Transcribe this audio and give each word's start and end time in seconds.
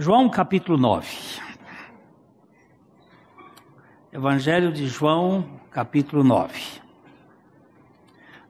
João 0.00 0.28
capítulo 0.28 0.78
9. 0.78 1.08
Evangelho 4.12 4.72
de 4.72 4.86
João 4.86 5.58
capítulo 5.72 6.22
9. 6.22 6.80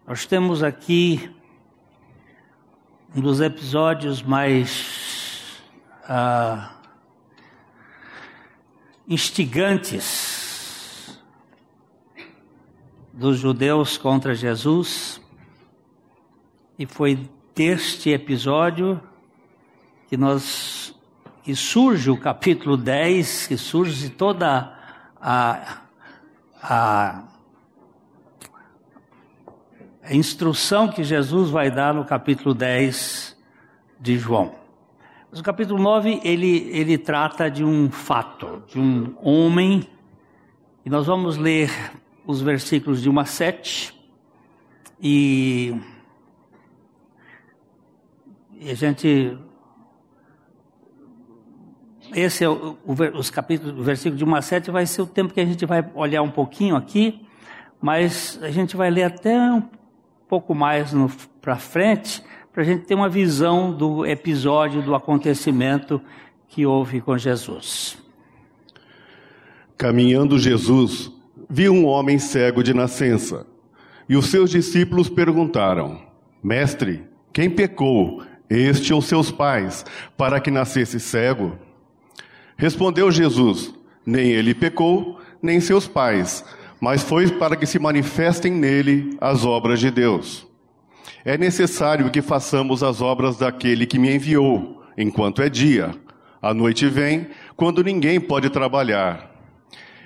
Nós 0.07 0.27
temos 0.27 0.63
aqui 0.63 1.35
um 3.17 3.23
dos 3.23 3.41
episódios 3.41 4.23
mais 4.23 5.59
ah, 6.05 6.75
instigantes 9.09 11.19
dos 13.11 13.39
judeus 13.39 13.97
contra 13.97 14.35
Jesus, 14.35 15.19
e 16.79 16.85
foi 16.85 17.27
deste 17.55 18.11
episódio 18.11 19.01
que 20.09 20.17
nós 20.19 20.78
que 21.49 21.57
surge 21.57 22.11
o 22.11 22.17
capítulo 22.19 22.77
10, 22.77 23.47
que 23.47 23.57
surge 23.57 24.11
toda 24.11 24.71
a, 25.19 25.79
a, 26.63 27.25
a 30.03 30.15
instrução 30.15 30.89
que 30.89 31.03
Jesus 31.03 31.49
vai 31.49 31.71
dar 31.71 31.95
no 31.95 32.05
capítulo 32.05 32.53
10 32.53 33.35
de 33.99 34.19
João. 34.19 34.57
Mas 35.31 35.41
o 35.41 35.43
capítulo 35.43 35.83
9, 35.83 36.21
ele, 36.23 36.69
ele 36.71 36.99
trata 36.99 37.51
de 37.51 37.65
um 37.65 37.91
fato, 37.91 38.63
de 38.67 38.79
um 38.79 39.15
homem, 39.19 39.89
e 40.85 40.91
nós 40.91 41.07
vamos 41.07 41.39
ler 41.39 41.71
os 42.27 42.43
versículos 42.43 43.01
de 43.01 43.09
1 43.09 43.21
a 43.21 43.25
7, 43.25 43.95
e, 45.01 45.75
e 48.61 48.71
a 48.71 48.75
gente 48.75 49.39
esse 52.15 52.45
é 52.45 52.49
o, 52.49 52.77
o, 52.85 52.95
os 53.19 53.31
capítulos, 53.31 53.79
o 53.79 53.83
versículo 53.83 54.17
de 54.17 54.25
1 54.25 54.35
a 54.35 54.43
7 54.43 54.71
vai 54.71 54.87
ser 54.87 55.03
o 55.03 55.07
tempo 55.07 55.33
que 55.33 55.41
a 55.41 55.45
gente 55.45 55.65
vai 55.67 55.85
olhar 55.95 56.23
um 56.23 56.31
pouquinho 56.31 56.77
aqui, 56.77 57.21
mas 57.81 58.39
a 58.43 58.51
gente 58.51 58.77
vai 58.77 58.91
ler 58.91 59.05
até 59.05 59.39
um 59.39 59.63
pouco 60.29 60.55
mais 60.55 60.93
para 61.41 61.57
frente, 61.57 62.23
para 62.53 62.63
a 62.63 62.67
gente 62.67 62.85
ter 62.85 62.95
uma 62.95 63.09
visão 63.09 63.73
do 63.73 64.05
episódio, 64.05 64.83
do 64.83 64.95
acontecimento 64.95 66.01
que 66.49 66.67
houve 66.67 67.01
com 67.01 67.17
Jesus. 67.17 67.99
Caminhando 69.77 70.39
Jesus, 70.39 71.13
viu 71.49 71.73
um 71.73 71.87
homem 71.87 72.19
cego 72.19 72.63
de 72.63 72.75
nascença, 72.75 73.47
e 74.09 74.17
os 74.17 74.27
seus 74.27 74.51
discípulos 74.51 75.09
perguntaram: 75.09 76.01
Mestre, 76.43 77.05
quem 77.33 77.49
pecou, 77.49 78.23
este 78.51 78.93
ou 78.93 79.01
seus 79.01 79.31
pais, 79.31 79.85
para 80.17 80.41
que 80.41 80.51
nascesse 80.51 80.99
cego? 80.99 81.57
Respondeu 82.59 83.11
Jesus: 83.13 83.73
Nem 84.05 84.33
ele 84.33 84.53
pecou, 84.53 85.21
nem 85.41 85.61
seus 85.61 85.87
pais, 85.87 86.45
mas 86.81 87.05
foi 87.05 87.31
para 87.31 87.55
que 87.55 87.65
se 87.65 87.79
manifestem 87.79 88.53
nele 88.53 89.17
as 89.21 89.45
obras 89.45 89.79
de 89.79 89.93
Deus. 89.93 90.45
É 91.25 91.39
necessário 91.39 92.11
que 92.11 92.21
façamos 92.21 92.83
as 92.83 93.01
obras 93.01 93.37
daquele 93.37 93.87
que 93.87 93.99
me 93.99 94.13
enviou, 94.13 94.83
enquanto 94.97 95.41
é 95.41 95.49
dia. 95.49 95.95
A 96.43 96.53
noite 96.53 96.89
vem, 96.89 97.29
quando 97.57 97.83
ninguém 97.83 98.21
pode 98.21 98.51
trabalhar. 98.51 99.31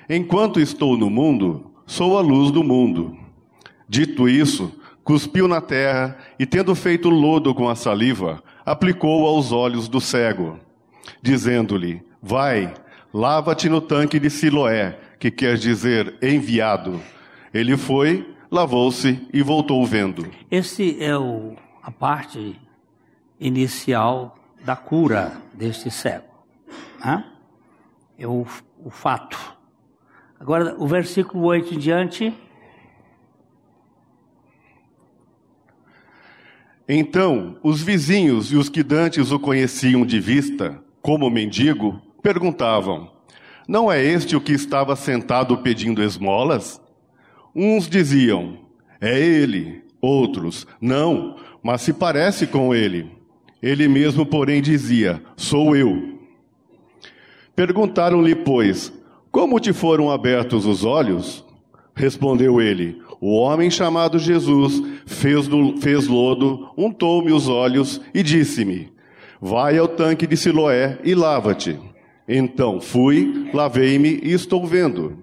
Enquanto 0.09 0.61
estou 0.61 0.97
no 0.97 1.09
mundo, 1.09 1.71
sou 1.87 2.19
a 2.19 2.21
luz 2.21 2.51
do 2.51 2.63
mundo. 2.63 3.17
Dito 3.89 4.29
isso, 4.29 4.73
cuspiu 5.03 5.49
na 5.49 5.61
terra 5.61 6.19
e, 6.39 6.45
tendo 6.45 6.75
feito 6.75 7.09
lodo 7.09 7.55
com 7.55 7.69
a 7.69 7.75
saliva, 7.75 8.43
aplicou 8.65 9.27
aos 9.27 9.53
olhos 9.53 9.89
do 9.89 10.01
cego, 10.01 10.59
dizendo-lhe: 11.23 12.03
Vai, 12.23 12.73
lava-te 13.13 13.69
no 13.69 13.81
tanque 13.81 14.21
de 14.21 14.31
Siloé, 14.31 14.97
que 15.19 15.29
quer 15.29 15.57
dizer 15.57 16.15
enviado. 16.23 17.01
Ele 17.53 17.77
foi, 17.77 18.33
lavou-se 18.49 19.27
e 19.33 19.43
voltou 19.43 19.85
vendo. 19.85 20.31
Esse 20.49 21.03
é 21.03 21.19
o, 21.19 21.57
a 21.83 21.91
parte 21.91 22.61
inicial 23.41 24.39
da 24.65 24.77
cura 24.77 25.33
deste 25.53 25.91
cego. 25.91 26.29
Né? 27.05 27.25
É 28.17 28.27
o, 28.27 28.47
o 28.79 28.91
fato. 28.91 29.37
Agora, 30.39 30.77
o 30.79 30.87
versículo 30.87 31.45
8 31.45 31.75
em 31.75 31.79
diante. 31.79 32.35
Então, 36.89 37.59
os 37.65 37.83
vizinhos 37.83 38.53
e 38.53 38.57
os 38.57 38.69
que 38.69 38.85
dantes 38.85 39.33
o 39.33 39.41
conheciam 39.41 40.07
de 40.07 40.21
vista, 40.21 40.81
como 41.01 41.29
mendigo, 41.29 42.01
perguntavam: 42.23 43.11
Não 43.67 43.91
é 43.91 44.03
este 44.03 44.37
o 44.37 44.41
que 44.41 44.53
estava 44.53 44.95
sentado 44.95 45.59
pedindo 45.59 46.03
esmolas? 46.03 46.81
Uns 47.55 47.89
diziam: 47.89 48.59
É 49.01 49.19
ele. 49.19 49.83
Outros: 50.01 50.67
Não, 50.81 51.37
mas 51.63 51.83
se 51.83 51.93
parece 51.93 52.47
com 52.47 52.75
ele. 52.75 53.11
Ele 53.63 53.87
mesmo, 53.87 54.25
porém, 54.25 54.63
dizia: 54.63 55.23
Sou 55.37 55.77
eu. 55.77 56.19
Perguntaram-lhe, 57.55 58.35
pois: 58.35 58.93
Como 59.31 59.61
te 59.61 59.73
foram 59.73 60.11
abertos 60.11 60.67
os 60.67 60.85
olhos? 60.85 61.45
Respondeu 61.95 62.61
ele: 62.61 63.01
O 63.21 63.37
homem 63.37 63.71
chamado 63.71 64.19
Jesus 64.19 64.83
fez, 65.07 65.47
do, 65.47 65.77
fez 65.77 66.07
lodo, 66.09 66.71
untou-me 66.77 67.33
os 67.33 67.49
olhos 67.49 68.01
e 68.15 68.23
disse-me: 68.23 68.93
Vai 69.41 69.79
ao 69.79 69.87
tanque 69.87 70.27
de 70.27 70.37
Siloé 70.37 70.99
e 71.05 71.15
lava-te. 71.15 71.79
Então 72.27 72.81
fui, 72.81 73.51
lavei-me 73.53 74.21
e 74.23 74.33
estou 74.33 74.67
vendo. 74.67 75.23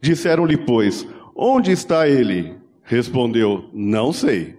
Disseram-lhe, 0.00 0.56
pois, 0.56 1.06
onde 1.34 1.70
está 1.70 2.08
ele? 2.08 2.58
Respondeu, 2.84 3.68
não 3.72 4.12
sei. 4.12 4.58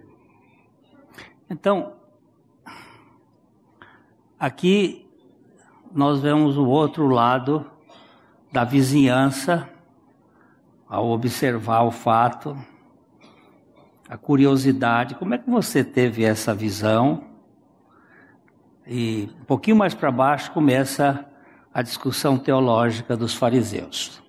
Então, 1.50 1.92
aqui 4.38 5.06
nós 5.92 6.20
vemos 6.20 6.56
o 6.56 6.66
outro 6.66 7.06
lado 7.08 7.64
da 8.52 8.64
vizinhança, 8.64 9.68
ao 10.88 11.08
observar 11.08 11.82
o 11.82 11.90
fato, 11.90 12.56
a 14.08 14.16
curiosidade. 14.16 15.14
Como 15.14 15.34
é 15.34 15.38
que 15.38 15.50
você 15.50 15.84
teve 15.84 16.24
essa 16.24 16.54
visão? 16.54 17.24
E 18.86 19.28
um 19.40 19.44
pouquinho 19.44 19.76
mais 19.76 19.94
para 19.94 20.10
baixo 20.10 20.50
começa 20.52 21.27
a 21.78 21.82
discussão 21.82 22.36
teológica 22.36 23.16
dos 23.16 23.34
fariseus. 23.34 24.20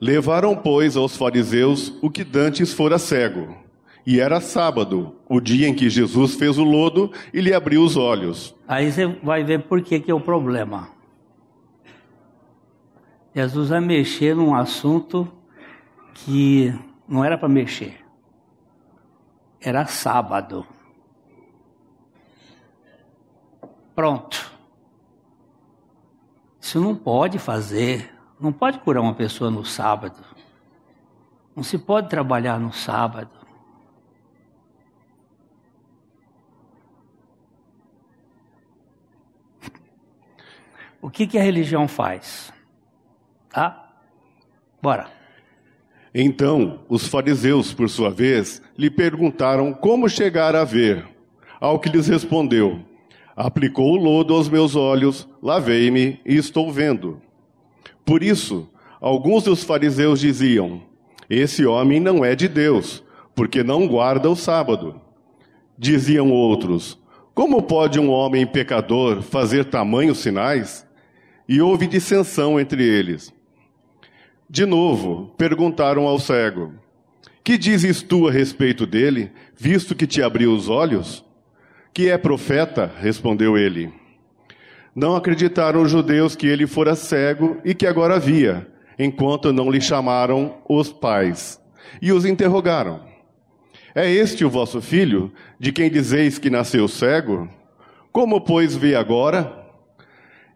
Levaram, 0.00 0.56
pois, 0.56 0.96
aos 0.96 1.14
fariseus 1.14 1.92
o 2.00 2.08
que 2.08 2.24
dantes 2.24 2.72
fora 2.72 2.98
cego. 2.98 3.54
E 4.06 4.18
era 4.18 4.40
sábado, 4.40 5.16
o 5.28 5.38
dia 5.38 5.68
em 5.68 5.74
que 5.74 5.90
Jesus 5.90 6.34
fez 6.36 6.56
o 6.56 6.64
lodo 6.64 7.12
e 7.30 7.42
lhe 7.42 7.52
abriu 7.52 7.82
os 7.82 7.94
olhos. 7.94 8.56
Aí 8.66 8.90
você 8.90 9.06
vai 9.22 9.44
ver 9.44 9.64
por 9.64 9.82
que, 9.82 10.00
que 10.00 10.10
é 10.10 10.14
o 10.14 10.20
problema. 10.20 10.88
Jesus 13.34 13.68
vai 13.68 13.80
mexer 13.80 14.34
num 14.34 14.54
assunto 14.54 15.30
que 16.14 16.74
não 17.06 17.22
era 17.22 17.36
para 17.36 17.50
mexer. 17.50 17.98
Era 19.60 19.84
sábado. 19.84 20.66
Pronto. 23.98 24.52
Isso 26.60 26.80
não 26.80 26.94
pode 26.94 27.36
fazer. 27.36 28.14
Não 28.38 28.52
pode 28.52 28.78
curar 28.78 29.00
uma 29.00 29.12
pessoa 29.12 29.50
no 29.50 29.64
sábado. 29.64 30.24
Não 31.56 31.64
se 31.64 31.76
pode 31.76 32.08
trabalhar 32.08 32.60
no 32.60 32.72
sábado. 32.72 33.32
O 41.02 41.10
que, 41.10 41.26
que 41.26 41.36
a 41.36 41.42
religião 41.42 41.88
faz? 41.88 42.52
Tá? 43.48 43.96
Bora. 44.80 45.10
Então, 46.14 46.84
os 46.88 47.08
fariseus, 47.08 47.74
por 47.74 47.90
sua 47.90 48.10
vez, 48.10 48.62
lhe 48.78 48.90
perguntaram 48.90 49.74
como 49.74 50.08
chegar 50.08 50.54
a 50.54 50.62
ver. 50.62 51.04
Ao 51.60 51.80
que 51.80 51.88
lhes 51.88 52.06
respondeu: 52.06 52.87
Aplicou 53.40 53.92
o 53.92 53.96
lodo 53.96 54.34
aos 54.34 54.48
meus 54.48 54.74
olhos, 54.74 55.28
lavei-me 55.40 56.18
e 56.26 56.34
estou 56.34 56.72
vendo. 56.72 57.22
Por 58.04 58.20
isso, 58.20 58.68
alguns 59.00 59.44
dos 59.44 59.62
fariseus 59.62 60.18
diziam: 60.18 60.82
Esse 61.30 61.64
homem 61.64 62.00
não 62.00 62.24
é 62.24 62.34
de 62.34 62.48
Deus, 62.48 63.00
porque 63.36 63.62
não 63.62 63.86
guarda 63.86 64.28
o 64.28 64.34
sábado. 64.34 65.00
Diziam 65.78 66.32
outros: 66.32 66.98
Como 67.32 67.62
pode 67.62 68.00
um 68.00 68.10
homem 68.10 68.44
pecador 68.44 69.22
fazer 69.22 69.66
tamanhos 69.66 70.18
sinais? 70.18 70.84
E 71.48 71.60
houve 71.60 71.86
dissensão 71.86 72.58
entre 72.58 72.82
eles. 72.82 73.32
De 74.50 74.66
novo, 74.66 75.32
perguntaram 75.38 76.08
ao 76.08 76.18
cego: 76.18 76.72
Que 77.44 77.56
dizes 77.56 78.02
tu 78.02 78.26
a 78.26 78.32
respeito 78.32 78.84
dele, 78.84 79.30
visto 79.56 79.94
que 79.94 80.08
te 80.08 80.20
abriu 80.20 80.52
os 80.52 80.68
olhos? 80.68 81.27
Que 81.98 82.10
é 82.10 82.16
profeta? 82.16 82.92
respondeu 83.00 83.58
ele. 83.58 83.92
Não 84.94 85.16
acreditaram 85.16 85.82
os 85.82 85.90
judeus 85.90 86.36
que 86.36 86.46
ele 86.46 86.64
fora 86.64 86.94
cego 86.94 87.56
e 87.64 87.74
que 87.74 87.88
agora 87.88 88.20
via, 88.20 88.68
enquanto 88.96 89.52
não 89.52 89.68
lhe 89.68 89.80
chamaram 89.80 90.58
os 90.68 90.92
pais. 90.92 91.60
E 92.00 92.12
os 92.12 92.24
interrogaram: 92.24 93.00
É 93.96 94.08
este 94.08 94.44
o 94.44 94.48
vosso 94.48 94.80
filho, 94.80 95.32
de 95.58 95.72
quem 95.72 95.90
dizeis 95.90 96.38
que 96.38 96.48
nasceu 96.48 96.86
cego? 96.86 97.48
Como, 98.12 98.40
pois, 98.42 98.76
vê 98.76 98.94
agora? 98.94 99.66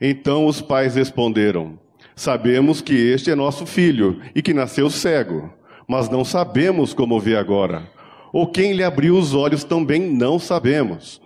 Então 0.00 0.46
os 0.46 0.60
pais 0.60 0.94
responderam: 0.94 1.76
Sabemos 2.14 2.80
que 2.80 2.94
este 2.94 3.32
é 3.32 3.34
nosso 3.34 3.66
filho 3.66 4.20
e 4.32 4.42
que 4.42 4.54
nasceu 4.54 4.88
cego, 4.88 5.52
mas 5.88 6.08
não 6.08 6.24
sabemos 6.24 6.94
como 6.94 7.18
vê 7.18 7.34
agora. 7.34 7.90
Ou 8.32 8.46
quem 8.46 8.74
lhe 8.74 8.84
abriu 8.84 9.18
os 9.18 9.34
olhos 9.34 9.64
também 9.64 10.00
não 10.02 10.38
sabemos. 10.38 11.20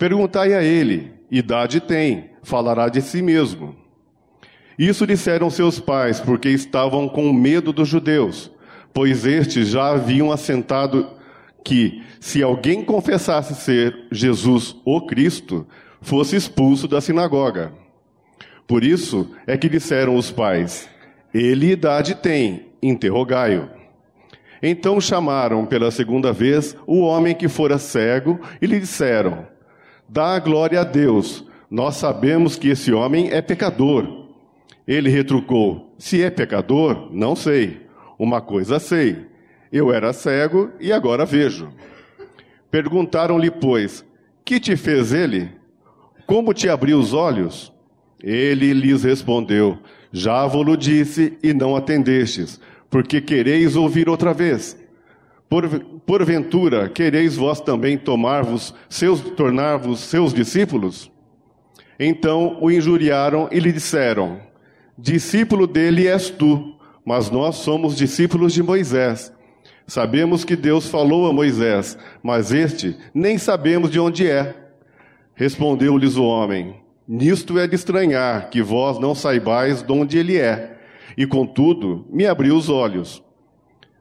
Perguntai 0.00 0.54
a 0.54 0.62
ele: 0.62 1.12
idade 1.30 1.78
tem, 1.78 2.30
falará 2.42 2.88
de 2.88 3.02
si 3.02 3.20
mesmo. 3.20 3.76
Isso 4.78 5.06
disseram 5.06 5.50
seus 5.50 5.78
pais, 5.78 6.18
porque 6.18 6.48
estavam 6.48 7.06
com 7.06 7.30
medo 7.34 7.70
dos 7.70 7.86
judeus, 7.86 8.50
pois 8.94 9.26
estes 9.26 9.68
já 9.68 9.90
haviam 9.90 10.32
assentado 10.32 11.06
que, 11.62 12.02
se 12.18 12.42
alguém 12.42 12.82
confessasse 12.82 13.54
ser 13.54 14.06
Jesus 14.10 14.74
o 14.86 15.02
Cristo, 15.02 15.66
fosse 16.00 16.34
expulso 16.34 16.88
da 16.88 17.02
sinagoga. 17.02 17.70
Por 18.66 18.82
isso 18.82 19.30
é 19.46 19.54
que 19.58 19.68
disseram 19.68 20.16
os 20.16 20.30
pais: 20.30 20.88
Ele 21.34 21.72
idade 21.72 22.14
tem, 22.14 22.68
interrogai-o. 22.82 23.68
Então 24.62 24.98
chamaram 24.98 25.66
pela 25.66 25.90
segunda 25.90 26.32
vez 26.32 26.74
o 26.86 27.00
homem 27.00 27.34
que 27.34 27.48
fora 27.48 27.76
cego 27.76 28.40
e 28.62 28.66
lhe 28.66 28.80
disseram: 28.80 29.49
Dá 30.12 30.40
glória 30.40 30.80
a 30.80 30.84
Deus, 30.84 31.44
nós 31.70 31.94
sabemos 31.94 32.56
que 32.56 32.70
esse 32.70 32.92
homem 32.92 33.30
é 33.30 33.40
pecador. 33.40 34.26
Ele 34.84 35.08
retrucou: 35.08 35.94
Se 35.98 36.20
é 36.20 36.28
pecador, 36.28 37.08
não 37.12 37.36
sei. 37.36 37.86
Uma 38.18 38.40
coisa 38.40 38.80
sei: 38.80 39.30
eu 39.70 39.92
era 39.92 40.12
cego 40.12 40.70
e 40.80 40.92
agora 40.92 41.24
vejo. 41.24 41.72
Perguntaram-lhe, 42.72 43.52
pois: 43.52 44.04
Que 44.44 44.58
te 44.58 44.76
fez 44.76 45.12
ele? 45.12 45.48
Como 46.26 46.52
te 46.52 46.68
abriu 46.68 46.98
os 46.98 47.12
olhos? 47.12 47.72
Ele 48.20 48.72
lhes 48.72 49.04
respondeu: 49.04 49.78
Já 50.10 50.44
vos 50.44 50.76
disse 50.76 51.38
e 51.40 51.54
não 51.54 51.76
atendestes, 51.76 52.60
porque 52.90 53.20
quereis 53.20 53.76
ouvir 53.76 54.08
outra 54.08 54.34
vez. 54.34 54.76
Por, 55.50 55.68
porventura, 56.06 56.88
quereis 56.88 57.34
vós 57.34 57.60
também 57.60 57.98
tomar-vos 57.98 58.72
seus, 58.88 59.20
tornar-vos 59.20 59.98
seus 59.98 60.32
discípulos? 60.32 61.10
Então 61.98 62.56
o 62.60 62.70
injuriaram 62.70 63.48
e 63.50 63.58
lhe 63.58 63.72
disseram: 63.72 64.40
Discípulo 64.96 65.66
dele 65.66 66.06
és 66.06 66.30
tu, 66.30 66.76
mas 67.04 67.30
nós 67.30 67.56
somos 67.56 67.96
discípulos 67.96 68.54
de 68.54 68.62
Moisés. 68.62 69.32
Sabemos 69.88 70.44
que 70.44 70.54
Deus 70.54 70.86
falou 70.86 71.28
a 71.28 71.32
Moisés, 71.32 71.98
mas 72.22 72.52
este 72.52 72.96
nem 73.12 73.36
sabemos 73.36 73.90
de 73.90 73.98
onde 73.98 74.30
é. 74.30 74.54
Respondeu-lhes 75.34 76.16
o 76.16 76.22
homem: 76.22 76.76
Nisto 77.08 77.58
é 77.58 77.66
de 77.66 77.74
estranhar 77.74 78.50
que 78.50 78.62
vós 78.62 79.00
não 79.00 79.16
saibais 79.16 79.82
de 79.82 79.90
onde 79.90 80.16
ele 80.16 80.38
é, 80.38 80.78
e 81.18 81.26
contudo 81.26 82.06
me 82.08 82.24
abriu 82.24 82.54
os 82.54 82.68
olhos. 82.68 83.20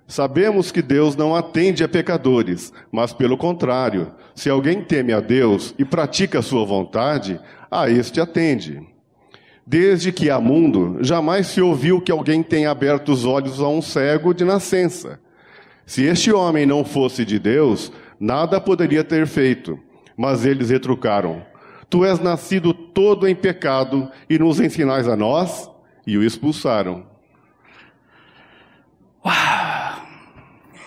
Sabemos 0.10 0.72
que 0.72 0.82
Deus 0.82 1.16
não 1.16 1.36
atende 1.36 1.84
a 1.84 1.88
pecadores, 1.88 2.74
mas 2.92 3.14
pelo 3.14 3.38
contrário, 3.38 4.12
se 4.34 4.50
alguém 4.50 4.82
teme 4.82 5.14
a 5.14 5.20
Deus 5.20 5.76
e 5.78 5.86
pratica 5.86 6.40
a 6.40 6.42
sua 6.42 6.66
vontade, 6.66 7.40
a 7.70 7.88
este 7.92 8.20
atende. 8.20 8.82
Desde 9.64 10.12
que 10.12 10.32
há 10.32 10.42
mundo, 10.42 10.98
jamais 11.02 11.46
se 11.46 11.62
ouviu 11.62 12.02
que 12.02 12.12
alguém 12.12 12.42
tenha 12.42 12.72
aberto 12.72 13.12
os 13.12 13.24
olhos 13.24 13.62
a 13.62 13.68
um 13.68 13.84
cego 13.84 14.34
de 14.34 14.44
nascença. 14.44 15.20
Se 15.86 16.06
este 16.06 16.32
homem 16.32 16.66
não 16.66 16.84
fosse 16.84 17.24
de 17.24 17.38
Deus, 17.38 17.92
nada 18.20 18.60
poderia 18.60 19.04
ter 19.04 19.28
feito. 19.28 19.78
Mas 20.18 20.44
eles 20.44 20.72
retrucaram: 20.72 21.44
Tu 21.88 22.04
és 22.04 22.20
nascido 22.20 22.74
todo 22.74 23.28
em 23.28 23.36
pecado 23.36 24.10
e 24.28 24.40
nos 24.40 24.60
ensinais 24.60 25.08
a 25.08 25.16
nós? 25.16 25.70
E 26.08 26.18
o 26.18 26.24
expulsaram. 26.24 27.09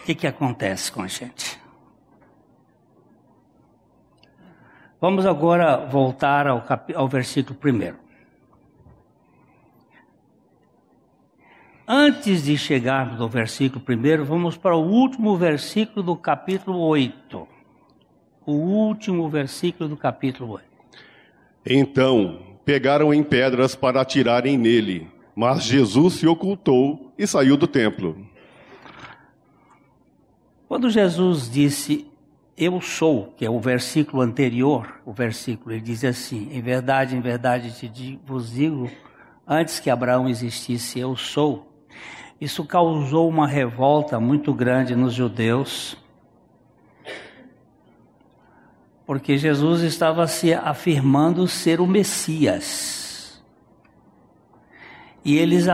O 0.03 0.05
que, 0.05 0.17
que 0.17 0.27
acontece 0.27 0.91
com 0.91 1.01
a 1.01 1.07
gente? 1.07 1.61
Vamos 5.01 5.25
agora 5.25 5.77
voltar 5.77 6.49
ao, 6.49 6.61
cap... 6.63 6.93
ao 6.93 7.07
versículo 7.07 7.57
primeiro. 7.57 7.97
Antes 11.87 12.43
de 12.43 12.59
chegarmos 12.59 13.21
ao 13.21 13.29
versículo 13.29 13.81
primeiro, 13.81 14.25
vamos 14.25 14.57
para 14.57 14.75
o 14.75 14.85
último 14.85 15.37
versículo 15.37 16.03
do 16.03 16.17
capítulo 16.17 16.81
8. 16.81 17.47
O 18.45 18.53
último 18.55 19.29
versículo 19.29 19.89
do 19.89 19.97
capítulo 19.97 20.55
8. 20.55 20.67
Então 21.65 22.41
pegaram 22.65 23.15
em 23.15 23.23
pedras 23.23 23.77
para 23.77 24.01
atirarem 24.01 24.59
nele, 24.59 25.09
mas 25.37 25.63
Jesus 25.63 26.15
se 26.15 26.27
ocultou 26.27 27.13
e 27.17 27.25
saiu 27.25 27.57
do 27.57 27.69
templo. 27.69 28.32
Quando 30.73 30.89
Jesus 30.89 31.51
disse 31.51 32.11
eu 32.57 32.81
sou, 32.81 33.35
que 33.37 33.45
é 33.45 33.51
o 33.51 33.61
versículo 33.61 34.23
anterior, 34.23 35.03
o 35.05 35.13
versículo, 35.13 35.75
ele 35.75 35.83
diz 35.83 36.03
assim: 36.03 36.49
Em 36.51 36.63
verdade, 36.63 37.15
em 37.15 37.21
verdade 37.21 37.71
te 37.91 38.19
vos 38.25 38.53
digo, 38.53 38.91
antes 39.47 39.79
que 39.79 39.91
Abraão 39.91 40.31
existisse, 40.31 40.99
eu 40.99 41.15
sou. 41.15 41.71
Isso 42.41 42.65
causou 42.65 43.29
uma 43.29 43.47
revolta 43.47 44.19
muito 44.19 44.55
grande 44.55 44.97
nos 44.97 45.13
judeus, 45.13 45.95
porque 49.05 49.37
Jesus 49.37 49.83
estava 49.83 50.27
se 50.27 50.55
afirmando 50.55 51.47
ser 51.47 51.83
o 51.83 51.87
Messias. 51.87 53.45
E 55.23 55.37
eles 55.37 55.69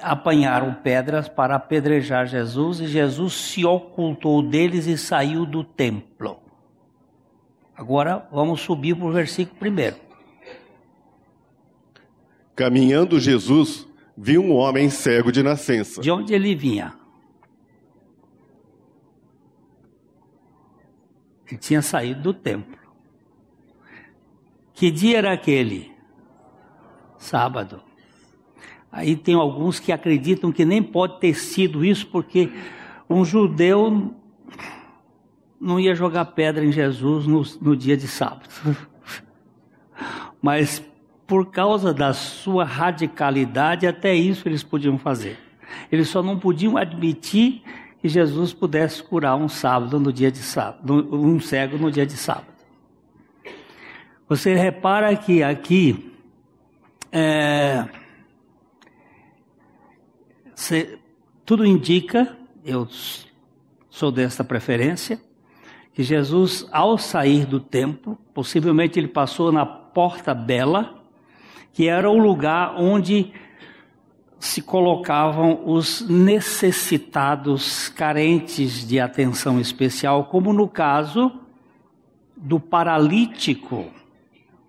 apanharam 0.00 0.74
pedras 0.74 1.28
para 1.28 1.56
apedrejar 1.56 2.26
Jesus, 2.26 2.80
e 2.80 2.86
Jesus 2.86 3.34
se 3.34 3.64
ocultou 3.64 4.42
deles 4.42 4.86
e 4.86 4.98
saiu 4.98 5.46
do 5.46 5.64
templo. 5.64 6.38
Agora 7.74 8.28
vamos 8.32 8.60
subir 8.60 8.96
para 8.96 9.06
o 9.06 9.12
versículo 9.12 9.58
primeiro. 9.58 9.96
Caminhando 12.56 13.20
Jesus, 13.20 13.86
viu 14.16 14.42
um 14.42 14.56
homem 14.56 14.90
cego 14.90 15.30
de 15.30 15.42
nascença. 15.42 16.00
De 16.00 16.10
onde 16.10 16.34
ele 16.34 16.54
vinha? 16.56 16.92
Ele 21.46 21.56
tinha 21.56 21.80
saído 21.80 22.20
do 22.20 22.34
templo. 22.34 22.76
Que 24.74 24.90
dia 24.90 25.18
era 25.18 25.32
aquele? 25.32 25.92
Sábado. 27.16 27.87
Aí 28.90 29.16
tem 29.16 29.34
alguns 29.34 29.78
que 29.78 29.92
acreditam 29.92 30.50
que 30.50 30.64
nem 30.64 30.82
pode 30.82 31.20
ter 31.20 31.34
sido 31.34 31.84
isso, 31.84 32.06
porque 32.06 32.50
um 33.08 33.24
judeu 33.24 34.14
não 35.60 35.78
ia 35.78 35.94
jogar 35.94 36.24
pedra 36.26 36.64
em 36.64 36.72
Jesus 36.72 37.26
no, 37.26 37.42
no 37.60 37.76
dia 37.76 37.96
de 37.96 38.08
sábado. 38.08 38.48
Mas 40.40 40.82
por 41.26 41.50
causa 41.50 41.92
da 41.92 42.14
sua 42.14 42.64
radicalidade, 42.64 43.86
até 43.86 44.14
isso 44.14 44.48
eles 44.48 44.62
podiam 44.62 44.96
fazer. 44.96 45.38
Eles 45.92 46.08
só 46.08 46.22
não 46.22 46.38
podiam 46.38 46.76
admitir 46.76 47.62
que 48.00 48.08
Jesus 48.08 48.52
pudesse 48.54 49.02
curar 49.02 49.36
um 49.36 49.48
sábado 49.48 50.00
no 50.00 50.12
dia 50.12 50.30
de 50.30 50.38
sábado, 50.38 51.06
um 51.12 51.38
cego 51.38 51.76
no 51.76 51.90
dia 51.90 52.06
de 52.06 52.16
sábado. 52.16 52.46
Você 54.28 54.54
repara 54.54 55.14
que 55.16 55.42
aqui 55.42 56.12
é, 57.10 57.86
tudo 61.44 61.64
indica, 61.64 62.36
eu 62.64 62.88
sou 63.88 64.10
dessa 64.10 64.42
preferência, 64.42 65.20
que 65.92 66.02
Jesus, 66.02 66.66
ao 66.72 66.98
sair 66.98 67.46
do 67.46 67.60
templo, 67.60 68.18
possivelmente 68.34 68.98
ele 68.98 69.08
passou 69.08 69.50
na 69.52 69.64
Porta 69.64 70.34
Bela, 70.34 71.02
que 71.72 71.88
era 71.88 72.10
o 72.10 72.18
lugar 72.18 72.74
onde 72.76 73.32
se 74.38 74.62
colocavam 74.62 75.62
os 75.64 76.00
necessitados, 76.08 77.88
carentes 77.88 78.86
de 78.86 79.00
atenção 79.00 79.60
especial, 79.60 80.24
como 80.24 80.52
no 80.52 80.68
caso 80.68 81.32
do 82.36 82.60
paralítico 82.60 83.86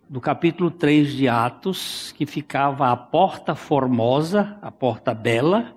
do 0.09 0.19
capítulo 0.19 0.71
3 0.71 1.13
de 1.13 1.27
Atos, 1.27 2.11
que 2.17 2.25
ficava 2.25 2.91
à 2.91 2.97
porta 2.97 3.53
formosa, 3.53 4.57
a 4.59 4.71
porta 4.71 5.13
bela, 5.13 5.75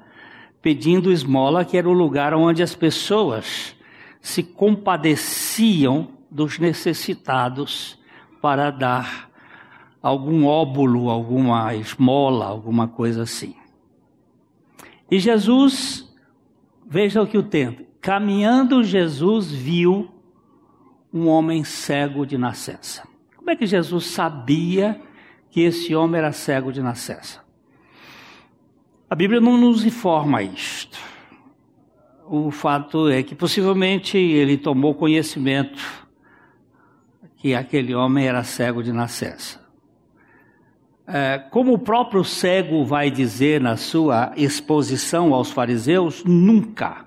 pedindo 0.62 1.11
esmola, 1.11 1.64
que 1.64 1.76
era 1.76 1.88
o 1.88 1.92
lugar 1.92 2.33
onde 2.33 2.62
as 2.62 2.75
pessoas 2.75 3.76
se 4.21 4.42
compadeciam 4.42 6.09
dos 6.31 6.59
necessitados 6.59 7.99
para 8.40 8.71
dar 8.71 9.28
algum 10.00 10.47
óbulo, 10.47 11.11
alguma 11.11 11.75
esmola, 11.75 12.47
alguma 12.47 12.87
coisa 12.87 13.25
assim. 13.25 13.54
E 15.11 15.19
Jesus, 15.19 16.11
veja 16.87 17.21
o 17.21 17.26
que 17.26 17.37
o 17.37 17.42
tempo, 17.42 17.85
caminhando 18.00 18.83
Jesus 18.83 19.50
viu 19.50 20.09
um 21.12 21.28
homem 21.28 21.62
cego 21.64 22.25
de 22.25 22.38
nascença. 22.38 23.07
Como 23.37 23.50
é 23.50 23.57
que 23.57 23.66
Jesus 23.66 24.07
sabia 24.07 25.00
que 25.50 25.61
esse 25.61 25.95
homem 25.95 26.19
era 26.19 26.33
cego 26.33 26.73
de 26.73 26.81
nascença? 26.81 27.41
A 29.12 29.14
Bíblia 29.14 29.42
não 29.42 29.59
nos 29.59 29.85
informa 29.85 30.42
isto. 30.42 30.99
O 32.26 32.50
fato 32.50 33.11
é 33.11 33.23
que 33.23 33.35
possivelmente 33.35 34.16
ele 34.16 34.57
tomou 34.57 34.95
conhecimento 34.95 36.09
que 37.37 37.54
aquele 37.54 37.95
homem 37.95 38.26
era 38.26 38.42
cego 38.42 38.83
de 38.83 38.90
nascença. 38.90 39.61
É, 41.07 41.37
como 41.50 41.75
o 41.75 41.78
próprio 41.78 42.25
cego 42.25 42.87
vai 42.87 43.11
dizer 43.11 43.61
na 43.61 43.76
sua 43.76 44.33
exposição 44.35 45.35
aos 45.35 45.50
fariseus, 45.50 46.25
nunca, 46.25 47.04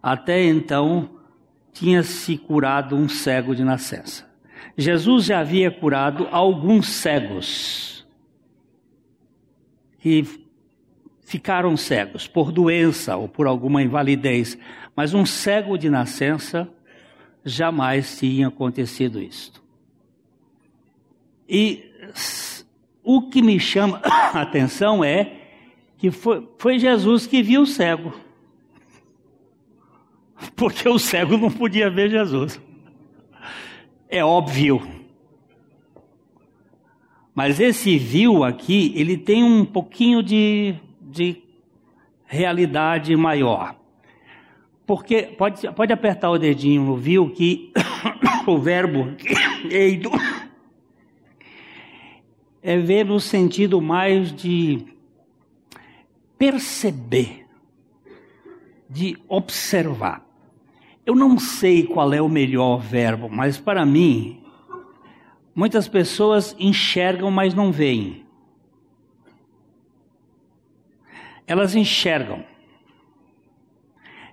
até 0.00 0.44
então, 0.44 1.10
tinha 1.72 2.04
se 2.04 2.38
curado 2.38 2.94
um 2.94 3.08
cego 3.08 3.56
de 3.56 3.64
nascença. 3.64 4.24
Jesus 4.78 5.24
já 5.24 5.40
havia 5.40 5.68
curado 5.68 6.28
alguns 6.30 6.88
cegos 6.90 8.06
que 9.98 10.48
ficaram 11.30 11.76
cegos 11.76 12.26
por 12.26 12.50
doença 12.50 13.16
ou 13.16 13.28
por 13.28 13.46
alguma 13.46 13.80
invalidez, 13.80 14.58
mas 14.96 15.14
um 15.14 15.24
cego 15.24 15.78
de 15.78 15.88
nascença 15.88 16.68
jamais 17.44 18.18
tinha 18.18 18.48
acontecido 18.48 19.22
isto. 19.22 19.62
E 21.48 21.88
o 23.04 23.30
que 23.30 23.40
me 23.40 23.60
chama 23.60 24.00
a 24.02 24.42
atenção 24.42 25.04
é 25.04 25.36
que 25.98 26.10
foi, 26.10 26.48
foi 26.58 26.80
Jesus 26.80 27.28
que 27.28 27.44
viu 27.44 27.62
o 27.62 27.66
cego. 27.66 28.12
Porque 30.56 30.88
o 30.88 30.98
cego 30.98 31.36
não 31.36 31.52
podia 31.52 31.88
ver 31.88 32.10
Jesus. 32.10 32.60
É 34.08 34.24
óbvio. 34.24 34.82
Mas 37.32 37.60
esse 37.60 37.96
viu 37.96 38.42
aqui, 38.42 38.92
ele 38.96 39.16
tem 39.16 39.44
um 39.44 39.64
pouquinho 39.64 40.24
de, 40.24 40.74
de 41.00 41.42
realidade 42.26 43.14
maior. 43.16 43.74
Porque, 44.86 45.22
pode, 45.22 45.70
pode 45.72 45.92
apertar 45.92 46.30
o 46.30 46.38
dedinho 46.38 46.82
no 46.82 46.96
viu 46.96 47.30
que 47.30 47.72
o 48.46 48.58
verbo 48.58 49.14
eido 49.70 50.10
é 52.62 52.76
ver 52.76 53.04
no 53.04 53.18
sentido 53.18 53.80
mais 53.80 54.32
de 54.32 54.84
perceber, 56.38 57.46
de 58.88 59.16
observar. 59.28 60.26
Eu 61.04 61.14
não 61.14 61.38
sei 61.38 61.86
qual 61.86 62.12
é 62.12 62.20
o 62.20 62.28
melhor 62.28 62.78
verbo, 62.78 63.28
mas 63.28 63.58
para 63.58 63.84
mim, 63.84 64.42
muitas 65.54 65.88
pessoas 65.88 66.54
enxergam, 66.58 67.30
mas 67.30 67.54
não 67.54 67.72
veem. 67.72 68.19
Elas 71.50 71.74
enxergam. 71.74 72.44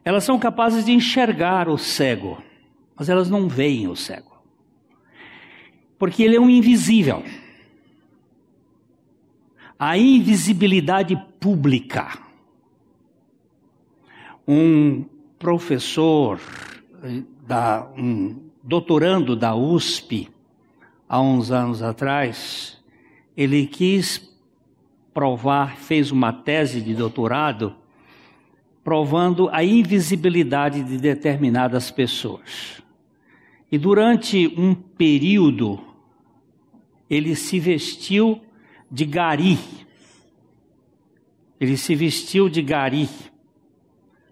Elas 0.06 0.24
são 0.24 0.38
capazes 0.38 0.86
de 0.86 0.92
enxergar 0.92 1.68
o 1.68 1.76
cego, 1.76 2.42
mas 2.96 3.10
elas 3.10 3.28
não 3.28 3.50
veem 3.50 3.88
o 3.88 3.96
cego. 3.96 4.38
Porque 5.98 6.22
ele 6.22 6.36
é 6.36 6.40
um 6.40 6.48
invisível 6.48 7.24
a 9.80 9.98
invisibilidade 9.98 11.16
pública. 11.40 12.20
Um 14.48 15.06
professor, 15.38 16.40
da, 17.48 17.88
um 17.98 18.50
doutorando 18.64 19.36
da 19.36 19.56
USP, 19.56 20.30
há 21.08 21.20
uns 21.20 21.52
anos 21.52 21.82
atrás, 21.82 22.82
ele 23.36 23.68
quis 23.68 24.18
provar, 25.18 25.78
fez 25.78 26.12
uma 26.12 26.32
tese 26.32 26.80
de 26.80 26.94
doutorado, 26.94 27.74
provando 28.84 29.50
a 29.50 29.64
invisibilidade 29.64 30.84
de 30.84 31.00
determinadas 31.00 31.90
pessoas. 31.90 32.84
E 33.72 33.80
durante 33.80 34.48
um 34.56 34.76
período, 34.76 35.82
ele 37.10 37.36
se 37.36 37.60
vestiu 37.60 38.40
de 38.92 39.06
gari. 39.06 39.58
Ele 41.60 41.78
se 41.78 41.96
vestiu 41.96 42.48
de 42.48 42.62
gari 42.62 43.10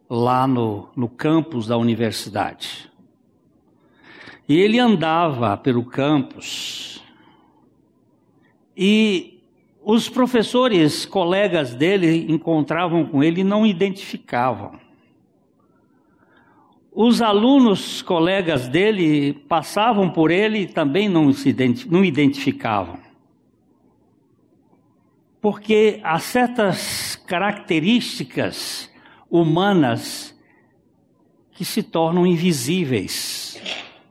lá 0.07 0.45
no, 0.45 0.87
no 0.95 1.09
campus 1.09 1.65
da 1.65 1.77
universidade. 1.77 2.91
E 4.47 4.55
ele 4.55 4.77
andava 4.77 5.57
pelo 5.57 5.83
campus 5.83 7.03
e 8.77 9.34
os 9.85 10.09
professores, 10.09 11.05
colegas 11.05 11.75
dele, 11.75 12.25
encontravam 12.29 13.05
com 13.05 13.23
ele 13.23 13.41
e 13.41 13.43
não 13.43 13.65
identificavam. 13.65 14.79
Os 16.91 17.21
alunos, 17.21 18.01
colegas 18.01 18.67
dele, 18.67 19.33
passavam 19.47 20.09
por 20.09 20.31
ele 20.31 20.59
e 20.59 20.67
também 20.67 21.07
não 21.07 21.31
se 21.31 21.55
não 21.89 22.03
identificavam 22.03 23.05
porque 25.45 25.99
há 26.03 26.17
certas 26.17 27.15
características 27.17 28.89
humanas 29.29 30.35
que 31.51 31.63
se 31.63 31.83
tornam 31.83 32.25
invisíveis 32.25 33.61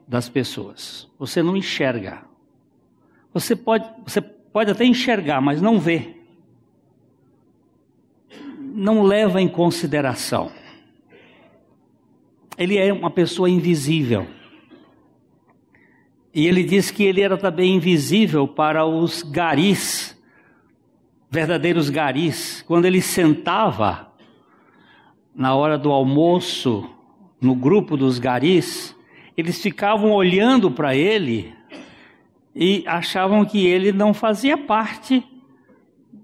das 0.07 0.29
pessoas. 0.29 1.09
Você 1.19 1.43
não 1.43 1.57
enxerga. 1.57 2.23
Você 3.33 3.53
pode, 3.53 3.85
você 4.05 4.21
pode 4.55 4.71
até 4.71 4.85
enxergar, 4.85 5.41
mas 5.41 5.61
não 5.61 5.77
vê. 5.77 6.15
Não 8.57 9.03
leva 9.03 9.41
em 9.41 9.49
consideração. 9.49 10.49
Ele 12.57 12.77
é 12.77 12.93
uma 12.93 13.11
pessoa 13.11 13.49
invisível. 13.49 14.25
E 16.33 16.47
ele 16.47 16.63
diz 16.63 16.89
que 16.89 17.03
ele 17.03 17.19
era 17.19 17.37
também 17.37 17.75
invisível 17.75 18.47
para 18.47 18.85
os 18.85 19.23
garis 19.23 20.17
verdadeiros 21.29 21.89
garis. 21.89 22.63
Quando 22.65 22.85
ele 22.85 23.01
sentava 23.01 24.09
na 25.35 25.53
hora 25.53 25.77
do 25.77 25.91
almoço 25.91 26.89
no 27.41 27.55
grupo 27.55 27.97
dos 27.97 28.19
garis, 28.19 28.95
eles 29.35 29.61
ficavam 29.61 30.13
olhando 30.13 30.71
para 30.71 30.95
ele 30.95 31.53
e 32.55 32.83
achavam 32.87 33.43
que 33.43 33.65
ele 33.65 33.91
não 33.91 34.13
fazia 34.13 34.57
parte 34.57 35.21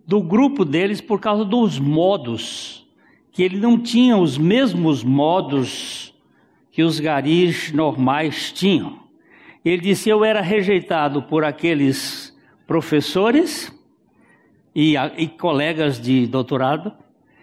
do 0.08 0.22
grupo 0.22 0.64
deles 0.64 1.02
por 1.02 1.20
causa 1.20 1.44
dos 1.44 1.78
modos, 1.78 2.88
que 3.32 3.44
ele 3.44 3.58
não 3.58 3.78
tinha 3.78 4.16
os 4.16 4.38
mesmos 4.38 5.04
modos 5.04 6.14
que 6.72 6.84
os 6.84 7.00
garis 7.00 7.74
normais 7.74 8.52
tinham. 8.52 9.02
Ele 9.64 9.82
disse: 9.82 10.10
Eu 10.10 10.24
era 10.24 10.42
rejeitado 10.42 11.22
por 11.24 11.44
aqueles 11.44 12.36
professores 12.66 13.72
e, 14.74 14.96
e 15.18 15.28
colegas 15.28 16.00
de 16.00 16.26
doutorado, 16.28 16.94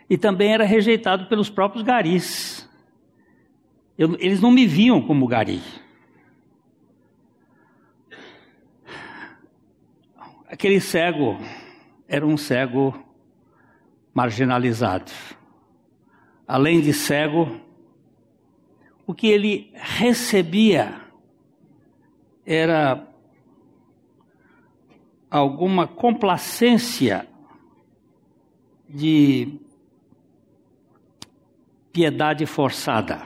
e 0.09 0.17
também 0.17 0.53
era 0.53 0.65
rejeitado 0.65 1.27
pelos 1.27 1.51
próprios 1.51 1.85
garis. 1.85 2.69
Eu, 3.99 4.17
eles 4.19 4.41
não 4.41 4.51
me 4.51 4.67
viam 4.67 5.03
como 5.03 5.27
gari. 5.27 5.61
Aquele 10.59 10.81
cego 10.81 11.39
era 12.09 12.27
um 12.27 12.37
cego 12.37 12.93
marginalizado. 14.13 15.13
Além 16.49 16.81
de 16.81 16.93
cego, 16.93 17.61
o 19.07 19.15
que 19.15 19.29
ele 19.29 19.71
recebia 19.73 21.01
era 22.45 23.07
alguma 25.31 25.87
complacência 25.87 27.29
de 28.89 29.61
piedade 31.93 32.45
forçada. 32.47 33.23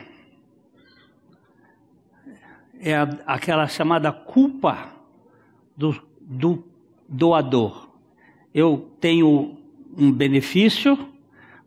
É 2.78 2.92
aquela 3.24 3.66
chamada 3.68 4.12
culpa 4.12 4.92
do, 5.74 5.98
do 6.20 6.71
doador. 7.12 7.88
Eu 8.54 8.90
tenho 9.00 9.58
um 9.96 10.10
benefício, 10.10 10.98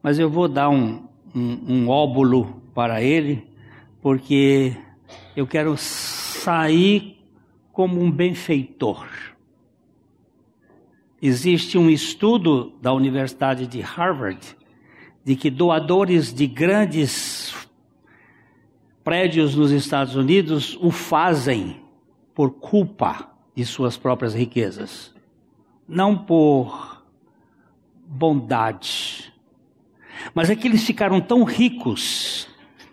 mas 0.02 0.20
eu 0.20 0.30
vou 0.30 0.48
dar 0.48 0.70
um, 0.70 1.04
um, 1.34 1.60
um 1.68 1.90
óbulo 1.90 2.62
para 2.74 3.02
ele, 3.02 3.48
porque 4.02 4.76
eu 5.36 5.48
quero 5.48 5.78
sair 5.78 7.18
como 7.72 8.02
um 8.02 8.12
benfeitor. 8.12 9.06
Existe 11.22 11.78
um 11.78 11.90
estudo 11.90 12.74
da 12.82 12.94
Universidade 12.94 13.66
de 13.68 13.82
Harvard 13.82 14.56
de 15.24 15.36
que 15.36 15.50
doadores 15.50 16.34
de 16.34 16.46
grandes 16.46 17.56
prédios 19.04 19.56
nos 19.56 19.72
Estados 19.72 20.16
Unidos 20.16 20.78
o 20.82 20.92
fazem 20.92 21.82
por 22.34 22.52
culpa 22.52 23.32
de 23.56 23.66
suas 23.66 23.98
próprias 23.98 24.36
riquezas, 24.36 25.15
não 25.88 26.18
por 26.18 27.04
bondade. 28.08 29.34
Mas 30.34 30.50
é 30.50 30.56
que 30.56 30.68
eles 30.68 30.84
ficaram 30.84 31.22
tão 31.22 31.44
ricos 31.44 32.48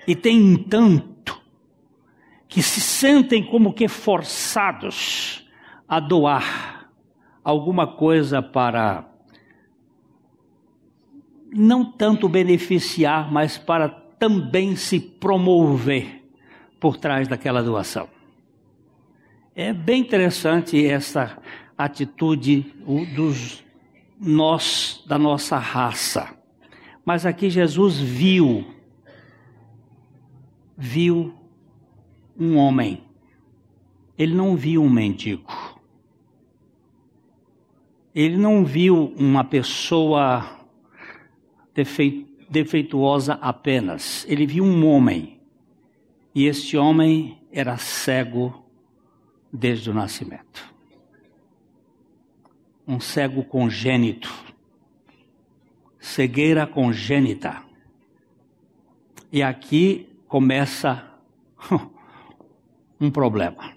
e 0.07 0.15
têm 0.15 0.57
tanto 0.57 1.41
que 2.49 2.63
se 2.63 2.81
sentem 2.81 3.45
como 3.45 3.73
que 3.73 3.89
forçados 3.89 5.49
a 5.89 6.01
doar 6.01 6.91
alguma 7.43 7.87
coisa 7.87 8.43
para 8.43 9.09
não 11.55 11.85
tanto 11.85 12.29
beneficiar, 12.29 13.31
mas 13.31 13.59
para 13.59 13.89
também 13.89 14.75
se 14.75 14.99
promover 14.99 16.23
por 16.81 16.97
trás 16.97 17.29
daquela 17.29 17.63
doação. 17.63 18.09
É 19.55 19.73
bem 19.73 20.01
interessante 20.01 20.85
essa 20.87 21.39
atitude 21.77 22.75
dos 23.15 23.65
nós 24.21 25.03
da 25.07 25.19
nossa 25.19 25.59
raça. 25.59 26.37
Mas 27.05 27.27
aqui 27.27 27.51
Jesus 27.51 27.99
viu 27.99 28.65
viu 30.77 31.35
um 32.39 32.57
homem. 32.57 33.05
Ele 34.17 34.35
não 34.35 34.57
viu 34.57 34.83
um 34.83 34.91
mendigo. 34.91 35.53
Ele 38.15 38.37
não 38.37 38.65
viu 38.65 39.15
uma 39.17 39.43
pessoa 39.43 40.67
defeituosa 42.51 43.35
apenas. 43.35 44.25
Ele 44.29 44.47
viu 44.47 44.65
um 44.65 44.87
homem. 44.87 45.41
E 46.35 46.47
este 46.47 46.77
homem 46.77 47.39
era 47.51 47.77
cego 47.77 48.65
desde 49.53 49.91
o 49.91 49.95
nascimento. 49.95 50.72
Um 52.87 52.99
cego 53.01 53.45
congênito. 53.45 54.33
Cegueira 55.99 56.67
congênita. 56.67 57.63
E 59.31 59.43
aqui 59.43 60.09
começa 60.27 61.11
um 63.01 63.11
problema. 63.11 63.73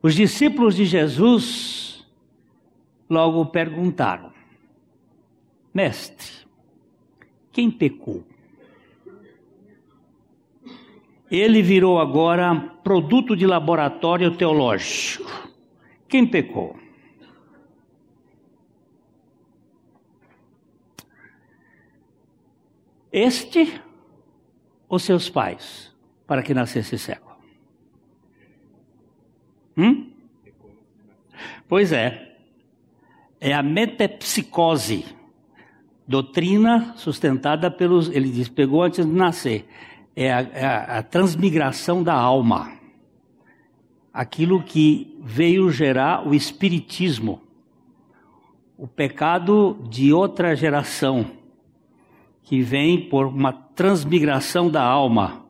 Os 0.00 0.14
discípulos 0.14 0.76
de 0.76 0.84
Jesus 0.84 2.06
logo 3.10 3.46
perguntaram: 3.46 4.32
Mestre, 5.74 6.46
quem 7.52 7.70
pecou? 7.70 8.24
Ele 11.30 11.60
virou 11.60 12.00
agora 12.00 12.54
produto 12.82 13.36
de 13.36 13.46
laboratório 13.46 14.34
teológico. 14.36 15.30
Quem 16.08 16.26
pecou? 16.26 16.78
Este 23.18 23.80
ou 24.88 24.98
seus 24.98 25.28
pais, 25.28 25.92
para 26.24 26.40
que 26.40 26.54
nascesse 26.54 26.96
cego? 26.96 27.36
Hum? 29.76 30.12
Pois 31.68 31.92
é, 31.92 32.36
é 33.40 33.52
a 33.52 33.62
metepsicose 33.62 35.04
doutrina 36.06 36.94
sustentada 36.96 37.68
pelos. 37.70 38.08
Ele 38.08 38.30
diz, 38.30 38.48
pegou 38.48 38.84
antes 38.84 39.04
de 39.04 39.12
nascer. 39.12 39.68
É 40.14 40.32
a, 40.32 40.40
é 40.40 40.64
a, 40.64 40.98
a 40.98 41.02
transmigração 41.02 42.04
da 42.04 42.14
alma. 42.14 42.72
Aquilo 44.12 44.62
que 44.62 45.18
veio 45.20 45.70
gerar 45.72 46.26
o 46.26 46.34
espiritismo. 46.34 47.42
O 48.76 48.86
pecado 48.86 49.76
de 49.90 50.12
outra 50.12 50.54
geração. 50.54 51.37
Que 52.48 52.62
vem 52.62 53.08
por 53.08 53.26
uma 53.26 53.52
transmigração 53.52 54.70
da 54.70 54.82
alma. 54.82 55.44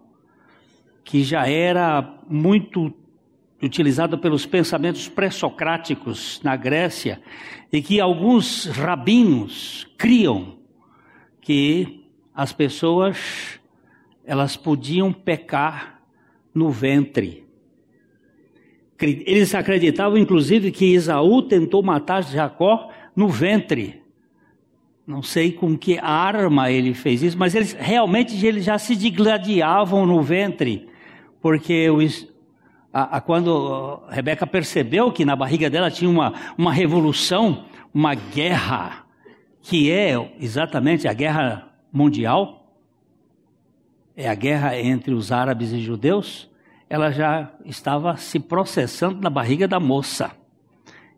Que 1.04 1.22
já 1.22 1.48
era 1.48 2.18
muito 2.28 2.92
utilizada 3.62 4.18
pelos 4.18 4.44
pensamentos 4.44 5.08
pré-socráticos 5.08 6.40
na 6.42 6.56
Grécia 6.56 7.20
e 7.72 7.80
que 7.80 8.00
alguns 8.00 8.66
rabinos 8.66 9.86
criam 9.96 10.58
que 11.40 12.04
as 12.34 12.52
pessoas 12.52 13.60
elas 14.24 14.56
podiam 14.56 15.12
pecar 15.12 16.02
no 16.52 16.70
ventre. 16.70 17.46
Eles 19.00 19.54
acreditavam 19.54 20.18
inclusive 20.18 20.72
que 20.72 20.92
Esaú 20.92 21.42
tentou 21.42 21.82
matar 21.82 22.22
Jacó 22.22 22.90
no 23.14 23.28
ventre. 23.28 24.02
Não 25.08 25.22
sei 25.22 25.52
com 25.52 25.74
que 25.74 25.98
arma 25.98 26.70
ele 26.70 26.92
fez 26.92 27.22
isso, 27.22 27.38
mas 27.38 27.54
eles 27.54 27.72
realmente 27.72 28.44
eles 28.44 28.62
já 28.62 28.78
se 28.78 28.94
digladiavam 28.94 30.04
no 30.04 30.20
ventre, 30.20 30.86
porque 31.40 31.88
os, 31.88 32.28
a, 32.92 33.16
a, 33.16 33.20
quando 33.22 34.02
Rebeca 34.10 34.46
percebeu 34.46 35.10
que 35.10 35.24
na 35.24 35.34
barriga 35.34 35.70
dela 35.70 35.90
tinha 35.90 36.10
uma, 36.10 36.34
uma 36.58 36.70
revolução, 36.70 37.64
uma 37.92 38.14
guerra, 38.14 39.06
que 39.62 39.90
é 39.90 40.30
exatamente 40.38 41.08
a 41.08 41.14
guerra 41.14 41.70
mundial, 41.90 42.76
é 44.14 44.28
a 44.28 44.34
guerra 44.34 44.78
entre 44.78 45.14
os 45.14 45.32
árabes 45.32 45.72
e 45.72 45.80
judeus, 45.80 46.50
ela 46.86 47.10
já 47.10 47.50
estava 47.64 48.14
se 48.18 48.38
processando 48.38 49.22
na 49.22 49.30
barriga 49.30 49.66
da 49.66 49.80
moça. 49.80 50.32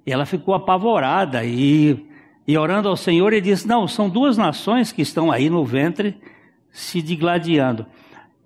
E 0.06 0.12
ela 0.12 0.24
ficou 0.24 0.54
apavorada 0.54 1.44
e, 1.44 2.08
e 2.50 2.58
orando 2.58 2.88
ao 2.88 2.96
Senhor 2.96 3.32
e 3.32 3.40
disse: 3.40 3.64
Não, 3.68 3.86
são 3.86 4.08
duas 4.08 4.36
nações 4.36 4.90
que 4.90 5.02
estão 5.02 5.30
aí 5.30 5.48
no 5.48 5.64
ventre 5.64 6.20
se 6.72 7.00
digladiando. 7.00 7.86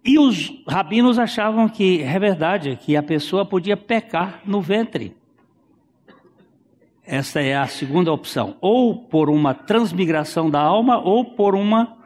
E 0.04 0.18
os 0.18 0.52
rabinos 0.68 1.18
achavam 1.18 1.70
que 1.70 2.02
é 2.02 2.18
verdade, 2.18 2.78
que 2.82 2.96
a 2.96 3.02
pessoa 3.02 3.46
podia 3.46 3.78
pecar 3.78 4.42
no 4.44 4.60
ventre. 4.60 5.16
Essa 7.02 7.40
é 7.40 7.56
a 7.56 7.66
segunda 7.66 8.12
opção, 8.12 8.58
ou 8.60 8.94
por 8.94 9.30
uma 9.30 9.54
transmigração 9.54 10.50
da 10.50 10.60
alma, 10.60 10.98
ou 10.98 11.24
por 11.24 11.54
uma. 11.54 11.96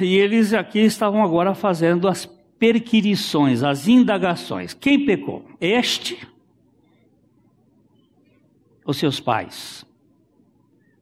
E 0.00 0.16
eles 0.16 0.52
aqui 0.52 0.80
estavam 0.80 1.22
agora 1.22 1.54
fazendo 1.54 2.08
as 2.08 2.26
perquirições, 2.58 3.62
as 3.62 3.86
indagações. 3.86 4.74
Quem 4.74 5.06
pecou? 5.06 5.44
Este 5.60 6.18
ou 8.84 8.92
seus 8.92 9.20
pais? 9.20 9.88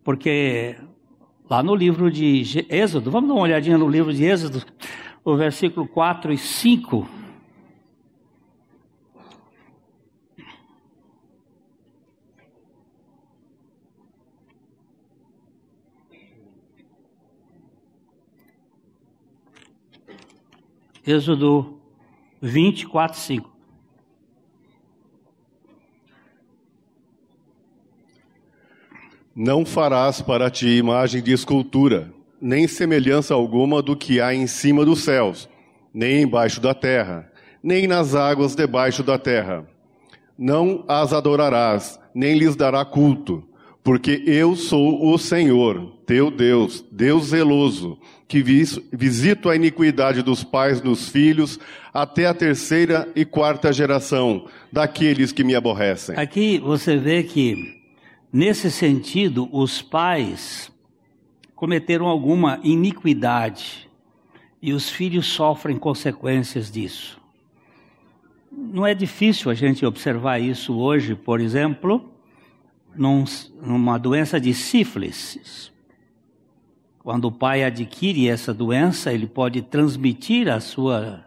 Porque 0.09 0.75
lá 1.51 1.63
no 1.63 1.75
livro 1.75 2.11
de 2.11 2.65
Êxodo, 2.71 3.11
vamos 3.11 3.29
dar 3.29 3.35
uma 3.35 3.43
olhadinha 3.43 3.77
no 3.77 3.87
livro 3.87 4.11
de 4.11 4.25
Êxodo, 4.25 4.65
o 5.23 5.37
versículo 5.37 5.87
4 5.87 6.33
e 6.33 6.39
5. 6.39 7.07
Êxodo 21.07 21.79
24, 22.41 23.19
5. 23.19 23.58
Não 29.41 29.65
farás 29.65 30.21
para 30.21 30.51
ti 30.51 30.67
imagem 30.67 31.23
de 31.23 31.33
escultura 31.33 32.13
nem 32.41 32.67
semelhança 32.67 33.35
alguma 33.35 33.81
do 33.81 33.95
que 33.95 34.21
há 34.21 34.35
em 34.35 34.49
cima 34.49 34.85
dos 34.85 35.05
céus, 35.05 35.49
nem 35.95 36.23
embaixo 36.23 36.61
da 36.61 36.75
terra, 36.75 37.31
nem 37.63 37.87
nas 37.87 38.17
águas 38.17 38.57
debaixo 38.57 39.05
da 39.05 39.17
terra. 39.17 39.65
Não 40.37 40.85
as 40.89 41.13
adorarás, 41.13 42.01
nem 42.13 42.37
lhes 42.37 42.57
dará 42.57 42.85
culto, 42.85 43.45
porque 43.85 44.25
eu 44.27 44.57
sou 44.57 45.09
o 45.09 45.17
Senhor, 45.17 45.87
teu 46.05 46.33
Deus, 46.33 46.85
Deus 46.91 47.27
zeloso, 47.27 47.97
que 48.27 48.43
visito 48.43 49.49
a 49.49 49.55
iniquidade 49.55 50.21
dos 50.21 50.43
pais 50.43 50.83
nos 50.83 51.09
filhos 51.09 51.61
até 51.95 52.27
a 52.27 52.35
terceira 52.35 53.09
e 53.15 53.25
quarta 53.25 53.73
geração 53.73 54.47
daqueles 54.73 55.31
que 55.31 55.45
me 55.45 55.55
aborrecem. 55.55 56.17
Aqui 56.19 56.59
você 56.59 56.97
vê 56.97 57.23
que, 57.23 57.78
nesse 58.33 58.71
sentido, 58.71 59.49
os 59.53 59.83
pais 59.83 60.73
cometeram 61.55 62.07
alguma 62.07 62.61
iniquidade 62.63 63.89
e 64.63 64.73
os 64.73 64.91
filhos 64.91 65.27
sofrem 65.27 65.77
consequências 65.77 66.71
disso. 66.71 67.21
Não 68.51 68.87
é 68.87 68.95
difícil 68.95 69.51
a 69.51 69.55
gente 69.55 69.85
observar 69.85 70.39
isso 70.41 70.77
hoje, 70.77 71.15
por 71.15 71.41
exemplo, 71.41 72.13
num, 72.95 73.25
numa 73.63 73.99
doença 73.99 74.41
de 74.41 74.53
sífilis. 74.53 75.73
Quando 76.99 77.27
o 77.27 77.33
pai 77.33 77.65
adquire 77.65 78.29
essa 78.29 78.53
doença, 78.53 79.13
ele 79.13 79.27
pode 79.27 79.63
transmitir 79.63 80.49
a 80.49 80.61
sua, 80.61 81.25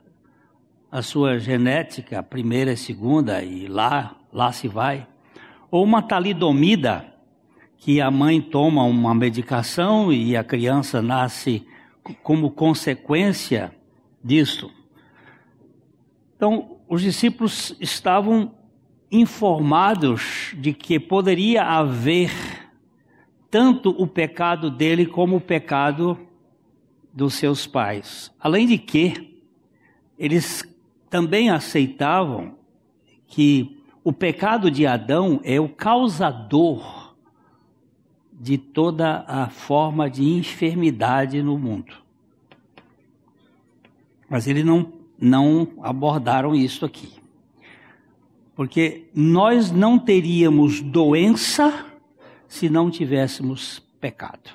a 0.91 1.01
sua 1.01 1.39
genética, 1.39 2.21
primeira 2.21 2.73
e 2.73 2.77
segunda, 2.77 3.41
e 3.41 3.67
lá, 3.67 4.15
lá 4.31 4.51
se 4.51 4.67
vai. 4.67 5.07
Ou 5.71 5.84
uma 5.84 6.01
talidomida, 6.01 7.12
que 7.77 7.99
a 7.99 8.12
mãe 8.12 8.39
toma 8.39 8.84
uma 8.84 9.15
medicação 9.15 10.13
e 10.13 10.38
a 10.38 10.43
criança 10.43 11.01
nasce 11.01 11.65
como 12.21 12.51
consequência 12.51 13.73
disso. 14.23 14.69
Então, 16.36 16.77
os 16.88 17.01
discípulos 17.01 17.75
estavam 17.79 18.53
informados 19.12 20.53
de 20.57 20.73
que 20.73 20.99
poderia 20.99 21.63
haver 21.63 22.31
tanto 23.49 23.89
o 23.89 24.05
pecado 24.05 24.69
dele 24.69 25.05
como 25.05 25.38
o 25.38 25.41
pecado 25.41 26.17
dos 27.13 27.34
seus 27.34 27.65
pais. 27.65 28.31
Além 28.39 28.67
de 28.67 28.77
que, 28.77 29.41
eles 30.17 30.63
também 31.10 31.49
aceitavam 31.49 32.55
que 33.27 33.80
o 34.03 34.11
pecado 34.11 34.71
de 34.71 34.87
Adão 34.87 35.39
é 35.43 35.59
o 35.59 35.69
causador 35.69 37.15
de 38.31 38.57
toda 38.57 39.23
a 39.27 39.49
forma 39.49 40.09
de 40.09 40.23
enfermidade 40.23 41.43
no 41.43 41.59
mundo. 41.59 41.93
Mas 44.27 44.47
eles 44.47 44.65
não, 44.65 44.91
não 45.19 45.73
abordaram 45.83 46.55
isso 46.55 46.83
aqui. 46.83 47.13
Porque 48.55 49.07
nós 49.13 49.71
não 49.71 49.99
teríamos 49.99 50.81
doença 50.81 51.85
se 52.47 52.69
não 52.69 52.89
tivéssemos 52.89 53.79
pecado. 53.99 54.49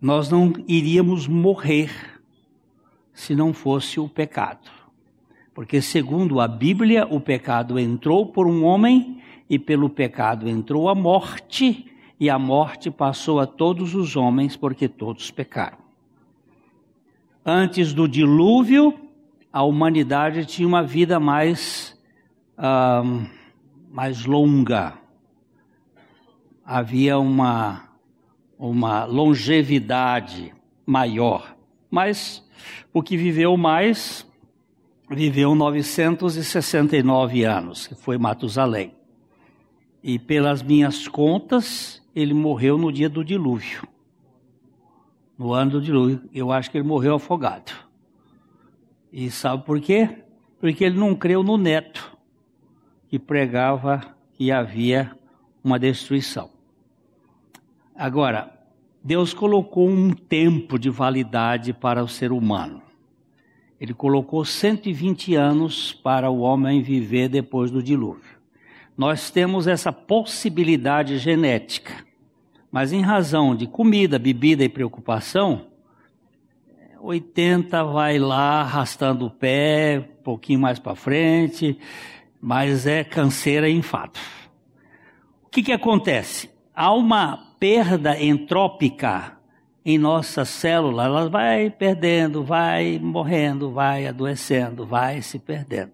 Nós 0.00 0.30
não 0.30 0.52
iríamos 0.66 1.26
morrer 1.26 1.90
se 3.12 3.34
não 3.34 3.52
fosse 3.52 4.00
o 4.00 4.08
pecado. 4.08 4.77
Porque, 5.58 5.82
segundo 5.82 6.38
a 6.38 6.46
Bíblia, 6.46 7.04
o 7.10 7.18
pecado 7.18 7.80
entrou 7.80 8.26
por 8.26 8.46
um 8.46 8.64
homem 8.64 9.20
e 9.50 9.58
pelo 9.58 9.90
pecado 9.90 10.48
entrou 10.48 10.88
a 10.88 10.94
morte, 10.94 11.84
e 12.20 12.30
a 12.30 12.38
morte 12.38 12.92
passou 12.92 13.40
a 13.40 13.46
todos 13.46 13.92
os 13.92 14.14
homens, 14.14 14.56
porque 14.56 14.86
todos 14.86 15.32
pecaram. 15.32 15.78
Antes 17.44 17.92
do 17.92 18.06
dilúvio, 18.06 18.94
a 19.52 19.64
humanidade 19.64 20.46
tinha 20.46 20.68
uma 20.68 20.84
vida 20.84 21.18
mais, 21.18 22.00
mais 23.90 24.24
longa. 24.24 24.94
Havia 26.64 27.18
uma, 27.18 27.82
uma 28.56 29.04
longevidade 29.06 30.54
maior. 30.86 31.56
Mas 31.90 32.48
o 32.94 33.02
que 33.02 33.16
viveu 33.16 33.56
mais, 33.56 34.27
viveu 35.10 35.54
969 35.54 37.44
anos, 37.44 37.86
que 37.86 37.94
foi 37.94 38.18
Matusalém. 38.18 38.94
E 40.02 40.18
pelas 40.18 40.62
minhas 40.62 41.08
contas, 41.08 42.02
ele 42.14 42.34
morreu 42.34 42.78
no 42.78 42.92
dia 42.92 43.08
do 43.08 43.24
dilúvio. 43.24 43.86
No 45.36 45.52
ano 45.52 45.72
do 45.72 45.80
dilúvio. 45.80 46.22
Eu 46.32 46.52
acho 46.52 46.70
que 46.70 46.78
ele 46.78 46.86
morreu 46.86 47.14
afogado. 47.14 47.72
E 49.12 49.30
sabe 49.30 49.64
por 49.64 49.80
quê? 49.80 50.24
Porque 50.60 50.84
ele 50.84 50.98
não 50.98 51.14
creu 51.14 51.42
no 51.42 51.56
neto, 51.56 52.16
que 53.08 53.18
pregava 53.18 54.14
que 54.34 54.52
havia 54.52 55.16
uma 55.64 55.78
destruição. 55.78 56.50
Agora, 57.96 58.52
Deus 59.02 59.32
colocou 59.32 59.88
um 59.88 60.10
tempo 60.10 60.78
de 60.78 60.90
validade 60.90 61.72
para 61.72 62.02
o 62.02 62.08
ser 62.08 62.30
humano. 62.30 62.82
Ele 63.80 63.94
colocou 63.94 64.44
120 64.44 65.34
anos 65.34 65.92
para 65.92 66.30
o 66.30 66.40
homem 66.40 66.82
viver 66.82 67.28
depois 67.28 67.70
do 67.70 67.82
dilúvio 67.82 68.38
nós 68.98 69.30
temos 69.30 69.68
essa 69.68 69.92
possibilidade 69.92 71.18
genética. 71.18 72.04
Mas 72.68 72.92
em 72.92 73.00
razão 73.00 73.54
de 73.54 73.68
comida, 73.68 74.18
bebida 74.18 74.64
e 74.64 74.68
preocupação, 74.68 75.68
80 77.00 77.84
vai 77.84 78.18
lá 78.18 78.62
arrastando 78.62 79.26
o 79.26 79.30
pé, 79.30 80.00
um 80.00 80.22
pouquinho 80.24 80.58
mais 80.58 80.80
para 80.80 80.96
frente, 80.96 81.78
mas 82.40 82.88
é 82.88 83.04
canseira 83.04 83.68
e 83.68 83.76
enfado. 83.76 84.18
O 85.44 85.48
que, 85.48 85.62
que 85.62 85.72
acontece? 85.72 86.50
Há 86.74 86.92
uma 86.92 87.54
perda 87.60 88.20
entrópica 88.20 89.37
em 89.88 89.96
nossas 89.96 90.50
células, 90.50 91.06
ela 91.06 91.30
vai 91.30 91.70
perdendo, 91.70 92.44
vai 92.44 92.98
morrendo, 93.02 93.70
vai 93.70 94.06
adoecendo, 94.06 94.84
vai 94.84 95.22
se 95.22 95.38
perdendo. 95.38 95.92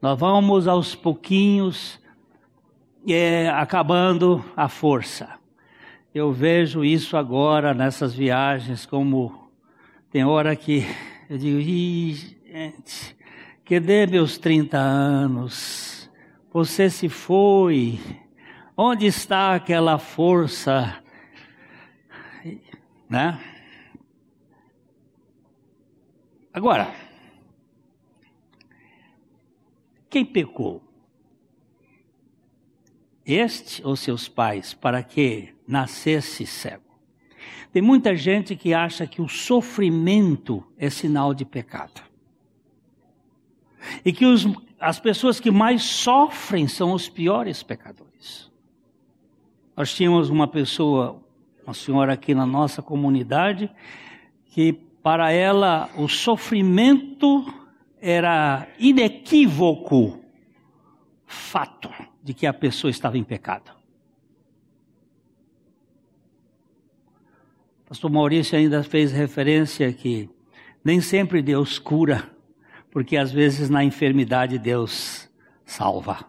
Nós 0.00 0.16
vamos 0.16 0.68
aos 0.68 0.94
pouquinhos 0.94 1.98
é, 3.04 3.48
acabando 3.48 4.44
a 4.56 4.68
força. 4.68 5.28
Eu 6.14 6.30
vejo 6.32 6.84
isso 6.84 7.16
agora 7.16 7.74
nessas 7.74 8.14
viagens, 8.14 8.86
como 8.86 9.50
tem 10.08 10.24
hora 10.24 10.54
que 10.54 10.86
eu 11.28 11.36
digo, 11.36 11.60
gente, 11.60 13.16
cadê 13.64 14.06
meus 14.06 14.38
30 14.38 14.78
anos? 14.78 16.08
Você 16.52 16.88
se 16.88 17.08
foi. 17.08 17.98
Onde 18.76 19.06
está 19.06 19.56
aquela 19.56 19.98
força? 19.98 21.01
Né? 23.12 23.38
Agora, 26.52 26.92
quem 30.10 30.24
pecou? 30.24 30.82
este 33.24 33.84
ou 33.86 33.96
seus 33.96 34.28
pais, 34.28 34.74
para 34.74 35.02
que 35.02 35.54
nascesse 35.66 36.46
cego. 36.46 36.82
Tem 37.72 37.80
muita 37.80 38.14
gente 38.14 38.54
que 38.54 38.74
acha 38.74 39.06
que 39.06 39.22
o 39.22 39.28
sofrimento 39.28 40.64
é 40.76 40.90
sinal 40.90 41.32
de 41.32 41.44
pecado. 41.44 42.02
E 44.04 44.12
que 44.12 44.26
os, 44.26 44.46
as 44.78 45.00
pessoas 45.00 45.40
que 45.40 45.50
mais 45.50 45.82
sofrem 45.82 46.68
são 46.68 46.92
os 46.92 47.08
piores 47.08 47.62
pecadores. 47.62 48.50
Nós 49.76 49.94
tínhamos 49.94 50.28
uma 50.28 50.46
pessoa, 50.46 51.22
uma 51.64 51.74
senhora 51.74 52.12
aqui 52.12 52.34
na 52.34 52.46
nossa 52.46 52.82
comunidade, 52.82 53.70
que 54.46 54.72
para 55.02 55.32
ela 55.32 55.90
o 55.96 56.08
sofrimento 56.08 57.44
era 58.00 58.68
inequívoco 58.78 60.20
fato 61.26 61.88
de 62.22 62.34
que 62.34 62.46
a 62.46 62.52
pessoa 62.52 62.90
estava 62.90 63.16
em 63.16 63.24
pecado. 63.24 63.70
Pastor 67.86 68.10
Maurício 68.10 68.56
ainda 68.56 68.82
fez 68.82 69.12
referência 69.12 69.92
que 69.92 70.28
nem 70.84 71.00
sempre 71.00 71.42
Deus 71.42 71.78
cura, 71.78 72.30
porque 72.90 73.16
às 73.16 73.30
vezes 73.30 73.68
na 73.68 73.84
enfermidade 73.84 74.58
Deus 74.58 75.28
salva. 75.64 76.26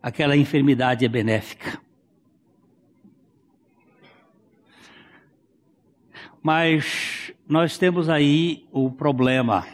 Aquela 0.00 0.36
enfermidade 0.36 1.04
é 1.04 1.08
benéfica. 1.08 1.85
Mas 6.46 7.32
nós 7.48 7.76
temos 7.76 8.08
aí 8.08 8.68
o 8.70 8.88
problema. 8.88 9.66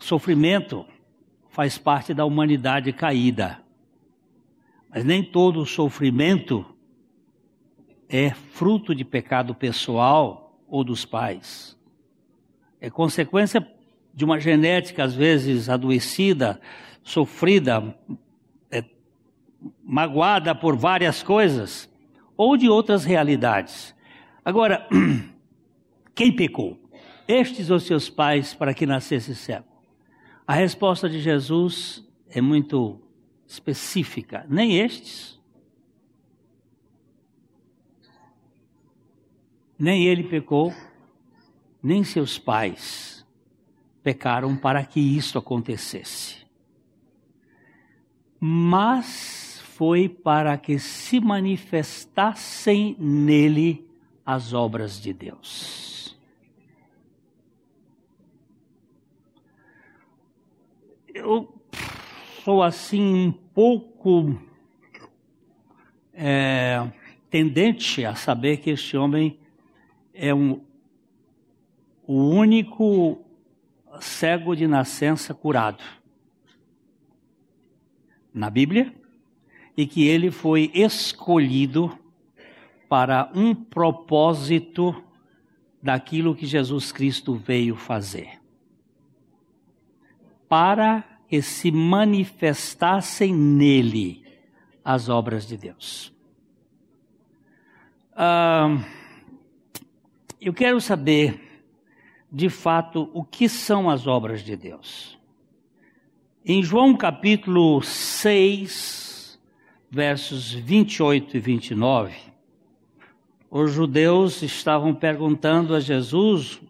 Sofrimento 0.00 0.84
faz 1.48 1.78
parte 1.78 2.12
da 2.12 2.24
humanidade 2.24 2.92
caída. 2.92 3.60
Mas 4.90 5.04
nem 5.04 5.22
todo 5.22 5.60
o 5.60 5.64
sofrimento 5.64 6.66
é 8.08 8.30
fruto 8.32 8.92
de 8.92 9.04
pecado 9.04 9.54
pessoal 9.54 10.60
ou 10.66 10.82
dos 10.82 11.04
pais. 11.04 11.78
É 12.80 12.90
consequência 12.90 13.64
de 14.12 14.24
uma 14.24 14.40
genética, 14.40 15.04
às 15.04 15.14
vezes, 15.14 15.68
adoecida, 15.68 16.60
sofrida, 17.00 17.96
é, 18.72 18.82
magoada 19.84 20.52
por 20.52 20.74
várias 20.76 21.22
coisas, 21.22 21.88
ou 22.36 22.56
de 22.56 22.68
outras 22.68 23.04
realidades. 23.04 23.94
Agora, 24.44 24.88
quem 26.14 26.34
pecou? 26.34 26.78
Estes 27.26 27.70
ou 27.70 27.80
seus 27.80 28.10
pais 28.10 28.54
para 28.54 28.74
que 28.74 28.86
nascesse 28.86 29.34
cego? 29.34 29.66
A 30.46 30.54
resposta 30.54 31.08
de 31.08 31.20
Jesus 31.20 32.06
é 32.28 32.40
muito 32.40 33.00
específica. 33.46 34.44
Nem 34.48 34.78
estes, 34.78 35.40
nem 39.78 40.06
ele 40.06 40.24
pecou, 40.24 40.72
nem 41.82 42.04
seus 42.04 42.38
pais 42.38 43.14
pecaram 44.02 44.54
para 44.54 44.84
que 44.84 45.00
isto 45.00 45.38
acontecesse. 45.38 46.44
Mas 48.38 49.43
foi 49.76 50.08
para 50.08 50.56
que 50.56 50.78
se 50.78 51.18
manifestassem 51.18 52.96
nele 52.96 53.84
as 54.24 54.52
obras 54.52 55.00
de 55.00 55.12
Deus. 55.12 56.16
Eu 61.12 61.52
sou 62.44 62.62
assim 62.62 63.02
um 63.02 63.32
pouco 63.32 64.40
é, 66.12 66.88
tendente 67.28 68.04
a 68.04 68.14
saber 68.14 68.58
que 68.58 68.70
este 68.70 68.96
homem 68.96 69.40
é 70.12 70.32
um, 70.32 70.60
o 72.06 72.28
único 72.28 73.24
cego 74.00 74.54
de 74.54 74.68
nascença 74.68 75.34
curado 75.34 75.82
na 78.32 78.48
Bíblia 78.48 79.03
e 79.76 79.86
que 79.86 80.06
ele 80.06 80.30
foi 80.30 80.70
escolhido 80.74 81.98
para 82.88 83.30
um 83.34 83.54
propósito 83.54 84.94
daquilo 85.82 86.34
que 86.34 86.46
Jesus 86.46 86.92
Cristo 86.92 87.34
veio 87.34 87.76
fazer. 87.76 88.40
Para 90.48 91.04
que 91.28 91.42
se 91.42 91.70
manifestassem 91.70 93.34
nele 93.34 94.24
as 94.84 95.08
obras 95.08 95.46
de 95.46 95.56
Deus. 95.56 96.14
Ah, 98.14 98.78
eu 100.40 100.52
quero 100.52 100.80
saber, 100.80 101.64
de 102.30 102.48
fato, 102.48 103.10
o 103.12 103.24
que 103.24 103.48
são 103.48 103.90
as 103.90 104.06
obras 104.06 104.42
de 104.42 104.56
Deus. 104.56 105.18
Em 106.44 106.62
João 106.62 106.96
capítulo 106.96 107.82
6, 107.82 109.13
versos 109.94 110.52
28 110.52 111.36
e 111.36 111.40
29, 111.40 112.12
os 113.48 113.72
judeus 113.72 114.42
estavam 114.42 114.92
perguntando 114.92 115.72
a 115.72 115.78
Jesus 115.78 116.60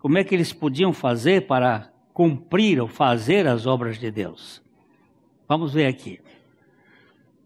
como 0.00 0.18
é 0.18 0.24
que 0.24 0.34
eles 0.34 0.52
podiam 0.52 0.92
fazer 0.92 1.46
para 1.46 1.92
cumprir 2.12 2.80
ou 2.80 2.88
fazer 2.88 3.46
as 3.46 3.66
obras 3.66 4.00
de 4.00 4.10
Deus. 4.10 4.60
Vamos 5.48 5.72
ver 5.72 5.86
aqui. 5.86 6.18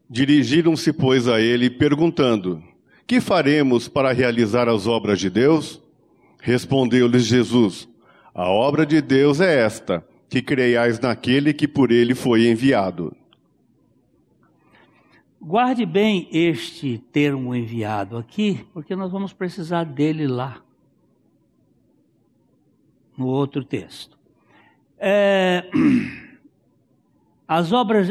Dirigiram-se, 0.09 0.91
pois, 0.93 1.29
a 1.29 1.39
ele, 1.39 1.69
perguntando: 1.69 2.63
que 3.07 3.21
faremos 3.21 3.89
para 3.89 4.13
realizar 4.13 4.69
as 4.71 4.87
obras 4.87 5.21
de 5.21 5.29
Deus? 5.29 5.83
Respondeu-lhes 6.41 7.27
Jesus: 7.27 7.87
A 8.35 8.49
obra 8.49 8.87
de 8.87 9.03
Deus 9.03 9.41
é 9.41 9.61
esta, 9.61 10.03
que 10.31 10.41
creiais 10.41 10.99
naquele 10.99 11.53
que 11.53 11.69
por 11.69 11.93
ele 11.93 12.15
foi 12.15 12.49
enviado. 12.49 13.15
Guarde 15.47 15.85
bem 15.85 16.27
este 16.33 16.97
termo 16.97 17.55
enviado 17.55 18.17
aqui, 18.17 18.67
porque 18.73 18.97
nós 18.97 19.13
vamos 19.13 19.35
precisar 19.35 19.85
dele 19.85 20.27
lá, 20.27 20.63
no 23.15 23.27
outro 23.27 23.63
texto. 23.63 24.19
É... 24.99 25.69
As 27.47 27.73
obras, 27.73 28.09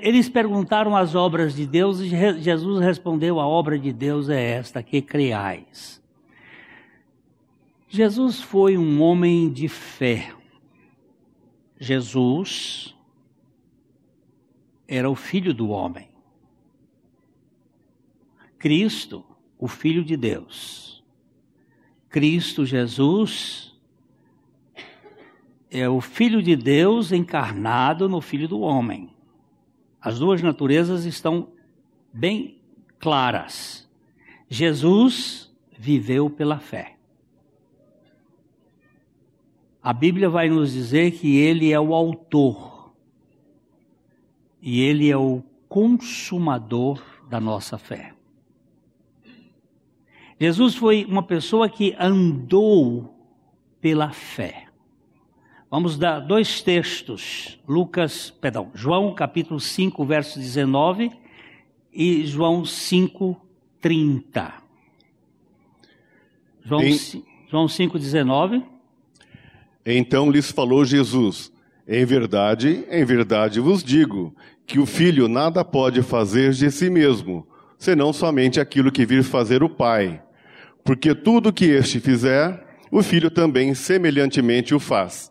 eles 0.00 0.28
perguntaram 0.28 0.94
as 0.94 1.16
obras 1.16 1.56
de 1.56 1.66
Deus 1.66 1.98
e 1.98 2.06
Jesus 2.06 2.80
respondeu: 2.80 3.40
a 3.40 3.46
obra 3.46 3.76
de 3.76 3.92
Deus 3.92 4.28
é 4.28 4.40
esta, 4.52 4.80
que 4.80 5.02
creais. 5.02 6.00
Jesus 7.88 8.40
foi 8.40 8.78
um 8.78 9.02
homem 9.02 9.50
de 9.52 9.66
fé. 9.66 10.32
Jesus 11.80 12.96
era 14.86 15.10
o 15.10 15.16
filho 15.16 15.52
do 15.52 15.70
homem. 15.70 16.09
Cristo, 18.60 19.24
o 19.58 19.66
filho 19.66 20.04
de 20.04 20.18
Deus. 20.18 21.02
Cristo 22.10 22.66
Jesus 22.66 23.74
é 25.70 25.88
o 25.88 26.00
Filho 26.00 26.42
de 26.42 26.54
Deus 26.56 27.10
encarnado 27.10 28.06
no 28.06 28.20
Filho 28.20 28.46
do 28.46 28.60
Homem. 28.60 29.08
As 29.98 30.18
duas 30.18 30.42
naturezas 30.42 31.06
estão 31.06 31.48
bem 32.12 32.60
claras. 32.98 33.88
Jesus 34.46 35.50
viveu 35.78 36.28
pela 36.28 36.58
fé. 36.58 36.98
A 39.82 39.94
Bíblia 39.94 40.28
vai 40.28 40.50
nos 40.50 40.72
dizer 40.72 41.12
que 41.12 41.38
ele 41.38 41.72
é 41.72 41.80
o 41.80 41.94
autor 41.94 42.92
e 44.60 44.82
ele 44.82 45.08
é 45.08 45.16
o 45.16 45.42
consumador 45.66 47.02
da 47.30 47.40
nossa 47.40 47.78
fé. 47.78 48.19
Jesus 50.40 50.74
foi 50.74 51.04
uma 51.04 51.22
pessoa 51.22 51.68
que 51.68 51.94
andou 52.00 53.14
pela 53.78 54.08
fé. 54.08 54.64
Vamos 55.70 55.98
dar 55.98 56.20
dois 56.20 56.62
textos, 56.62 57.60
Lucas, 57.68 58.30
perdão, 58.30 58.70
João 58.74 59.14
capítulo 59.14 59.60
5, 59.60 60.02
verso 60.02 60.38
19 60.38 61.12
e 61.92 62.24
João 62.26 62.64
5, 62.64 63.38
30. 63.82 64.54
João, 66.64 66.82
em... 66.84 66.98
João 67.50 67.68
5, 67.68 67.98
19. 67.98 68.64
Então 69.84 70.30
lhes 70.30 70.50
falou 70.50 70.86
Jesus: 70.86 71.52
Em 71.86 72.06
verdade, 72.06 72.86
em 72.90 73.04
verdade 73.04 73.60
vos 73.60 73.84
digo, 73.84 74.34
que 74.66 74.78
o 74.78 74.86
filho 74.86 75.28
nada 75.28 75.62
pode 75.62 76.00
fazer 76.02 76.52
de 76.52 76.70
si 76.70 76.88
mesmo, 76.88 77.46
senão 77.76 78.10
somente 78.10 78.58
aquilo 78.58 78.90
que 78.90 79.04
vir 79.04 79.22
fazer 79.22 79.62
o 79.62 79.68
Pai. 79.68 80.22
Porque 80.84 81.14
tudo 81.14 81.52
que 81.52 81.64
este 81.64 82.00
fizer, 82.00 82.66
o 82.90 83.02
filho 83.02 83.30
também 83.30 83.74
semelhantemente 83.74 84.74
o 84.74 84.80
faz. 84.80 85.30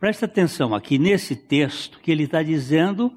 Presta 0.00 0.24
atenção 0.24 0.74
aqui 0.74 0.98
nesse 0.98 1.36
texto 1.36 2.00
que 2.00 2.10
ele 2.10 2.22
está 2.22 2.42
dizendo 2.42 3.12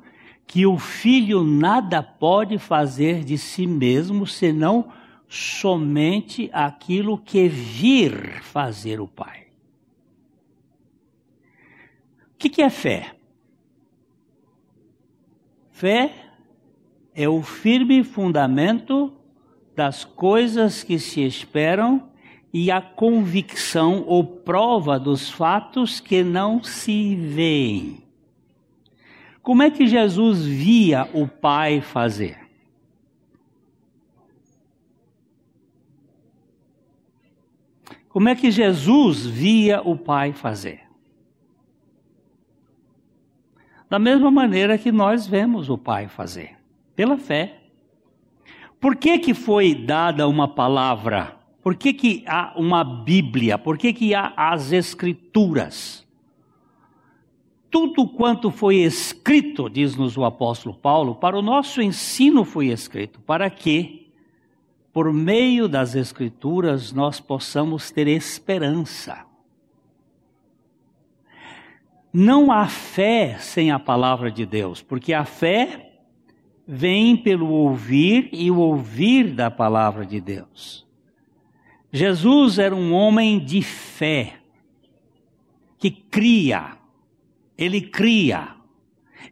que 0.45 0.65
o 0.65 0.77
filho 0.77 1.41
nada 1.41 2.03
pode 2.03 2.57
fazer 2.57 3.23
de 3.23 3.37
si 3.37 3.65
mesmo 3.65 4.27
senão 4.27 4.91
somente 5.29 6.49
aquilo 6.51 7.17
que 7.17 7.47
vir 7.47 8.41
fazer 8.41 8.99
o 8.99 9.07
pai. 9.07 9.47
O 12.33 12.37
que, 12.37 12.49
que 12.49 12.61
é 12.61 12.69
fé? 12.69 13.15
Fé 15.71 16.13
é 17.15 17.29
o 17.29 17.41
firme 17.41 18.03
fundamento 18.03 19.13
das 19.75 20.03
coisas 20.03 20.83
que 20.83 20.99
se 20.99 21.21
esperam 21.21 22.09
e 22.53 22.69
a 22.69 22.79
convicção 22.79 24.03
ou 24.05 24.23
prova 24.23 24.99
dos 24.99 25.29
fatos 25.29 25.99
que 25.99 26.23
não 26.23 26.63
se 26.63 27.15
veem. 27.15 28.03
Como 29.41 29.63
é 29.63 29.71
que 29.71 29.87
Jesus 29.87 30.45
via 30.45 31.09
o 31.13 31.27
Pai 31.27 31.81
fazer? 31.81 32.37
Como 38.07 38.29
é 38.29 38.35
que 38.35 38.51
Jesus 38.51 39.25
via 39.25 39.81
o 39.81 39.97
Pai 39.97 40.33
fazer? 40.33 40.81
Da 43.89 43.97
mesma 43.97 44.29
maneira 44.29 44.77
que 44.77 44.91
nós 44.91 45.25
vemos 45.25 45.67
o 45.69 45.77
Pai 45.77 46.07
fazer, 46.07 46.55
pela 46.95 47.17
fé. 47.17 47.62
Por 48.83 48.95
que 48.95 49.17
que 49.17 49.33
foi 49.33 49.73
dada 49.73 50.27
uma 50.27 50.47
palavra 50.47 51.41
por 51.63 51.75
que, 51.75 51.93
que 51.93 52.23
há 52.27 52.53
uma 52.57 52.83
Bíblia? 52.83 53.57
Por 53.57 53.77
que, 53.77 53.93
que 53.93 54.13
há 54.13 54.33
as 54.35 54.73
Escrituras? 54.73 56.05
Tudo 57.71 58.05
quanto 58.05 58.51
foi 58.51 58.75
escrito, 58.75 59.69
diz-nos 59.69 60.17
o 60.17 60.25
apóstolo 60.25 60.75
Paulo, 60.75 61.15
para 61.15 61.39
o 61.39 61.41
nosso 61.41 61.81
ensino 61.81 62.43
foi 62.43 62.67
escrito, 62.67 63.21
para 63.21 63.49
que, 63.49 64.11
por 64.91 65.11
meio 65.11 65.69
das 65.69 65.95
Escrituras, 65.95 66.91
nós 66.91 67.21
possamos 67.21 67.89
ter 67.89 68.07
esperança. 68.09 69.25
Não 72.11 72.51
há 72.51 72.67
fé 72.67 73.37
sem 73.39 73.71
a 73.71 73.79
palavra 73.79 74.29
de 74.29 74.45
Deus, 74.45 74.83
porque 74.83 75.13
a 75.13 75.23
fé 75.23 75.92
vem 76.67 77.17
pelo 77.17 77.47
ouvir 77.49 78.29
e 78.31 78.49
o 78.49 78.57
ouvir 78.57 79.31
da 79.33 79.51
palavra 79.51 80.05
de 80.05 80.19
Deus. 80.19 80.85
Jesus 81.91 82.57
era 82.57 82.75
um 82.75 82.93
homem 82.93 83.39
de 83.39 83.61
fé, 83.61 84.35
que 85.77 85.91
cria, 85.91 86.77
ele 87.57 87.81
cria. 87.81 88.55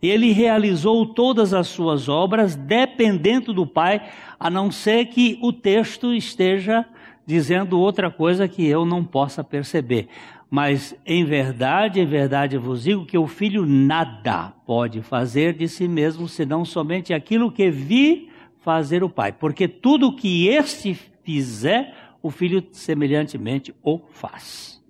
Ele 0.02 0.32
realizou 0.32 1.06
todas 1.06 1.54
as 1.54 1.68
suas 1.68 2.08
obras 2.08 2.56
dependendo 2.56 3.54
do 3.54 3.68
Pai, 3.68 4.10
a 4.40 4.50
não 4.50 4.72
ser 4.72 5.06
que 5.06 5.38
o 5.42 5.52
texto 5.52 6.14
esteja 6.14 6.86
dizendo 7.26 7.80
outra 7.80 8.10
coisa 8.10 8.48
que 8.48 8.66
eu 8.66 8.86
não 8.86 9.04
possa 9.04 9.44
perceber. 9.44 10.08
Mas 10.54 10.94
em 11.06 11.24
verdade, 11.24 12.02
em 12.02 12.06
verdade 12.06 12.58
vos 12.58 12.84
digo 12.84 13.06
que 13.06 13.18
o 13.18 13.26
filho 13.26 13.66
nada 13.66 14.50
pode 14.66 15.02
fazer 15.02 15.54
de 15.54 15.66
si 15.70 15.88
mesmo, 15.88 16.28
senão 16.28 16.66
somente 16.66 17.14
aquilo 17.14 17.50
que 17.50 17.72
vi 17.72 18.30
fazer 18.60 19.02
o 19.02 19.10
pai. 19.10 19.32
Porque 19.32 19.66
tudo 19.66 20.14
que 20.14 20.50
este 20.50 20.94
fizer, 21.24 21.96
o 22.22 22.30
filho 22.30 22.68
semelhantemente 22.74 23.74
o 23.82 24.02
faz. 24.12 24.84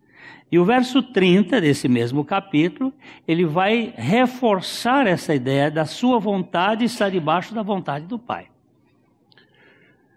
E 0.51 0.57
o 0.57 0.65
verso 0.65 1.03
30 1.03 1.61
desse 1.61 1.87
mesmo 1.87 2.25
capítulo, 2.25 2.91
ele 3.27 3.45
vai 3.45 3.93
reforçar 3.95 5.05
essa 5.05 5.35
ideia 5.35 5.69
da 5.69 5.85
sua 5.85 6.17
vontade 6.19 6.85
estar 6.85 7.09
debaixo 7.09 7.53
da 7.53 7.61
vontade 7.61 8.07
do 8.07 8.17
Pai. 8.17 8.47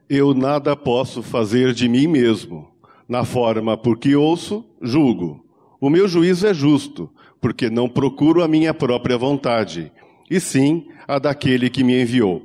Eu 0.08 0.32
nada 0.32 0.74
posso 0.74 1.22
fazer 1.22 1.74
de 1.74 1.86
mim 1.86 2.06
mesmo. 2.06 2.73
Na 3.08 3.24
forma 3.24 3.76
porque 3.76 4.16
ouço, 4.16 4.64
julgo. 4.80 5.44
O 5.80 5.90
meu 5.90 6.08
juízo 6.08 6.46
é 6.46 6.54
justo, 6.54 7.10
porque 7.40 7.68
não 7.68 7.88
procuro 7.88 8.42
a 8.42 8.48
minha 8.48 8.72
própria 8.72 9.18
vontade, 9.18 9.92
e 10.30 10.40
sim 10.40 10.88
a 11.06 11.18
daquele 11.18 11.68
que 11.68 11.84
me 11.84 12.00
enviou. 12.00 12.42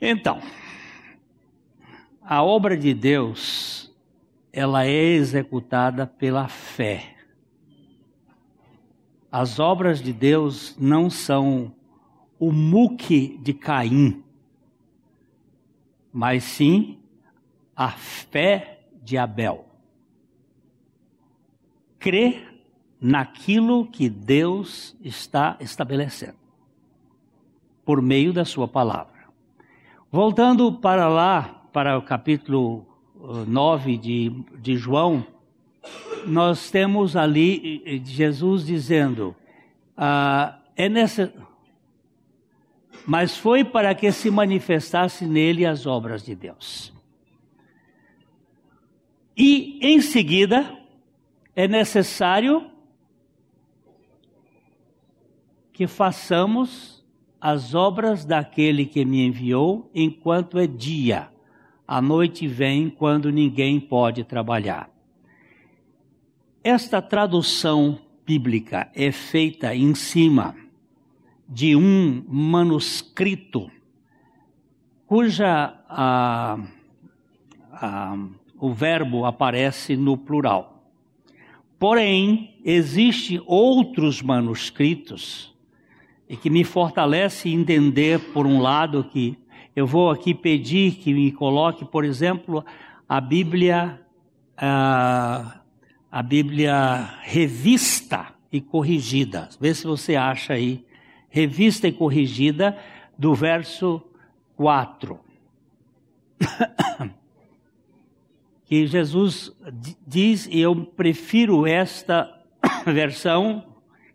Então, 0.00 0.40
a 2.20 2.42
obra 2.42 2.76
de 2.76 2.92
Deus 2.92 3.90
ela 4.52 4.86
é 4.86 4.94
executada 4.94 6.06
pela 6.06 6.46
fé. 6.46 7.16
As 9.32 9.58
obras 9.58 10.00
de 10.00 10.12
Deus 10.12 10.76
não 10.78 11.10
são 11.10 11.74
o 12.38 12.52
muque 12.52 13.36
de 13.42 13.52
Caim, 13.52 14.22
mas 16.12 16.44
sim 16.44 16.98
a 17.74 17.88
fé 17.90 18.73
de 19.04 19.18
Abel. 19.18 19.66
Crer 21.98 22.54
naquilo 23.00 23.86
que 23.86 24.08
Deus 24.08 24.96
está 25.02 25.58
estabelecendo, 25.60 26.38
por 27.84 28.00
meio 28.00 28.32
da 28.32 28.44
Sua 28.44 28.66
palavra. 28.66 29.28
Voltando 30.10 30.72
para 30.72 31.06
lá, 31.08 31.68
para 31.72 31.98
o 31.98 32.02
capítulo 32.02 32.86
9 33.46 33.98
de, 33.98 34.44
de 34.58 34.76
João, 34.76 35.26
nós 36.26 36.70
temos 36.70 37.16
ali 37.16 38.00
Jesus 38.04 38.64
dizendo: 38.64 39.36
ah, 39.96 40.58
é 40.76 40.88
nessa. 40.88 41.32
Mas 43.06 43.36
foi 43.36 43.64
para 43.64 43.94
que 43.94 44.10
se 44.10 44.30
manifestasse 44.30 45.26
nele 45.26 45.66
as 45.66 45.86
obras 45.86 46.24
de 46.24 46.34
Deus. 46.34 46.93
E 49.36 49.78
em 49.82 50.00
seguida 50.00 50.78
é 51.56 51.66
necessário 51.66 52.70
que 55.72 55.86
façamos 55.86 57.04
as 57.40 57.74
obras 57.74 58.24
daquele 58.24 58.86
que 58.86 59.04
me 59.04 59.26
enviou 59.26 59.90
enquanto 59.94 60.58
é 60.58 60.66
dia. 60.66 61.28
A 61.86 62.00
noite 62.00 62.46
vem 62.46 62.88
quando 62.88 63.30
ninguém 63.30 63.78
pode 63.78 64.24
trabalhar. 64.24 64.88
Esta 66.62 67.02
tradução 67.02 68.00
bíblica 68.24 68.90
é 68.94 69.12
feita 69.12 69.74
em 69.74 69.94
cima 69.94 70.56
de 71.46 71.76
um 71.76 72.24
manuscrito 72.26 73.70
cuja 75.06 75.78
a, 75.88 76.58
a, 77.70 78.16
o 78.64 78.72
verbo 78.72 79.26
aparece 79.26 79.94
no 79.94 80.16
plural. 80.16 80.88
Porém, 81.78 82.56
existem 82.64 83.38
outros 83.44 84.22
manuscritos 84.22 85.54
e 86.26 86.34
que 86.34 86.48
me 86.48 86.64
fortalece 86.64 87.52
entender, 87.52 88.18
por 88.32 88.46
um 88.46 88.62
lado, 88.62 89.04
que 89.04 89.36
eu 89.76 89.86
vou 89.86 90.10
aqui 90.10 90.32
pedir 90.32 90.94
que 90.94 91.12
me 91.12 91.30
coloque, 91.30 91.84
por 91.84 92.06
exemplo, 92.06 92.64
a 93.06 93.20
Bíblia, 93.20 94.00
a, 94.56 95.60
a 96.10 96.22
Bíblia 96.22 97.18
revista 97.20 98.28
e 98.50 98.62
corrigida. 98.62 99.50
Vê 99.60 99.74
se 99.74 99.86
você 99.86 100.16
acha 100.16 100.54
aí. 100.54 100.86
Revista 101.28 101.86
e 101.86 101.92
corrigida 101.92 102.78
do 103.18 103.34
verso 103.34 104.02
4. 104.56 105.20
que 108.64 108.86
Jesus 108.86 109.52
diz, 110.06 110.46
e 110.50 110.60
eu 110.60 110.74
prefiro 110.74 111.66
esta 111.66 112.30
versão, 112.86 113.64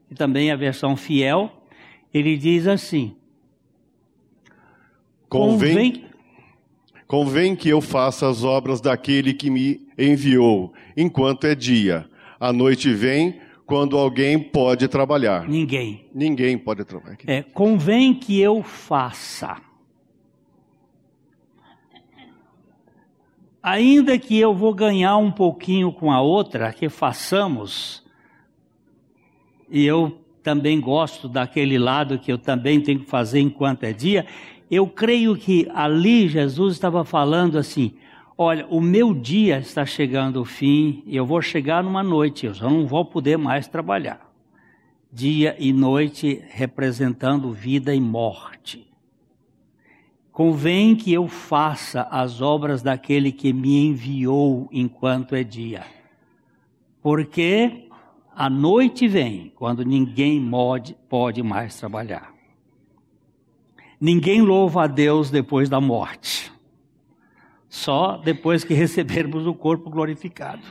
que 0.07 0.15
também 0.15 0.49
é 0.49 0.53
a 0.53 0.57
versão 0.57 0.95
fiel, 0.95 1.51
ele 2.13 2.35
diz 2.35 2.67
assim: 2.67 3.15
Convém, 5.27 6.05
convém 7.07 7.55
que 7.55 7.69
eu 7.69 7.79
faça 7.79 8.27
as 8.27 8.43
obras 8.43 8.81
daquele 8.81 9.33
que 9.33 9.49
me 9.49 9.87
enviou, 9.97 10.73
enquanto 10.97 11.45
é 11.45 11.53
dia. 11.53 12.09
A 12.39 12.51
noite 12.51 12.91
vem 12.93 13.39
quando 13.65 13.97
alguém 13.97 14.39
pode 14.39 14.87
trabalhar. 14.87 15.47
Ninguém. 15.47 16.07
Ninguém 16.13 16.57
pode 16.57 16.83
trabalhar. 16.83 17.17
É, 17.27 17.43
convém 17.43 18.15
que 18.15 18.39
eu 18.39 18.63
faça. 18.63 19.68
Ainda 23.61 24.17
que 24.17 24.39
eu 24.39 24.53
vou 24.53 24.73
ganhar 24.73 25.17
um 25.17 25.31
pouquinho 25.31 25.91
com 25.91 26.11
a 26.11 26.21
outra, 26.21 26.71
que 26.71 26.87
façamos, 26.87 28.03
e 29.69 29.85
eu 29.85 30.17
também 30.41 30.79
gosto 30.79 31.27
daquele 31.27 31.77
lado 31.77 32.17
que 32.17 32.31
eu 32.31 32.37
também 32.37 32.79
tenho 32.79 33.01
que 33.01 33.09
fazer 33.09 33.39
enquanto 33.39 33.83
é 33.83 33.91
dia, 33.91 34.25
eu 34.71 34.87
creio 34.87 35.35
que 35.35 35.67
ali 35.73 36.27
Jesus 36.27 36.73
estava 36.73 37.03
falando 37.03 37.57
assim: 37.57 37.93
olha, 38.37 38.65
o 38.67 38.79
meu 38.79 39.13
dia 39.13 39.59
está 39.59 39.85
chegando 39.85 40.39
ao 40.39 40.45
fim, 40.45 41.03
eu 41.05 41.25
vou 41.25 41.41
chegar 41.41 41.83
numa 41.83 42.01
noite, 42.01 42.45
eu 42.45 42.53
já 42.53 42.69
não 42.69 42.87
vou 42.87 43.03
poder 43.03 43.37
mais 43.37 43.67
trabalhar. 43.67 44.29
Dia 45.11 45.55
e 45.59 45.73
noite 45.73 46.41
representando 46.49 47.51
vida 47.51 47.93
e 47.93 47.99
morte. 47.99 48.88
Convém 50.39 50.95
que 50.95 51.11
eu 51.11 51.27
faça 51.27 52.03
as 52.03 52.39
obras 52.39 52.81
daquele 52.81 53.29
que 53.29 53.51
me 53.51 53.87
enviou 53.87 54.69
enquanto 54.71 55.35
é 55.35 55.43
dia. 55.43 55.83
Porque 57.01 57.89
a 58.33 58.49
noite 58.49 59.05
vem 59.05 59.51
quando 59.53 59.83
ninguém 59.83 60.41
pode, 61.09 61.43
mais 61.43 61.77
trabalhar. 61.77 62.33
Ninguém 63.99 64.41
louva 64.41 64.85
a 64.85 64.87
Deus 64.87 65.29
depois 65.29 65.67
da 65.67 65.81
morte. 65.81 66.49
Só 67.67 68.15
depois 68.15 68.63
que 68.63 68.71
recebermos 68.73 69.45
o 69.45 69.53
corpo 69.53 69.89
glorificado. 69.89 70.63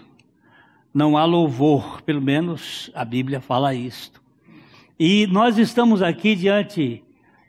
Não 0.95 1.15
há 1.15 1.27
louvor, 1.27 2.01
pelo 2.01 2.23
menos 2.23 2.91
a 2.95 3.05
Bíblia 3.05 3.39
fala 3.39 3.75
isto. 3.75 4.23
E 4.99 5.27
nós 5.27 5.59
estamos 5.59 6.01
aqui 6.01 6.35
diante 6.35 7.05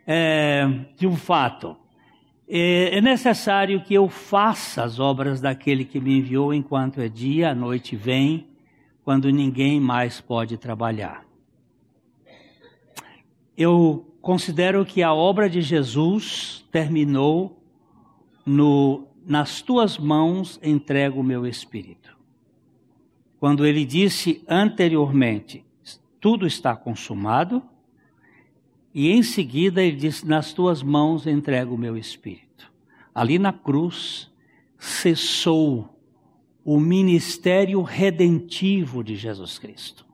é, 0.05 0.67
de 0.97 1.07
um 1.07 1.15
fato. 1.15 1.78
É, 2.51 2.97
é 2.97 3.01
necessário 3.01 3.83
que 3.83 3.93
eu 3.93 4.09
faça 4.09 4.83
as 4.83 4.99
obras 4.99 5.39
daquele 5.39 5.85
que 5.85 5.99
me 5.99 6.17
enviou 6.17 6.51
enquanto 6.51 6.99
é 6.99 7.07
dia, 7.07 7.51
a 7.51 7.55
noite 7.55 7.95
vem, 7.95 8.47
quando 9.03 9.29
ninguém 9.29 9.79
mais 9.79 10.19
pode 10.19 10.57
trabalhar. 10.57 11.23
Eu 13.55 14.11
considero 14.19 14.83
que 14.83 15.03
a 15.03 15.13
obra 15.13 15.47
de 15.47 15.61
Jesus 15.61 16.65
terminou 16.71 17.61
no 18.45 19.05
nas 19.25 19.61
tuas 19.61 19.95
mãos 19.99 20.59
entrego 20.63 21.19
o 21.19 21.23
meu 21.23 21.45
espírito. 21.45 22.17
Quando 23.39 23.63
ele 23.63 23.85
disse 23.85 24.43
anteriormente, 24.47 25.63
tudo 26.19 26.47
está 26.47 26.75
consumado, 26.75 27.61
e 28.93 29.11
em 29.11 29.21
seguida 29.21 29.83
ele 29.83 29.97
disse, 29.97 30.25
nas 30.27 30.53
tuas 30.53 30.81
mãos 30.81 31.27
entrego 31.27 31.75
o 31.75 31.77
meu 31.77 31.95
espírito. 31.97 32.71
Ali 33.13 33.37
na 33.37 33.53
cruz 33.53 34.31
cessou 34.77 35.95
o 36.63 36.79
ministério 36.79 37.81
redentivo 37.81 39.03
de 39.03 39.15
Jesus 39.15 39.59
Cristo. 39.59 40.05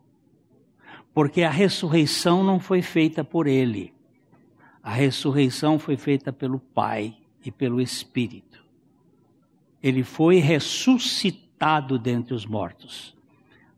Porque 1.14 1.44
a 1.44 1.50
ressurreição 1.50 2.44
não 2.44 2.60
foi 2.60 2.82
feita 2.82 3.24
por 3.24 3.48
ele, 3.48 3.94
a 4.84 4.92
ressurreição 4.92 5.80
foi 5.80 5.98
feita 5.98 6.32
pelo 6.32 6.60
Pai 6.60 7.16
e 7.44 7.52
pelo 7.52 7.82
Espírito. 7.82 8.64
Ele 9.82 10.04
foi 10.04 10.38
ressuscitado 10.38 11.98
dentre 11.98 12.34
os 12.34 12.46
mortos. 12.46 13.16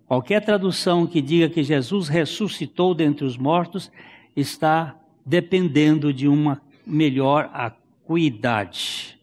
Qualquer 0.05 0.43
tradução 0.43 1.05
que 1.05 1.21
diga 1.21 1.49
que 1.49 1.63
Jesus 1.63 2.07
ressuscitou 2.07 2.93
dentre 2.93 3.25
os 3.25 3.37
mortos 3.37 3.91
está 4.37 4.95
dependendo 5.25 6.13
de 6.13 6.27
uma 6.27 6.61
melhor 6.85 7.49
acuidade. 7.53 9.17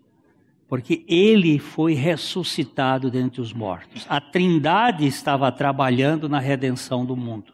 porque 0.67 1.05
ele 1.07 1.59
foi 1.59 1.95
ressuscitado 1.95 3.09
dentre 3.09 3.41
os 3.41 3.53
mortos. 3.53 4.05
A 4.09 4.21
Trindade 4.21 5.07
estava 5.07 5.53
trabalhando 5.53 6.29
na 6.29 6.41
redenção 6.41 7.07
do 7.07 7.15
mundo. 7.15 7.53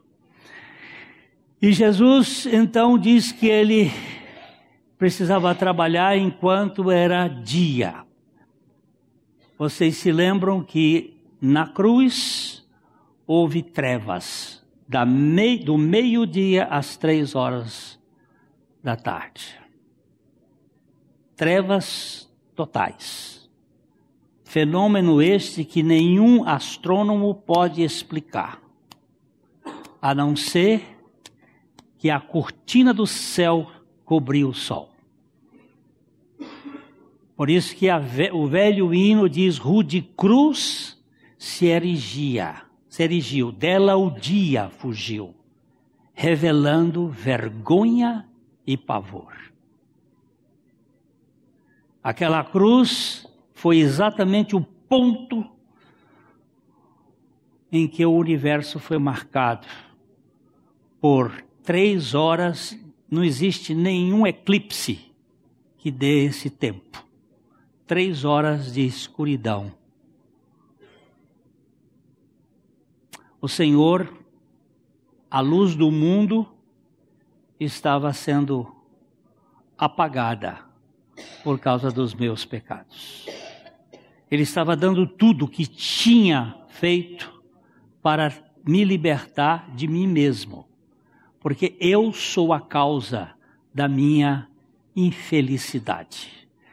E 1.61 1.71
Jesus 1.71 2.47
então 2.47 2.97
diz 2.97 3.31
que 3.31 3.47
ele 3.47 3.93
precisava 4.97 5.55
trabalhar 5.55 6.17
enquanto 6.17 6.91
era 6.91 7.29
dia. 7.29 8.07
Vocês 9.59 9.97
se 9.97 10.11
lembram 10.11 10.63
que 10.63 11.21
na 11.41 11.67
cruz 11.67 12.67
houve 13.27 13.63
trevas, 13.63 14.60
do 15.65 15.79
meio-dia 15.79 16.65
às 16.65 16.97
três 16.97 17.37
horas 17.37 17.99
da 18.83 18.97
tarde. 18.97 19.57
Trevas 21.37 22.29
totais. 22.57 23.49
Fenômeno 24.43 25.23
este 25.23 25.65
que 25.65 25.81
nenhum 25.81 26.45
astrônomo 26.45 27.33
pode 27.33 27.83
explicar, 27.83 28.61
a 30.03 30.13
não 30.13 30.35
ser 30.35 30.99
que 31.97 32.11
a 32.11 32.19
cortina 32.19 32.93
do 32.93 33.07
céu 33.07 33.71
cobriu 34.05 34.49
o 34.49 34.55
sol. 34.55 34.91
Por 37.37 37.49
isso 37.49 37.77
que 37.77 37.87
ve 38.01 38.31
o 38.33 38.49
velho 38.49 38.93
hino 38.93 39.29
diz: 39.29 39.57
Rude 39.57 40.03
cruz 40.03 41.01
se 41.39 41.67
erigia, 41.67 42.63
se 42.91 43.05
erigiu, 43.05 43.53
dela 43.53 43.97
o 43.97 44.11
dia 44.11 44.69
fugiu, 44.69 45.33
revelando 46.13 47.09
vergonha 47.09 48.29
e 48.67 48.77
pavor. 48.77 49.33
Aquela 52.03 52.43
cruz 52.43 53.25
foi 53.55 53.79
exatamente 53.79 54.57
o 54.57 54.61
ponto 54.61 55.49
em 57.71 57.87
que 57.87 58.05
o 58.05 58.13
universo 58.13 58.81
foi 58.81 58.99
marcado 58.99 59.69
por 61.01 61.45
três 61.63 62.13
horas, 62.13 62.77
não 63.09 63.23
existe 63.23 63.73
nenhum 63.73 64.27
eclipse 64.27 65.13
que 65.79 65.93
dê 65.93 66.25
esse 66.25 66.51
tempo. 66.51 67.07
Três 67.87 68.25
horas 68.25 68.73
de 68.73 68.85
escuridão. 68.85 69.80
O 73.41 73.49
Senhor, 73.49 74.13
a 75.31 75.41
luz 75.41 75.75
do 75.75 75.91
mundo, 75.91 76.47
estava 77.59 78.13
sendo 78.13 78.75
apagada 79.77 80.59
por 81.43 81.59
causa 81.59 81.91
dos 81.91 82.15
meus 82.15 82.45
pecados. 82.45 83.27
Ele 84.31 84.43
estava 84.43 84.77
dando 84.77 85.07
tudo 85.07 85.49
que 85.49 85.67
tinha 85.67 86.57
feito 86.69 87.43
para 88.03 88.33
me 88.67 88.85
libertar 88.85 89.75
de 89.75 89.87
mim 89.89 90.07
mesmo 90.07 90.71
porque 91.41 91.75
eu 91.81 92.13
sou 92.13 92.53
a 92.53 92.61
causa 92.61 93.33
da 93.75 93.89
minha 93.89 94.49
infelicidade. 94.95 96.31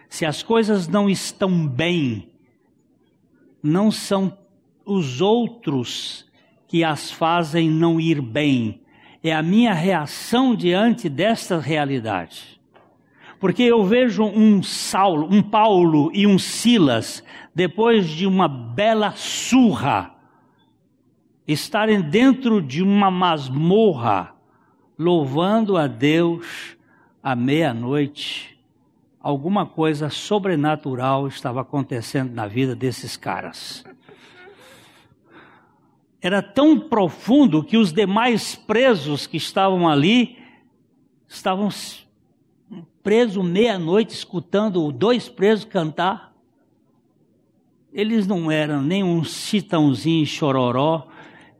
Se 0.10 0.26
as 0.26 0.44
coisas 0.44 0.88
não 0.88 1.10
estão 1.10 1.66
bem, 1.68 2.30
não 3.64 3.90
são 3.90 4.38
os 4.86 5.22
outros 5.22 6.27
que 6.68 6.84
as 6.84 7.12
fazem 7.12 7.70
não 7.70 8.00
ir 8.00 8.22
bem, 8.22 8.82
é 9.24 9.34
a 9.34 9.42
minha 9.42 9.74
reação 9.74 10.56
diante 10.56 11.10
desta 11.10 11.60
realidade. 11.60 12.60
Porque 13.40 13.64
eu 13.64 13.84
vejo 13.84 14.24
um 14.24 14.64
Saulo, 14.64 15.28
um 15.30 15.42
Paulo 15.42 16.12
e 16.14 16.26
um 16.26 16.40
Silas, 16.40 17.24
depois 17.54 18.08
de 18.08 18.26
uma 18.26 18.48
bela 18.48 19.14
surra, 19.16 20.12
estarem 21.48 22.02
dentro 22.02 22.62
de 22.62 22.82
uma 22.82 23.10
masmorra, 23.10 24.34
louvando 24.98 25.78
a 25.78 25.88
Deus 25.88 26.76
à 27.22 27.36
meia-noite, 27.36 28.58
alguma 29.20 29.66
coisa 29.66 30.10
sobrenatural 30.10 31.28
estava 31.28 31.62
acontecendo 31.62 32.34
na 32.34 32.48
vida 32.48 32.76
desses 32.76 33.16
caras. 33.16 33.84
Era 36.22 36.42
tão 36.42 36.80
profundo 36.80 37.64
que 37.64 37.78
os 37.78 37.94
demais 37.94 38.56
presos 38.56 39.28
que 39.28 39.38
estavam 39.38 39.88
ali 39.88 40.38
estavam 41.28 41.70
presos 43.04 43.46
meia-noite 43.46 44.14
escutando 44.14 44.92
dois 44.92 45.30
presos 45.30 45.66
cantar. 45.66 46.34
Eles 47.94 48.28
não 48.28 48.52
eram 48.52 48.82
nem 48.82 49.04
um 49.04 49.24
citãozinho 49.24 50.26
chororó, 50.26 51.08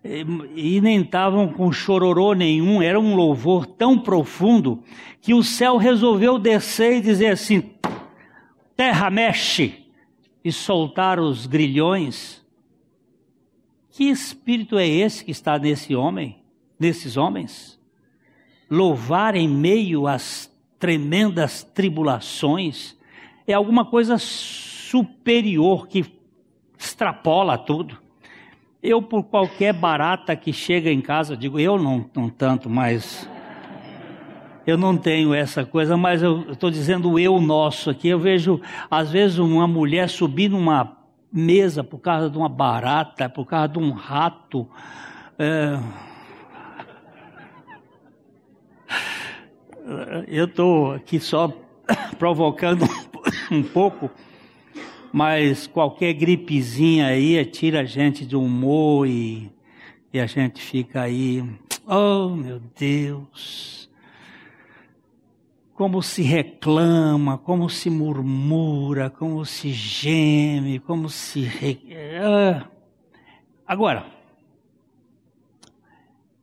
e 0.04 0.80
nem 0.82 1.02
estavam 1.02 1.50
com 1.50 1.72
chororô 1.72 2.34
nenhum, 2.34 2.82
era 2.82 3.00
um 3.00 3.16
louvor 3.16 3.66
tão 3.66 4.00
profundo 4.00 4.84
que 5.22 5.34
o 5.34 5.44
céu 5.44 5.78
resolveu 5.78 6.40
descer 6.40 6.98
e 6.98 7.02
dizer 7.02 7.28
assim: 7.28 7.72
terra 8.76 9.10
mexe, 9.10 9.86
e 10.44 10.52
soltar 10.52 11.20
os 11.20 11.46
grilhões. 11.46 12.46
Que 13.98 14.12
espírito 14.12 14.78
é 14.78 14.88
esse 14.88 15.26
que 15.26 15.32
está 15.32 15.58
nesse 15.58 15.96
homem, 15.96 16.38
nesses 16.80 17.18
homens? 17.18 17.80
Louvar 18.70 19.34
em 19.34 19.50
meio 19.50 20.06
às 20.06 20.56
tremendas 20.78 21.64
tribulações 21.64 22.96
é 23.48 23.54
alguma 23.54 23.84
coisa 23.84 24.20
superior 24.20 25.88
que 25.88 26.06
extrapola 26.78 27.58
tudo. 27.58 27.98
Eu, 28.84 29.02
por 29.02 29.24
qualquer 29.24 29.74
barata 29.74 30.36
que 30.36 30.54
chega 30.54 30.92
em 30.92 31.02
casa, 31.02 31.36
digo, 31.36 31.60
eu 31.60 31.80
não, 31.80 32.08
não 32.16 32.30
tanto, 32.30 32.70
mas. 32.70 33.28
Eu 34.68 34.78
não 34.78 34.96
tenho 34.96 35.34
essa 35.34 35.66
coisa, 35.66 35.98
mas 35.98 36.22
eu 36.22 36.52
estou 36.52 36.70
dizendo 36.70 37.18
eu 37.18 37.42
nosso 37.42 37.90
aqui. 37.90 38.10
Eu 38.10 38.20
vejo, 38.20 38.62
às 38.92 39.10
vezes, 39.12 39.40
uma 39.40 39.68
mulher 39.68 40.08
subir 40.08 40.50
numa 40.50 40.97
mesa 41.32 41.84
por 41.84 42.00
causa 42.00 42.30
de 42.30 42.38
uma 42.38 42.50
barata, 42.50 43.30
por 43.30 43.46
causa 43.46 43.70
de 43.70 43.80
um 43.80 43.92
rato. 43.92 44.68
É... 45.38 45.80
Eu 50.28 50.46
estou 50.46 50.94
aqui 50.94 51.20
só 51.20 51.52
provocando 52.20 52.86
um 53.52 53.64
pouco 53.64 54.12
mas 55.12 55.68
qualquer 55.68 56.14
gripezinha 56.14 57.08
aí 57.08 57.44
tira 57.46 57.82
a 57.82 57.86
gente 57.86 58.26
de 58.26 58.36
humor 58.36 59.08
e, 59.08 59.52
e 60.14 60.20
a 60.20 60.26
gente 60.26 60.62
fica 60.62 61.02
aí, 61.02 61.44
oh 61.86 62.30
meu 62.30 62.62
Deus, 62.78 63.87
como 65.78 66.02
se 66.02 66.24
reclama, 66.24 67.38
como 67.38 67.70
se 67.70 67.88
murmura, 67.88 69.12
como 69.12 69.46
se 69.46 69.70
geme, 69.70 70.80
como 70.80 71.08
se. 71.08 71.42
Re... 71.42 71.80
Ah. 72.20 72.68
Agora, 73.66 74.08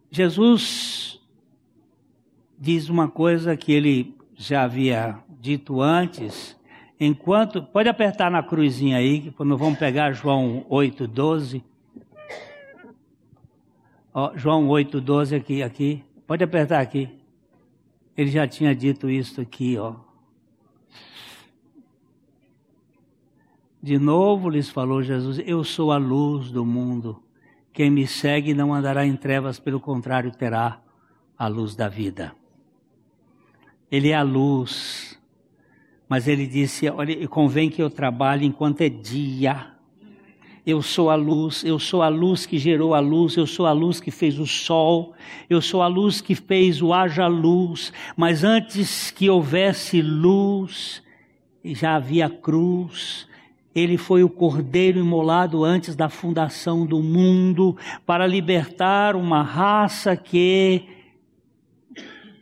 Jesus 0.08 1.20
diz 2.56 2.88
uma 2.88 3.08
coisa 3.08 3.56
que 3.56 3.72
ele 3.72 4.16
já 4.36 4.62
havia 4.62 5.18
dito 5.40 5.82
antes, 5.82 6.56
Enquanto, 6.98 7.60
pode 7.60 7.88
apertar 7.88 8.30
na 8.30 8.40
cruzinha 8.40 8.98
aí, 8.98 9.32
quando 9.32 9.58
vamos 9.58 9.80
pegar 9.80 10.12
João 10.12 10.64
8:12. 10.70 11.60
Ó, 14.14 14.32
João 14.36 14.68
8:12 14.68 15.36
aqui, 15.36 15.60
aqui. 15.60 16.04
Pode 16.24 16.44
apertar 16.44 16.80
aqui. 16.80 17.23
Ele 18.16 18.30
já 18.30 18.46
tinha 18.46 18.74
dito 18.74 19.10
isso 19.10 19.40
aqui, 19.40 19.76
ó. 19.76 19.96
De 23.82 23.98
novo 23.98 24.48
lhes 24.48 24.68
falou 24.70 25.02
Jesus: 25.02 25.40
Eu 25.44 25.64
sou 25.64 25.92
a 25.92 25.96
luz 25.96 26.50
do 26.50 26.64
mundo. 26.64 27.22
Quem 27.72 27.90
me 27.90 28.06
segue 28.06 28.54
não 28.54 28.72
andará 28.72 29.04
em 29.04 29.16
trevas, 29.16 29.58
pelo 29.58 29.80
contrário, 29.80 30.30
terá 30.30 30.80
a 31.36 31.48
luz 31.48 31.74
da 31.74 31.88
vida. 31.88 32.34
Ele 33.90 34.10
é 34.10 34.14
a 34.14 34.22
luz 34.22 35.14
mas 36.08 36.28
ele 36.28 36.46
disse: 36.46 36.88
Olha, 36.88 37.26
convém 37.28 37.70
que 37.70 37.82
eu 37.82 37.90
trabalhe 37.90 38.46
enquanto 38.46 38.80
é 38.82 38.88
dia. 38.88 39.73
Eu 40.66 40.80
sou 40.80 41.10
a 41.10 41.14
luz, 41.14 41.62
eu 41.62 41.78
sou 41.78 42.00
a 42.00 42.08
luz 42.08 42.46
que 42.46 42.56
gerou 42.56 42.94
a 42.94 43.00
luz, 43.00 43.36
eu 43.36 43.46
sou 43.46 43.66
a 43.66 43.72
luz 43.72 44.00
que 44.00 44.10
fez 44.10 44.38
o 44.38 44.46
sol, 44.46 45.12
eu 45.50 45.60
sou 45.60 45.82
a 45.82 45.86
luz 45.86 46.22
que 46.22 46.34
fez 46.34 46.80
o 46.80 46.92
haja 46.94 47.26
luz. 47.26 47.92
Mas 48.16 48.44
antes 48.44 49.10
que 49.10 49.28
houvesse 49.28 50.00
luz, 50.00 51.02
já 51.62 51.96
havia 51.96 52.30
cruz. 52.30 53.26
Ele 53.74 53.98
foi 53.98 54.22
o 54.22 54.28
cordeiro 54.30 55.00
imolado 55.00 55.64
antes 55.64 55.94
da 55.96 56.08
fundação 56.08 56.86
do 56.86 57.02
mundo 57.02 57.76
para 58.06 58.26
libertar 58.26 59.16
uma 59.16 59.42
raça 59.42 60.16
que 60.16 60.84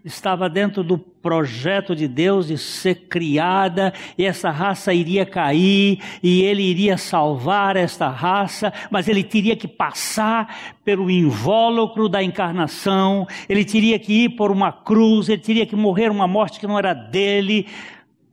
estava 0.05 0.49
dentro 0.49 0.83
do 0.83 0.99
projeto 0.99 1.95
de 1.95 2.09
Deus 2.09 2.49
de 2.49 2.59
ser 2.59 3.07
criada, 3.07 3.93
e 4.19 4.25
essa 4.25 4.51
raça 4.51 4.93
iria 4.93 5.25
cair, 5.25 6.01
e 6.23 6.43
ele 6.43 6.63
iria 6.63 6.99
salvar 6.99 7.77
esta 7.77 8.09
raça, 8.09 8.73
mas 8.91 9.07
ele 9.07 9.23
teria 9.23 9.55
que 9.55 9.69
passar 9.69 10.75
pelo 10.85 11.11
invólucro 11.11 12.09
da 12.09 12.23
encarnação, 12.23 13.27
ele 13.49 13.65
teria 13.65 13.99
que 13.99 14.25
ir 14.25 14.31
por 14.31 14.51
uma 14.51 14.73
cruz, 14.73 15.29
ele 15.29 15.43
teria 15.43 15.67
que 15.67 15.77
morrer 15.77 16.11
uma 16.11 16.27
morte 16.27 16.59
que 16.59 16.67
não 16.67 16.79
era 16.79 16.93
dele, 16.93 17.67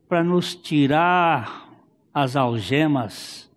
para 0.08 0.24
nos 0.24 0.56
tirar 0.56 1.70
as 2.12 2.36
algemas 2.36 3.48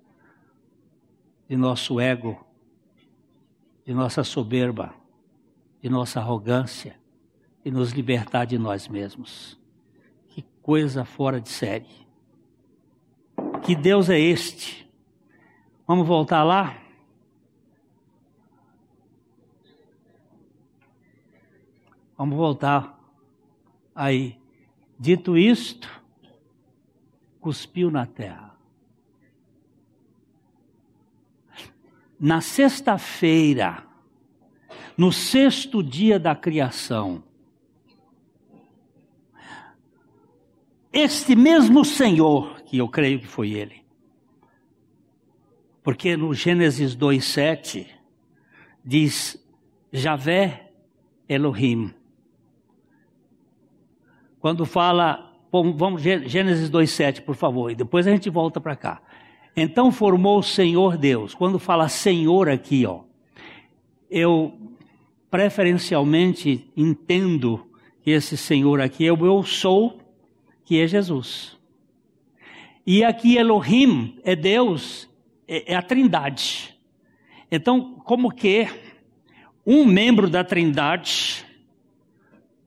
de 1.49 1.57
nosso 1.57 1.99
ego, 1.99 2.47
de 3.87 3.95
nossa 3.95 4.23
soberba, 4.23 4.95
de 5.83 5.89
nossa 5.89 6.21
arrogância 6.21 7.02
e 7.65 7.71
nos 7.71 7.93
libertar 7.93 8.45
de 8.45 8.59
nós 8.59 8.89
mesmos. 8.89 9.59
Que 10.29 10.43
coisa 10.63 11.05
fora 11.05 11.41
de 11.41 11.49
série. 11.49 12.07
Que 13.63 13.75
Deus 13.75 14.09
é 14.09 14.19
este? 14.19 14.91
Vamos 15.87 16.07
voltar 16.07 16.43
lá? 16.43 16.79
Vamos 22.17 22.37
voltar 22.37 22.99
aí. 23.95 24.41
Dito 24.99 25.37
isto, 25.37 25.89
cuspiu 27.41 27.91
na 27.91 28.07
terra. 28.07 28.57
Na 32.19 32.41
sexta-feira, 32.41 33.85
no 34.97 35.11
sexto 35.11 35.83
dia 35.83 36.21
da 36.21 36.37
criação, 36.37 37.25
este 40.93 41.35
mesmo 41.35 41.85
Senhor, 41.85 42.61
que 42.63 42.79
eu 42.79 42.89
creio 42.89 43.19
que 43.19 43.27
foi 43.27 43.53
ele, 43.53 43.83
porque 45.83 46.17
no 46.17 46.35
Gênesis 46.35 46.95
2,7 46.95 47.87
diz 48.85 49.43
Javé 49.93 50.71
Elohim. 51.29 51.93
Quando 54.39 54.67
fala, 54.67 55.33
vamos 55.51 56.03
Gênesis 56.03 56.71
2,7, 56.71 57.23
por 57.23 57.35
favor, 57.35 57.71
e 57.71 57.75
depois 57.75 58.07
a 58.07 58.11
gente 58.11 58.29
volta 58.29 58.61
para 58.61 58.77
cá. 58.77 59.01
Então 59.57 59.93
formou 59.93 60.39
o 60.39 60.43
Senhor 60.43 60.97
Deus. 60.97 61.35
Quando 61.35 61.59
fala 61.59 61.89
Senhor 61.89 62.49
aqui, 62.49 62.87
ó, 62.87 63.03
eu 64.11 64.53
preferencialmente 65.31 66.71
entendo 66.77 67.67
que 68.03 68.11
esse 68.11 68.37
Senhor 68.37 68.81
aqui 68.81 69.07
é 69.07 69.13
o 69.13 69.27
eu 69.27 69.43
sou, 69.43 70.02
que 70.73 70.81
é 70.81 70.87
Jesus. 70.87 71.59
E 72.87 73.05
aqui 73.05 73.37
Elohim 73.37 74.19
é 74.25 74.35
Deus, 74.35 75.07
é, 75.47 75.75
é 75.75 75.77
a 75.77 75.83
Trindade. 75.83 76.75
Então, 77.51 77.97
como 78.07 78.31
que 78.31 78.67
um 79.67 79.85
membro 79.85 80.31
da 80.31 80.43
Trindade 80.43 81.45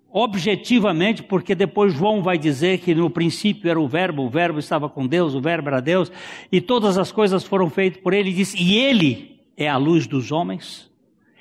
objetivamente, 0.08 1.24
porque 1.24 1.56
depois 1.56 1.95
João 1.95 2.22
vai 2.22 2.38
dizer 2.38 2.78
que 2.78 2.93
no 2.93 3.10
princípio 3.10 3.72
era 3.72 3.82
o 3.82 3.88
Verbo, 3.88 4.22
o 4.22 4.30
Verbo 4.30 4.60
estava 4.60 4.88
com 4.88 5.08
Deus, 5.08 5.34
o 5.34 5.41
Verbo 5.41 5.70
era 5.70 5.82
Deus, 5.82 6.12
e 6.51 6.62
todas 6.62 6.99
as 6.99 7.12
coisas 7.12 7.43
foram 7.43 7.72
feitas 7.72 7.99
por 8.03 8.14
Ele, 8.14 8.30
e 8.30 8.34
diz, 8.34 8.53
e 8.53 8.76
Ele 8.76 9.41
é 9.58 9.68
a 9.68 9.78
luz 9.78 10.06
dos 10.06 10.32
homens. 10.32 10.91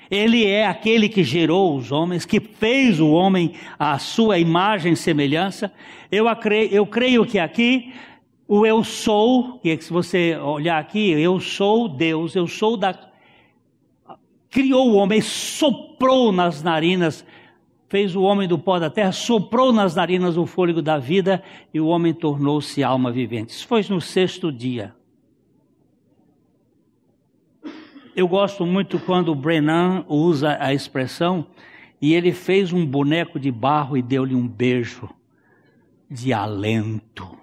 Ele 0.09 0.45
é 0.45 0.65
aquele 0.65 1.09
que 1.09 1.23
gerou 1.23 1.75
os 1.75 1.91
homens, 1.91 2.25
que 2.25 2.39
fez 2.39 2.99
o 2.99 3.09
homem 3.11 3.53
à 3.77 3.97
sua 3.97 4.37
imagem 4.37 4.93
e 4.93 4.97
semelhança. 4.97 5.71
Eu, 6.11 6.27
acre, 6.27 6.69
eu 6.71 6.85
creio 6.85 7.25
que 7.25 7.39
aqui 7.39 7.93
o 8.47 8.65
eu 8.65 8.83
sou, 8.83 9.59
que 9.59 9.75
se 9.77 9.91
você 9.91 10.35
olhar 10.37 10.79
aqui, 10.79 11.11
eu 11.11 11.39
sou 11.39 11.87
Deus, 11.87 12.35
eu 12.35 12.47
sou 12.47 12.77
da. 12.77 12.93
Criou 14.49 14.91
o 14.91 14.95
homem, 14.95 15.21
soprou 15.21 16.31
nas 16.31 16.61
narinas 16.61 17.25
fez 17.87 18.15
o 18.15 18.23
homem 18.23 18.47
do 18.47 18.57
pó 18.57 18.79
da 18.79 18.89
terra, 18.89 19.11
soprou 19.11 19.71
nas 19.71 19.95
narinas 19.95 20.37
o 20.37 20.45
fôlego 20.45 20.81
da 20.81 20.97
vida 20.97 21.41
e 21.73 21.79
o 21.79 21.87
homem 21.87 22.13
tornou-se 22.13 22.83
alma 22.83 23.11
vivente. 23.11 23.51
Isso 23.51 23.67
foi 23.67 23.85
no 23.89 24.01
sexto 24.01 24.51
dia. 24.51 24.93
Eu 28.15 28.27
gosto 28.27 28.65
muito 28.65 28.97
quando 28.99 29.29
o 29.29 29.35
Brennan 29.35 30.05
usa 30.07 30.57
a 30.59 30.73
expressão 30.73 31.47
e 32.01 32.13
ele 32.13 32.31
fez 32.31 32.71
um 32.71 32.85
boneco 32.85 33.39
de 33.39 33.51
barro 33.51 33.97
e 33.97 34.01
deu-lhe 34.01 34.33
um 34.33 34.47
beijo 34.47 35.09
de 36.09 36.31
alento, 36.31 37.37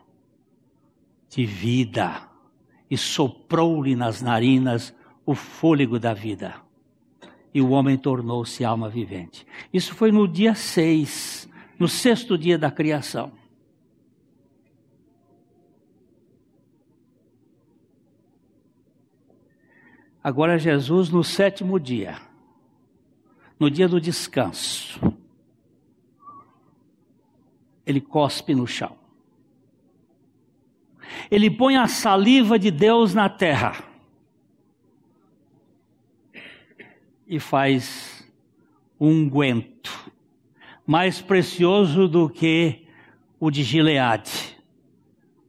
de 1.29 1.45
vida, 1.45 2.23
e 2.91 2.97
soprou-lhe 2.97 3.95
nas 3.95 4.23
narinas 4.23 4.95
o 5.27 5.35
fôlego 5.35 5.99
da 5.99 6.15
vida 6.15 6.55
e 7.55 7.61
o 7.61 7.71
homem 7.71 7.97
tornou-se 7.97 8.65
alma 8.65 8.89
vivente. 8.89 9.47
Isso 9.73 9.95
foi 9.95 10.11
no 10.11 10.27
dia 10.27 10.55
6, 10.55 11.49
no 11.79 11.87
sexto 11.87 12.39
dia 12.39 12.57
da 12.57 12.71
criação. 12.71 13.33
Agora 20.23 20.57
Jesus 20.57 21.11
no 21.11 21.25
sétimo 21.25 21.81
dia, 21.81 22.17
no 23.59 23.69
dia 23.69 23.89
do 23.89 24.01
descanso, 24.01 25.01
ele 27.85 28.01
cospe 28.01 28.55
no 28.55 28.67
chão. 28.67 28.97
Ele 31.29 31.51
põe 31.51 31.77
a 31.77 31.89
saliva 31.89 32.57
de 32.57 32.71
Deus 32.71 33.13
na 33.15 33.29
terra 33.29 33.83
e 37.27 37.41
faz 37.41 38.25
unguento, 39.01 40.13
mais 40.87 41.21
precioso 41.21 42.07
do 42.07 42.29
que 42.31 42.87
o 43.41 43.51
de 43.51 43.65
Gileade, 43.65 44.57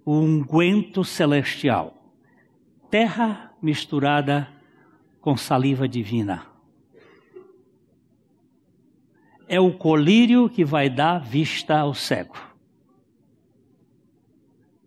o 0.04 0.14
unguento 0.14 1.04
celestial, 1.04 1.96
terra 2.90 3.54
misturada 3.62 4.50
com 5.24 5.38
saliva 5.38 5.88
divina. 5.88 6.46
É 9.48 9.58
o 9.58 9.72
colírio 9.72 10.50
que 10.50 10.66
vai 10.66 10.90
dar 10.90 11.20
vista 11.20 11.80
ao 11.80 11.94
cego. 11.94 12.36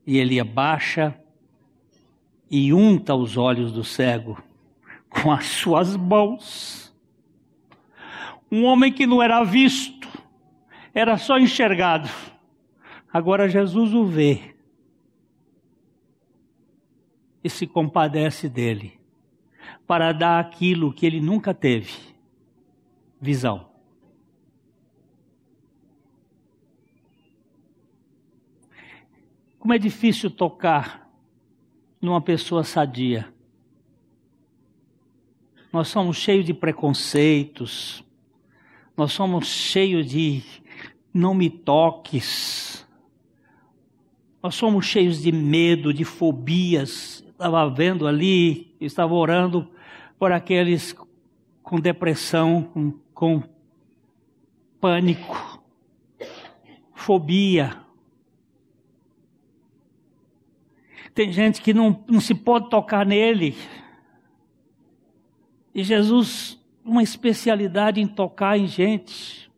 E 0.06 0.18
ele 0.18 0.38
abaixa 0.38 1.18
e 2.50 2.70
unta 2.74 3.14
os 3.14 3.38
olhos 3.38 3.72
do 3.72 3.82
cego 3.82 4.36
com 5.08 5.32
as 5.32 5.46
suas 5.46 5.96
mãos 5.96 6.94
um 8.52 8.64
homem 8.64 8.92
que 8.92 9.06
não 9.06 9.22
era 9.22 9.42
visto, 9.42 10.06
era 10.94 11.16
só 11.16 11.38
enxergado. 11.38 12.08
Agora 13.10 13.48
Jesus 13.48 13.94
o 13.94 14.04
vê 14.04 14.54
e 17.42 17.48
se 17.48 17.66
compadece 17.66 18.48
dele 18.48 18.95
para 19.86 20.12
dar 20.12 20.40
aquilo 20.40 20.92
que 20.92 21.06
ele 21.06 21.20
nunca 21.20 21.54
teve: 21.54 21.92
visão. 23.20 23.68
Como 29.58 29.74
é 29.74 29.78
difícil 29.78 30.30
tocar 30.30 31.10
numa 32.00 32.20
pessoa 32.20 32.62
sadia. 32.62 33.32
Nós 35.72 35.88
somos 35.88 36.16
cheios 36.16 36.44
de 36.44 36.54
preconceitos, 36.54 38.04
nós 38.96 39.12
somos 39.12 39.46
cheios 39.48 40.06
de 40.06 40.42
não 41.12 41.34
me 41.34 41.50
toques. 41.50 42.86
Nós 44.42 44.54
somos 44.54 44.86
cheios 44.86 45.20
de 45.20 45.32
medo, 45.32 45.92
de 45.92 46.04
fobias. 46.04 47.24
Estava 47.28 47.68
vendo 47.68 48.06
ali, 48.06 48.74
estava 48.80 49.12
orando 49.14 49.68
por 50.18 50.32
aqueles 50.32 50.94
com 51.62 51.80
depressão, 51.80 52.62
com, 52.62 52.92
com 53.12 53.42
pânico, 54.80 55.62
fobia. 56.94 57.76
Tem 61.14 61.32
gente 61.32 61.60
que 61.60 61.72
não, 61.72 62.04
não 62.08 62.20
se 62.20 62.34
pode 62.34 62.68
tocar 62.68 63.04
nele. 63.04 63.56
E 65.74 65.82
Jesus 65.82 66.58
uma 66.84 67.02
especialidade 67.02 68.00
em 68.00 68.06
tocar 68.06 68.56
em 68.56 68.66
gente. 68.66 69.50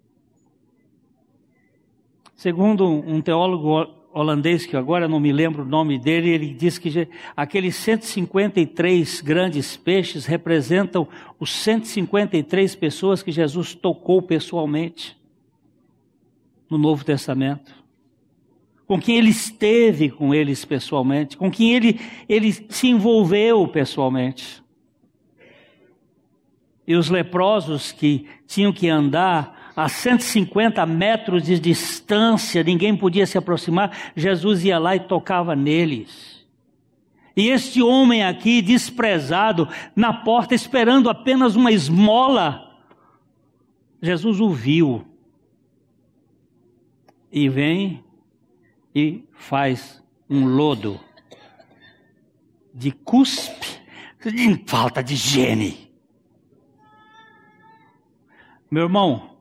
Segundo 2.34 2.86
um 2.86 3.20
teólogo 3.20 3.97
holandês, 4.18 4.66
que 4.66 4.76
agora 4.76 5.06
não 5.06 5.20
me 5.20 5.32
lembro 5.32 5.62
o 5.62 5.66
nome 5.66 5.98
dele, 5.98 6.30
ele 6.30 6.52
diz 6.52 6.76
que 6.76 7.08
aqueles 7.36 7.76
153 7.76 9.20
grandes 9.20 9.76
peixes 9.76 10.26
representam 10.26 11.06
os 11.38 11.52
153 11.52 12.74
pessoas 12.74 13.22
que 13.22 13.30
Jesus 13.30 13.74
tocou 13.74 14.20
pessoalmente. 14.20 15.16
no 16.70 16.76
Novo 16.76 17.02
Testamento, 17.02 17.72
com 18.86 19.00
quem 19.00 19.16
ele 19.16 19.30
esteve 19.30 20.10
com 20.10 20.34
eles 20.34 20.66
pessoalmente, 20.66 21.34
com 21.34 21.50
quem 21.50 21.74
ele, 21.74 21.98
ele 22.28 22.52
se 22.52 22.88
envolveu 22.88 23.66
pessoalmente. 23.68 24.62
E 26.86 26.94
os 26.94 27.08
leprosos 27.08 27.90
que 27.90 28.26
tinham 28.46 28.70
que 28.70 28.86
andar 28.86 29.57
a 29.78 29.88
150 29.88 30.84
metros 30.86 31.44
de 31.44 31.56
distância, 31.56 32.64
ninguém 32.64 32.96
podia 32.96 33.24
se 33.24 33.38
aproximar, 33.38 33.96
Jesus 34.16 34.64
ia 34.64 34.76
lá 34.76 34.96
e 34.96 35.00
tocava 35.00 35.54
neles. 35.54 36.44
E 37.36 37.48
este 37.48 37.80
homem 37.80 38.24
aqui, 38.24 38.60
desprezado, 38.60 39.68
na 39.94 40.12
porta, 40.12 40.52
esperando 40.52 41.08
apenas 41.08 41.54
uma 41.54 41.70
esmola, 41.70 42.76
Jesus 44.02 44.40
o 44.40 44.50
viu 44.50 45.06
e 47.30 47.48
vem 47.48 48.02
e 48.92 49.24
faz 49.32 50.02
um 50.28 50.44
lodo 50.44 50.98
de 52.74 52.90
cuspe, 52.90 53.78
de 54.24 54.64
falta 54.66 55.04
de 55.04 55.14
higiene. 55.14 55.88
Meu 58.68 58.82
irmão, 58.82 59.37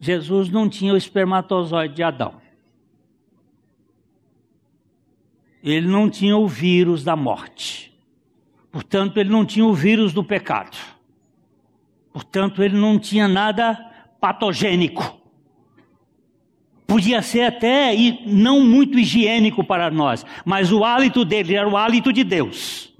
Jesus 0.00 0.48
não 0.48 0.68
tinha 0.68 0.94
o 0.94 0.96
espermatozoide 0.96 1.94
de 1.94 2.02
Adão. 2.02 2.40
Ele 5.62 5.86
não 5.86 6.08
tinha 6.08 6.36
o 6.36 6.48
vírus 6.48 7.04
da 7.04 7.14
morte. 7.14 7.92
Portanto, 8.72 9.18
ele 9.18 9.28
não 9.28 9.44
tinha 9.44 9.66
o 9.66 9.74
vírus 9.74 10.12
do 10.12 10.24
pecado. 10.24 10.76
Portanto, 12.12 12.62
ele 12.62 12.76
não 12.76 12.98
tinha 12.98 13.28
nada 13.28 13.74
patogênico 14.18 15.20
podia 16.90 17.22
ser 17.22 17.42
até 17.42 17.94
não 18.26 18.66
muito 18.66 18.98
higiênico 18.98 19.62
para 19.62 19.92
nós, 19.92 20.26
mas 20.44 20.72
o 20.72 20.84
hálito 20.84 21.24
dele 21.24 21.54
era 21.54 21.68
o 21.68 21.76
hálito 21.76 22.12
de 22.12 22.24
Deus. 22.24 22.92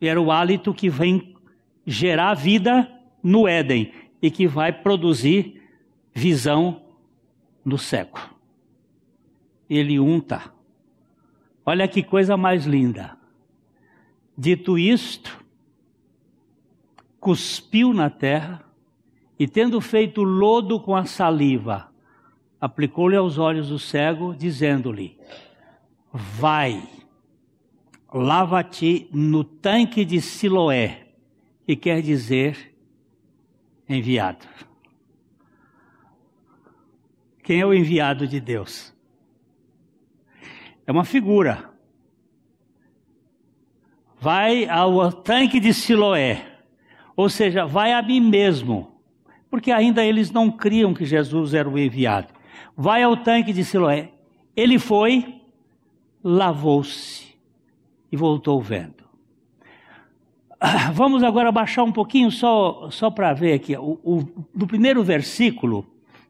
Era 0.00 0.20
o 0.20 0.30
hálito 0.30 0.72
que 0.72 0.88
vem 0.88 1.34
gerar 1.84 2.34
vida 2.34 2.88
no 3.20 3.48
Éden 3.48 3.92
e 4.22 4.30
que 4.30 4.46
vai 4.46 4.72
produzir 4.72 5.62
visão 6.12 6.82
no 7.64 7.78
cego. 7.78 8.18
Ele 9.68 9.98
unta. 9.98 10.52
Olha 11.64 11.86
que 11.86 12.02
coisa 12.02 12.36
mais 12.36 12.66
linda. 12.66 13.16
Dito 14.36 14.78
isto, 14.78 15.44
cuspiu 17.20 17.92
na 17.92 18.10
terra 18.10 18.64
e 19.38 19.46
tendo 19.46 19.80
feito 19.80 20.22
lodo 20.22 20.80
com 20.80 20.96
a 20.96 21.04
saliva, 21.04 21.90
aplicou-lhe 22.60 23.16
aos 23.16 23.38
olhos 23.38 23.68
do 23.68 23.78
cego, 23.78 24.34
dizendo-lhe: 24.34 25.18
Vai, 26.12 26.82
lava-te 28.12 29.08
no 29.12 29.44
tanque 29.44 30.04
de 30.04 30.20
Siloé, 30.20 31.08
que 31.64 31.76
quer 31.76 32.02
dizer 32.02 32.69
enviado. 33.96 34.46
Quem 37.42 37.60
é 37.60 37.66
o 37.66 37.74
enviado 37.74 38.26
de 38.26 38.40
Deus? 38.40 38.94
É 40.86 40.92
uma 40.92 41.04
figura. 41.04 41.70
Vai 44.18 44.68
ao 44.68 45.12
tanque 45.12 45.58
de 45.58 45.72
Siloé, 45.74 46.60
ou 47.16 47.28
seja, 47.28 47.66
vai 47.66 47.92
a 47.92 48.02
mim 48.02 48.20
mesmo 48.20 48.90
porque 49.50 49.72
ainda 49.72 50.04
eles 50.04 50.30
não 50.30 50.50
criam 50.50 50.94
que 50.94 51.04
Jesus 51.04 51.52
era 51.52 51.68
o 51.68 51.76
enviado. 51.76 52.32
Vai 52.76 53.02
ao 53.02 53.16
tanque 53.16 53.52
de 53.52 53.64
Siloé. 53.64 54.12
Ele 54.56 54.78
foi, 54.78 55.42
lavou-se 56.22 57.36
e 58.12 58.16
voltou 58.16 58.62
vendo. 58.62 58.99
Vamos 60.92 61.22
agora 61.22 61.50
baixar 61.50 61.82
um 61.82 61.92
pouquinho 61.92 62.30
só, 62.30 62.90
só 62.90 63.10
para 63.10 63.32
ver 63.32 63.54
aqui. 63.54 63.76
O, 63.76 63.98
o, 64.04 64.46
no 64.54 64.66
primeiro 64.66 65.02
versículo, 65.02 65.86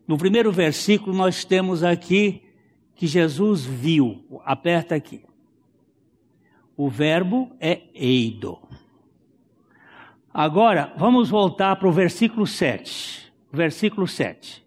no 0.06 0.16
primeiro 0.16 0.52
versículo 0.52 1.14
nós 1.14 1.44
temos 1.44 1.82
aqui 1.82 2.42
que 2.94 3.06
Jesus 3.06 3.64
viu. 3.64 4.24
Aperta 4.44 4.94
aqui. 4.94 5.22
O 6.76 6.88
verbo 6.88 7.50
é 7.60 7.82
eido. 7.94 8.58
Agora, 10.32 10.92
vamos 10.96 11.28
voltar 11.28 11.76
para 11.76 11.88
o 11.88 11.92
versículo 11.92 12.46
7. 12.46 13.32
Versículo 13.52 14.06
7. 14.06 14.64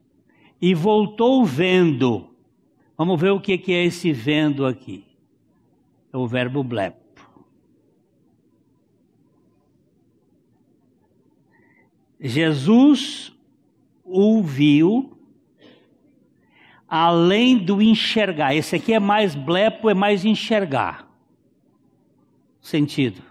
E 0.62 0.74
voltou 0.74 1.46
vendo. 1.46 2.30
Vamos 2.98 3.20
ver 3.20 3.32
o 3.32 3.40
que 3.40 3.62
é 3.72 3.86
esse 3.86 4.12
vendo 4.12 4.66
aqui. 4.66 5.06
É 6.12 6.18
o 6.18 6.28
verbo 6.28 6.64
blepo. 6.64 7.03
Jesus 12.24 13.34
ouviu 14.04 15.18
além 16.88 17.58
do 17.58 17.82
enxergar. 17.82 18.56
Esse 18.56 18.78
aqui 18.78 18.94
é 18.94 19.00
mais 19.00 19.36
blepo, 19.36 19.90
é 19.90 19.94
mais 19.94 20.24
enxergar. 20.24 21.08
Sentido. 22.62 23.22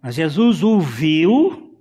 Mas 0.00 0.14
Jesus 0.14 0.62
o 0.62 0.80
viu, 0.80 1.74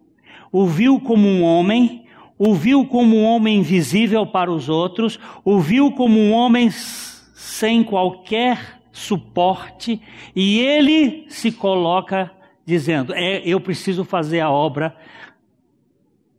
o 0.51 0.65
viu 0.65 0.99
como 0.99 1.25
um 1.25 1.41
homem, 1.41 2.05
o 2.37 2.53
viu 2.53 2.85
como 2.85 3.15
um 3.15 3.23
homem 3.23 3.59
invisível 3.59 4.25
para 4.25 4.51
os 4.51 4.67
outros, 4.67 5.17
o 5.43 5.59
viu 5.59 5.91
como 5.91 6.19
um 6.19 6.33
homem 6.33 6.69
sem 6.69 7.81
qualquer 7.81 8.81
suporte, 8.91 10.01
e 10.35 10.59
ele 10.59 11.25
se 11.29 11.51
coloca 11.51 12.31
dizendo: 12.65 13.13
é, 13.13 13.41
Eu 13.45 13.61
preciso 13.61 14.03
fazer 14.03 14.41
a 14.41 14.49
obra 14.49 14.97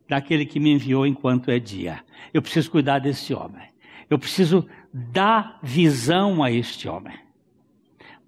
daquele 0.08 0.46
que 0.46 0.60
me 0.60 0.72
enviou 0.72 1.06
enquanto 1.06 1.50
é 1.50 1.58
dia. 1.58 2.02
Eu 2.32 2.40
preciso 2.42 2.70
cuidar 2.70 2.98
desse 2.98 3.34
homem. 3.34 3.68
Eu 4.08 4.18
preciso 4.18 4.66
dar 4.92 5.58
visão 5.62 6.42
a 6.42 6.50
este 6.50 6.88
homem. 6.88 7.14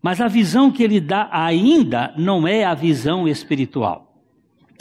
Mas 0.03 0.21
a 0.21 0.29
visão 0.29 0.71
que 0.71 0.83
ele 0.83 1.01
dá 1.01 1.29
ainda 1.33 2.15
não 2.17 2.47
é 2.47 2.65
a 2.65 2.75
visão 2.75 3.27
espiritual, 3.27 4.23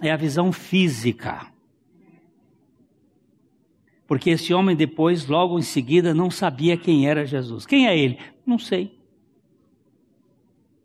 é 0.01 0.11
a 0.11 0.15
visão 0.15 0.51
física. 0.51 1.47
Porque 4.07 4.29
esse 4.29 4.53
homem 4.53 4.75
depois, 4.75 5.27
logo 5.27 5.59
em 5.59 5.63
seguida, 5.63 6.13
não 6.13 6.31
sabia 6.31 6.77
quem 6.77 7.09
era 7.09 7.25
Jesus. 7.25 7.65
Quem 7.65 7.87
é 7.87 7.97
ele? 7.97 8.17
Não 8.45 8.57
sei. 8.57 8.97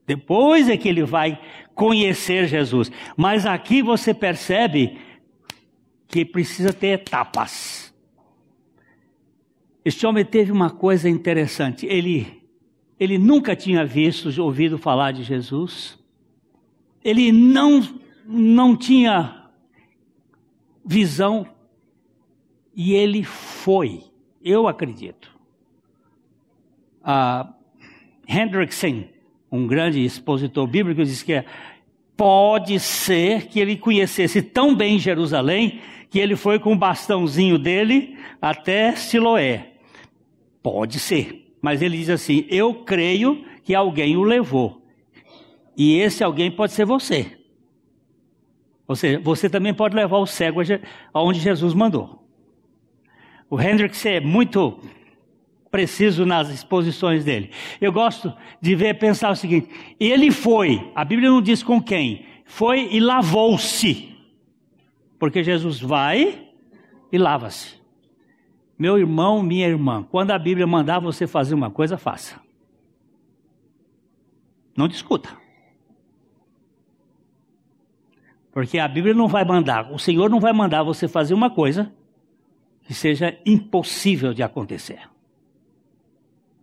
Depois 0.06 0.68
é 0.68 0.76
que 0.76 0.88
ele 0.88 1.04
vai 1.04 1.40
conhecer 1.74 2.48
Jesus. 2.48 2.90
Mas 3.16 3.46
aqui 3.46 3.80
você 3.80 4.12
percebe 4.12 4.98
que 6.12 6.26
precisa 6.26 6.74
ter 6.74 6.88
etapas. 6.88 7.92
Este 9.82 10.06
homem 10.06 10.24
teve 10.24 10.52
uma 10.52 10.68
coisa 10.68 11.08
interessante. 11.08 11.86
Ele 11.86 12.42
ele 13.00 13.18
nunca 13.18 13.56
tinha 13.56 13.84
visto, 13.84 14.30
ouvido 14.40 14.78
falar 14.78 15.10
de 15.10 15.24
Jesus. 15.24 15.98
Ele 17.02 17.32
não, 17.32 17.82
não 18.24 18.76
tinha 18.76 19.48
visão. 20.84 21.44
E 22.76 22.92
ele 22.92 23.24
foi. 23.24 24.04
Eu 24.40 24.68
acredito. 24.68 25.36
Ah, 27.02 27.52
Hendrickson, 28.28 29.04
um 29.50 29.66
grande 29.66 30.04
expositor 30.04 30.68
bíblico, 30.68 31.02
diz 31.02 31.24
que 31.24 31.32
é, 31.32 31.44
pode 32.16 32.78
ser 32.78 33.48
que 33.48 33.58
ele 33.58 33.76
conhecesse 33.76 34.40
tão 34.42 34.76
bem 34.76 34.96
Jerusalém 34.96 35.80
que 36.12 36.18
ele 36.18 36.36
foi 36.36 36.58
com 36.58 36.74
o 36.74 36.78
bastãozinho 36.78 37.58
dele 37.58 38.18
até 38.40 38.94
Siloé. 38.94 39.72
Pode 40.62 41.00
ser. 41.00 41.54
Mas 41.62 41.80
ele 41.80 41.96
diz 41.96 42.10
assim: 42.10 42.44
Eu 42.50 42.84
creio 42.84 43.42
que 43.64 43.74
alguém 43.74 44.14
o 44.14 44.22
levou. 44.22 44.82
E 45.74 45.96
esse 45.96 46.22
alguém 46.22 46.50
pode 46.50 46.74
ser 46.74 46.84
você. 46.84 47.38
Ou 48.86 48.94
seja, 48.94 49.18
você 49.20 49.48
também 49.48 49.72
pode 49.72 49.96
levar 49.96 50.18
o 50.18 50.26
cego 50.26 50.60
aonde 51.14 51.40
Jesus 51.40 51.72
mandou. 51.72 52.28
O 53.48 53.58
Hendricks 53.58 54.04
é 54.04 54.20
muito 54.20 54.80
preciso 55.70 56.26
nas 56.26 56.50
exposições 56.50 57.24
dele. 57.24 57.50
Eu 57.80 57.90
gosto 57.90 58.30
de 58.60 58.74
ver, 58.74 58.98
pensar 58.98 59.30
o 59.30 59.36
seguinte: 59.36 59.70
ele 59.98 60.30
foi, 60.30 60.90
a 60.94 61.06
Bíblia 61.06 61.30
não 61.30 61.40
diz 61.40 61.62
com 61.62 61.82
quem, 61.82 62.26
foi 62.44 62.90
e 62.92 63.00
lavou-se. 63.00 64.11
Porque 65.22 65.44
Jesus 65.44 65.78
vai 65.78 66.48
e 67.12 67.16
lava-se. 67.16 67.80
Meu 68.76 68.98
irmão, 68.98 69.40
minha 69.40 69.68
irmã, 69.68 70.02
quando 70.02 70.32
a 70.32 70.38
Bíblia 70.38 70.66
mandar 70.66 70.98
você 70.98 71.28
fazer 71.28 71.54
uma 71.54 71.70
coisa, 71.70 71.96
faça. 71.96 72.40
Não 74.76 74.88
discuta. 74.88 75.28
Porque 78.50 78.80
a 78.80 78.88
Bíblia 78.88 79.14
não 79.14 79.28
vai 79.28 79.44
mandar, 79.44 79.92
o 79.92 79.96
Senhor 79.96 80.28
não 80.28 80.40
vai 80.40 80.52
mandar 80.52 80.82
você 80.82 81.06
fazer 81.06 81.34
uma 81.34 81.48
coisa 81.48 81.94
que 82.82 82.92
seja 82.92 83.38
impossível 83.46 84.34
de 84.34 84.42
acontecer, 84.42 85.08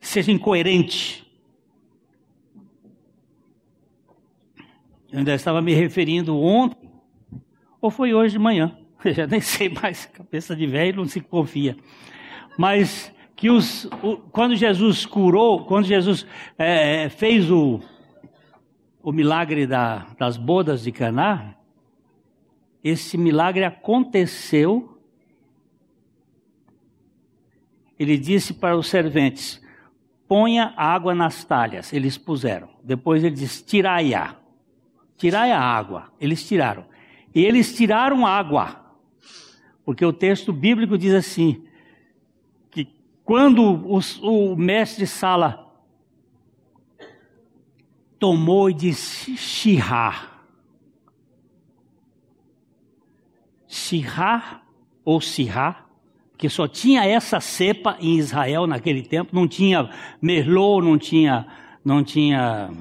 que 0.02 0.06
seja 0.06 0.34
incoerente. 0.34 1.26
Eu 5.10 5.20
ainda 5.20 5.34
estava 5.34 5.62
me 5.62 5.74
referindo 5.74 6.38
ontem, 6.38 6.89
ou 7.82 7.90
foi 7.90 8.14
hoje 8.14 8.34
de 8.34 8.40
manhã, 8.40 8.78
eu 9.04 9.14
já 9.14 9.28
nem 9.28 9.42
sei 9.42 9.70
mais, 9.70 10.06
cabeça 10.06 10.56
de 10.56 10.68
velho 10.68 10.98
não 10.98 11.06
se 11.06 11.22
confia. 11.22 11.78
Mas 12.58 13.14
que 13.36 13.50
os, 13.50 13.86
o, 14.04 14.18
quando 14.32 14.56
Jesus 14.56 15.06
curou, 15.06 15.66
quando 15.66 15.86
Jesus 15.86 16.26
é, 16.58 17.08
fez 17.08 17.50
o, 17.50 17.80
o 19.02 19.12
milagre 19.14 19.66
da, 19.66 20.08
das 20.18 20.36
bodas 20.36 20.84
de 20.84 20.92
Caná, 20.92 21.56
esse 22.84 23.18
milagre 23.18 23.64
aconteceu. 23.64 24.98
Ele 27.98 28.18
disse 28.18 28.54
para 28.54 28.78
os 28.78 28.88
serventes: 28.88 29.62
ponha 30.28 30.74
água 30.78 31.14
nas 31.14 31.44
talhas. 31.44 31.92
Eles 31.92 32.18
puseram. 32.18 32.70
Depois 32.84 33.24
ele 33.24 33.36
disse: 33.36 33.64
tirai-a. 33.66 34.36
Tirai 35.18 35.52
a 35.52 35.60
água. 35.60 36.12
Eles 36.20 36.48
tiraram. 36.48 36.86
E 37.34 37.44
eles 37.44 37.76
tiraram 37.76 38.26
água. 38.26 38.84
Porque 39.86 40.06
o 40.06 40.14
texto 40.14 40.52
bíblico 40.54 40.98
diz 40.98 41.14
assim: 41.14 41.64
quando 43.30 43.62
o, 43.62 44.00
o 44.24 44.56
mestre 44.56 45.06
Sala 45.06 45.72
tomou 48.18 48.72
e 48.72 48.74
disse 48.74 49.38
Shihá. 49.38 50.32
Shihá 53.68 54.64
ou 55.06 55.22
Sihá, 55.22 55.86
porque 56.32 56.50
só 56.50 56.68
tinha 56.68 57.06
essa 57.06 57.40
cepa 57.40 57.98
em 58.00 58.18
Israel 58.18 58.66
naquele 58.66 59.04
tempo, 59.04 59.36
não 59.36 59.48
tinha 59.48 59.88
Merlot, 60.20 60.84
não 60.84 60.98
tinha, 60.98 61.46
não 61.86 62.04
tinha, 62.04 62.72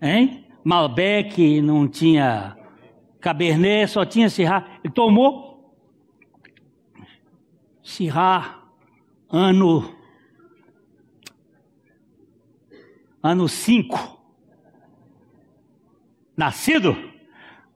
hein? 0.00 0.44
Malbec, 0.62 1.60
não 1.60 1.88
tinha 1.88 2.56
Cabernet, 3.24 3.90
só 3.90 4.04
tinha 4.04 4.28
Sirá. 4.28 4.78
Ele 4.84 4.92
tomou 4.92 5.74
Sirá 7.82 8.62
ano 9.30 9.94
ano 13.22 13.48
5. 13.48 14.20
Nascido? 16.36 16.94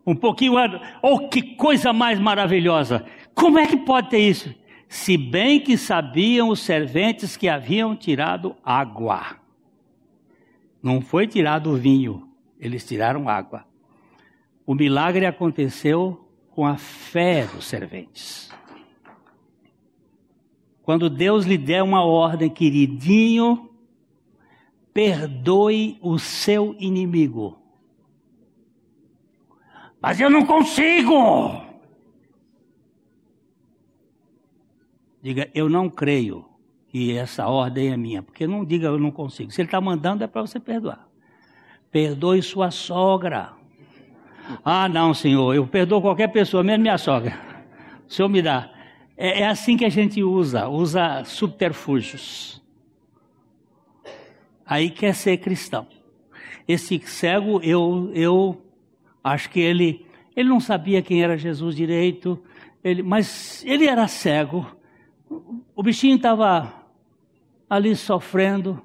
Um 0.07 0.15
pouquinho 0.15 0.59
ano. 0.59 0.79
Oh, 1.03 1.31
que 1.31 1.55
coisa 1.57 1.95
mais 1.95 2.21
maravilhosa! 2.21 3.07
Como 3.35 3.59
é 3.59 3.67
que 3.67 3.79
pode 3.79 4.11
ter 4.11 4.19
isso? 4.19 4.55
Se 4.87 5.17
bem 5.17 5.61
que 5.61 5.79
sabiam 5.79 6.51
os 6.51 6.61
serventes 6.61 7.39
que 7.39 7.49
haviam 7.49 7.97
tirado 7.97 8.55
água. 8.63 9.39
Não 10.83 11.01
foi 11.01 11.27
tirado 11.27 11.71
o 11.71 11.77
vinho, 11.77 12.29
eles 12.59 12.87
tiraram 12.87 13.29
água. 13.29 13.68
O 14.69 14.75
milagre 14.75 15.25
aconteceu 15.25 16.29
com 16.51 16.67
a 16.67 16.77
fé 16.77 17.47
dos 17.47 17.65
serventes. 17.65 18.51
Quando 20.83 21.09
Deus 21.09 21.47
lhe 21.47 21.57
der 21.57 21.83
uma 21.83 22.05
ordem, 22.05 22.51
queridinho, 22.51 23.71
perdoe 24.93 25.99
o 26.03 26.19
seu 26.19 26.77
inimigo. 26.79 27.59
Mas 30.03 30.21
eu 30.21 30.29
não 30.29 30.45
consigo! 30.45 31.63
Diga, 35.23 35.51
eu 35.55 35.71
não 35.71 35.89
creio 35.89 36.45
que 36.89 37.17
essa 37.17 37.47
ordem 37.49 37.89
é 37.91 37.97
minha, 37.97 38.23
porque 38.23 38.47
não 38.47 38.67
diga 38.67 38.89
eu 38.89 38.99
não 38.99 39.11
consigo. 39.11 39.51
Se 39.51 39.63
ele 39.63 39.69
está 39.69 39.81
mandando 39.81 40.25
é 40.25 40.27
para 40.27 40.43
você 40.43 40.61
perdoar. 40.61 41.09
Perdoe 41.91 42.43
sua 42.43 42.71
sogra. 42.71 43.58
Ah, 44.65 44.89
não, 44.89 45.13
senhor, 45.13 45.55
eu 45.55 45.67
perdoo 45.67 46.01
qualquer 46.01 46.29
pessoa, 46.29 46.63
menos 46.63 46.83
minha 46.83 46.99
sogra. 46.99 47.39
O 48.09 48.13
senhor 48.13 48.29
me 48.29 48.41
dá. 48.41 48.71
É, 49.17 49.41
é 49.43 49.47
assim 49.47 49.77
que 49.77 49.85
a 49.85 49.89
gente 49.89 50.23
usa, 50.23 50.69
usa 50.69 51.25
subterfúgios. 51.25 52.63
Aí 54.65 54.91
quer 54.91 55.15
ser 55.15 55.39
cristão. 55.39 55.87
Esse 56.67 56.99
cego, 57.05 57.61
eu, 57.63 58.11
eu 58.15 58.63
acho 59.25 59.51
que 59.51 59.61
ele, 59.61 60.07
ele 60.37 60.49
não 60.49 60.61
sabia 60.61 61.03
quem 61.03 61.23
era 61.23 61.37
Jesus 61.37 61.75
direito, 61.75 62.43
ele, 62.85 63.03
mas 63.03 63.65
ele 63.65 63.87
era 63.87 64.07
cego. 64.07 64.67
O 65.75 65.83
bichinho 65.83 66.17
estava 66.17 66.73
ali 67.69 67.97
sofrendo. 67.97 68.81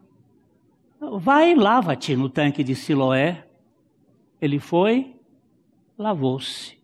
Vai 0.99 1.51
e 1.51 1.55
lava-te 1.55 2.15
no 2.15 2.29
tanque 2.29 2.63
de 2.63 2.75
Siloé. 2.75 3.45
Ele 4.41 4.59
foi, 4.59 5.13
lavou-se 6.03 6.77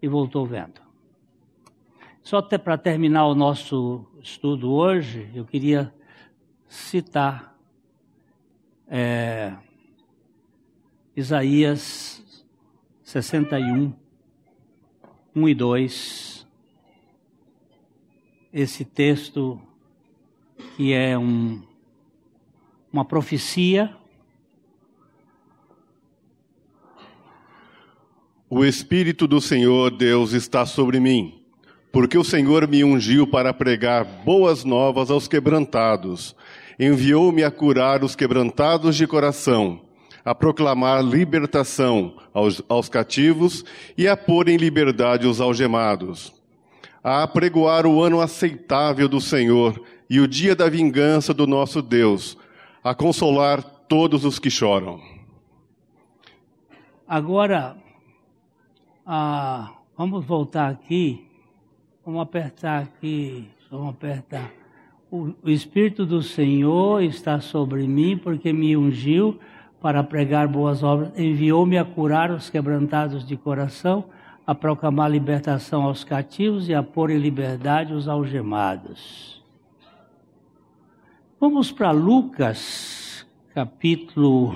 e 0.00 0.08
voltou 0.08 0.46
vendo. 0.46 0.80
Só 2.22 2.38
até 2.38 2.56
para 2.56 2.78
terminar 2.78 3.26
o 3.26 3.34
nosso 3.34 4.06
estudo 4.22 4.72
hoje, 4.72 5.30
eu 5.34 5.44
queria 5.44 5.94
citar 6.66 7.54
é, 8.88 9.54
Isaías 11.14 12.46
61, 13.02 13.92
1 15.36 15.48
e 15.48 15.54
2. 15.54 16.48
Esse 18.50 18.82
texto 18.82 19.60
que 20.74 20.94
é 20.94 21.18
um, 21.18 21.62
uma 22.90 23.04
profecia. 23.04 23.94
O 28.48 28.64
Espírito 28.64 29.26
do 29.26 29.40
Senhor 29.40 29.90
Deus 29.90 30.32
está 30.32 30.64
sobre 30.66 31.00
mim 31.00 31.44
porque 31.94 32.18
o 32.18 32.24
Senhor 32.24 32.66
me 32.66 32.82
ungiu 32.82 33.24
para 33.24 33.54
pregar 33.54 34.04
boas 34.04 34.64
novas 34.64 35.12
aos 35.12 35.28
quebrantados. 35.28 36.34
Enviou-me 36.76 37.44
a 37.44 37.52
curar 37.52 38.02
os 38.02 38.16
quebrantados 38.16 38.96
de 38.96 39.06
coração, 39.06 39.80
a 40.24 40.34
proclamar 40.34 41.04
libertação 41.04 42.16
aos, 42.34 42.60
aos 42.68 42.88
cativos 42.88 43.64
e 43.96 44.08
a 44.08 44.16
pôr 44.16 44.48
em 44.48 44.56
liberdade 44.56 45.28
os 45.28 45.40
algemados, 45.40 46.32
a 47.00 47.22
apregoar 47.22 47.86
o 47.86 48.02
ano 48.02 48.20
aceitável 48.20 49.08
do 49.08 49.20
Senhor 49.20 49.80
e 50.10 50.18
o 50.18 50.26
dia 50.26 50.56
da 50.56 50.68
vingança 50.68 51.32
do 51.32 51.46
nosso 51.46 51.80
Deus, 51.80 52.36
a 52.82 52.92
consolar 52.92 53.62
todos 53.62 54.24
os 54.24 54.40
que 54.40 54.50
choram. 54.50 55.00
Agora, 57.06 57.76
ah, 59.06 59.72
vamos 59.96 60.24
voltar 60.24 60.70
aqui 60.70 61.24
Vamos 62.04 62.20
apertar 62.20 62.82
aqui, 62.82 63.48
vamos 63.70 63.88
apertar. 63.88 64.52
O, 65.10 65.32
o 65.42 65.48
Espírito 65.48 66.04
do 66.04 66.22
Senhor 66.22 67.02
está 67.02 67.40
sobre 67.40 67.86
mim, 67.86 68.18
porque 68.18 68.52
me 68.52 68.76
ungiu 68.76 69.40
para 69.80 70.04
pregar 70.04 70.46
boas 70.46 70.82
obras, 70.82 71.18
enviou-me 71.18 71.78
a 71.78 71.84
curar 71.84 72.30
os 72.30 72.50
quebrantados 72.50 73.26
de 73.26 73.38
coração, 73.38 74.04
a 74.46 74.54
proclamar 74.54 75.10
libertação 75.10 75.84
aos 75.84 76.04
cativos 76.04 76.68
e 76.68 76.74
a 76.74 76.82
pôr 76.82 77.10
em 77.10 77.16
liberdade 77.16 77.94
os 77.94 78.06
algemados. 78.06 79.42
Vamos 81.40 81.72
para 81.72 81.90
Lucas, 81.90 83.26
capítulo 83.54 84.54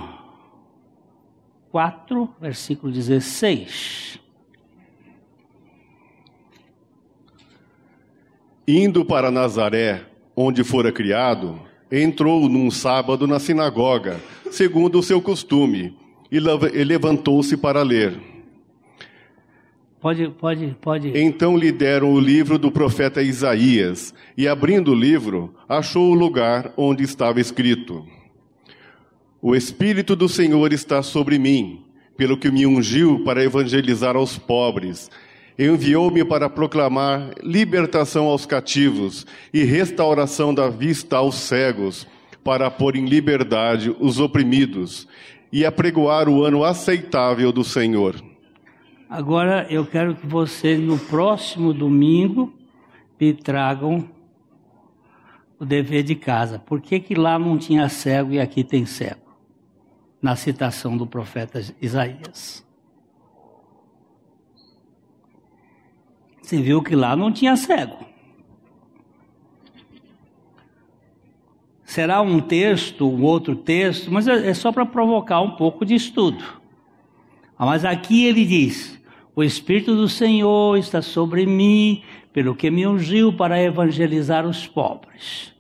4, 1.71 2.29
versículo 2.39 2.93
16. 2.93 4.28
Indo 8.71 9.03
para 9.03 9.31
Nazaré, 9.31 10.03
onde 10.37 10.63
fora 10.63 10.93
criado, 10.93 11.59
entrou 11.91 12.51
num 12.51 12.71
sábado 12.71 13.27
na 13.27 13.39
sinagoga, 13.39 14.21
segundo 14.51 14.99
o 14.99 15.03
seu 15.03 15.23
costume, 15.23 15.97
e 16.31 16.39
levantou-se 16.85 17.57
para 17.57 17.83
ler. 17.83 18.21
Pode, 19.99 20.29
pode, 20.39 20.77
pode. 20.83 21.19
Então 21.19 21.57
lhe 21.57 21.73
deram 21.73 22.13
o 22.13 22.21
livro 22.21 22.59
do 22.59 22.71
profeta 22.71 23.23
Isaías, 23.23 24.13
e 24.37 24.47
abrindo 24.47 24.93
o 24.93 24.95
livro, 24.95 25.55
achou 25.67 26.11
o 26.11 26.15
lugar 26.15 26.75
onde 26.77 27.03
estava 27.03 27.41
escrito: 27.41 28.07
O 29.41 29.57
Espírito 29.57 30.15
do 30.15 30.29
Senhor 30.29 30.75
está 30.75 31.03
sobre 31.03 31.39
mim, 31.39 31.87
pelo 32.19 32.37
que 32.37 32.51
me 32.51 32.67
ungiu 32.67 33.25
para 33.25 33.43
evangelizar 33.43 34.15
aos 34.15 34.37
pobres 34.37 35.11
enviou-me 35.59 36.25
para 36.25 36.49
proclamar 36.49 37.33
libertação 37.43 38.27
aos 38.27 38.47
cativos 38.47 39.27
e 39.53 39.65
restauração 39.65 40.55
da 40.55 40.69
vista 40.69 41.17
aos 41.17 41.35
cegos, 41.35 42.07
para 42.45 42.71
pôr 42.71 42.97
em 42.97 43.05
liberdade 43.05 43.95
os 43.99 44.21
oprimidos 44.21 45.09
e 45.53 45.67
apregoar 45.67 46.29
o 46.29 46.45
ano 46.45 46.65
aceitável 46.65 47.51
do 47.51 47.65
Senhor. 47.65 48.15
Agora 49.11 49.67
eu 49.69 49.85
quero 49.85 50.15
que 50.15 50.27
você, 50.27 50.77
no 50.77 50.99
próximo 50.99 51.75
domingo, 51.75 52.53
me 53.21 53.33
tragam 53.33 54.09
o 55.59 55.65
dever 55.65 56.03
de 56.03 56.15
casa. 56.15 56.59
Por 56.59 56.81
que, 56.81 57.01
que 57.01 57.15
lá 57.15 57.39
não 57.39 57.59
tinha 57.59 57.89
cego 57.89 58.33
e 58.33 58.41
aqui 58.41 58.63
tem 58.63 58.87
cego? 58.87 59.21
Na 60.23 60.37
citação 60.37 60.97
do 60.97 61.07
profeta 61.07 61.61
Isaías. 61.81 62.68
Você 66.49 66.63
viu 66.63 66.83
que 66.83 66.97
lá 66.97 67.15
não 67.15 67.31
tinha 67.31 67.55
cego. 67.57 68.07
Será 71.85 72.23
um 72.23 72.41
texto, 72.41 73.07
um 73.07 73.23
outro 73.23 73.55
texto, 73.55 74.11
mas 74.11 74.27
é, 74.27 74.49
é 74.49 74.55
só 74.55 74.73
para 74.73 74.87
provocar 74.87 75.43
um 75.43 75.51
pouco 75.51 75.85
de 75.85 75.95
estudo. 75.95 76.43
Mas 77.59 77.85
aqui 77.85 78.25
ele 78.25 78.47
diz: 78.47 78.99
O 79.37 79.45
Espírito 79.45 79.95
do 79.95 80.09
Senhor 80.09 80.79
está 80.79 81.03
sobre 81.03 81.45
mim, 81.45 82.03
pelo 82.33 82.55
que 82.55 82.71
me 82.71 82.87
ungiu 82.87 83.31
para 83.31 83.63
evangelizar 83.63 84.47
os 84.47 84.67
pobres. 84.67 85.53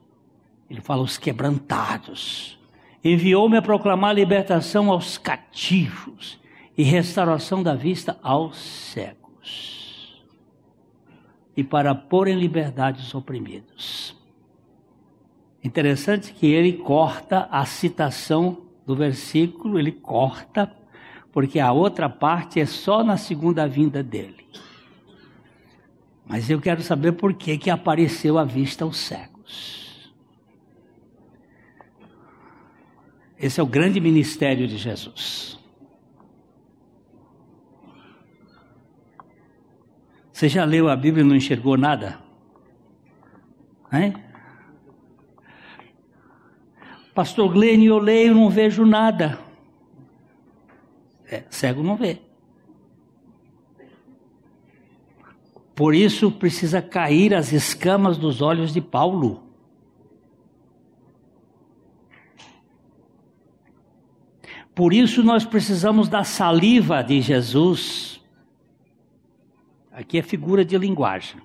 Ele 0.71 0.81
fala 0.81 1.03
os 1.03 1.19
quebrantados. 1.19 2.59
Enviou-me 3.05 3.59
a 3.59 3.63
proclamar 3.63 4.15
libertação 4.15 4.91
aos 4.91 5.19
cativos 5.19 6.41
e 6.79 6.83
restauração 6.83 7.63
da 7.63 7.75
vista 7.75 8.19
aos 8.23 8.57
cegos. 8.57 9.78
E 11.59 11.65
para 11.65 11.93
pôr 11.93 12.29
em 12.29 12.39
liberdade 12.39 13.03
os 13.03 13.13
oprimidos. 13.17 14.15
Interessante 15.61 16.33
que 16.33 16.47
ele 16.47 16.75
corta 16.75 17.49
a 17.51 17.65
citação 17.65 18.63
do 18.87 18.95
versículo, 18.95 19.77
ele 19.77 19.91
corta, 19.91 20.73
porque 21.33 21.59
a 21.59 21.73
outra 21.73 22.09
parte 22.09 22.61
é 22.61 22.65
só 22.65 23.03
na 23.03 23.17
segunda 23.17 23.67
vinda 23.67 24.05
dele. 24.05 24.47
Mas 26.25 26.49
eu 26.49 26.61
quero 26.61 26.81
saber 26.81 27.11
por 27.11 27.35
que, 27.35 27.59
que 27.59 27.71
apareceu 27.71 28.39
à 28.39 28.45
vista 28.45 28.85
aos 28.85 28.97
cegos. 28.97 30.15
Esse 33.37 33.59
é 33.59 33.63
o 33.65 33.67
grande 33.67 33.99
ministério 33.99 34.69
de 34.69 34.77
Jesus. 34.77 35.58
Você 40.39 40.49
já 40.49 40.65
leu 40.65 40.89
a 40.89 40.95
Bíblia 40.95 41.25
e 41.25 41.27
não 41.27 41.35
enxergou 41.35 41.77
nada? 41.77 42.21
Hein? 43.93 44.15
Pastor 47.13 47.53
Glenn, 47.53 47.83
eu 47.83 47.99
leio 47.99 48.31
e 48.31 48.35
não 48.37 48.49
vejo 48.49 48.87
nada. 48.87 49.37
É, 51.27 51.43
cego 51.51 51.83
não 51.83 51.97
vê. 51.97 52.21
Por 55.75 55.93
isso 55.93 56.31
precisa 56.31 56.81
cair 56.81 57.35
as 57.35 57.51
escamas 57.53 58.17
dos 58.17 58.41
olhos 58.41 58.73
de 58.73 58.81
Paulo. 58.81 59.43
Por 64.73 64.93
isso 64.93 65.25
nós 65.25 65.45
precisamos 65.45 66.09
da 66.09 66.23
saliva 66.23 67.03
de 67.03 67.21
Jesus. 67.21 68.18
Aqui 69.99 70.17
é 70.17 70.23
figura 70.23 70.65
de 70.65 70.79
linguagem. 70.79 71.41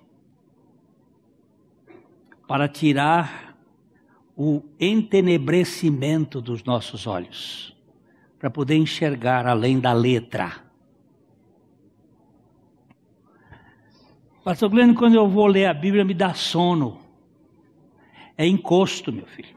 Para 2.48 2.68
tirar 2.68 3.58
o 4.38 4.62
entenebrecimento 4.80 6.40
dos 6.40 6.64
nossos 6.64 7.08
olhos, 7.08 7.76
para 8.38 8.52
poder 8.52 8.76
enxergar 8.76 9.48
além 9.48 9.80
da 9.80 9.92
letra. 9.92 10.54
Pastor 14.44 14.70
Glênio, 14.70 14.94
quando 14.94 15.16
eu 15.16 15.28
vou 15.28 15.48
ler 15.48 15.66
a 15.66 15.74
Bíblia, 15.74 16.06
me 16.06 16.14
dá 16.14 16.36
sono. 16.36 17.00
É 18.38 18.46
encosto, 18.46 19.12
meu 19.12 19.26
filho. 19.26 19.56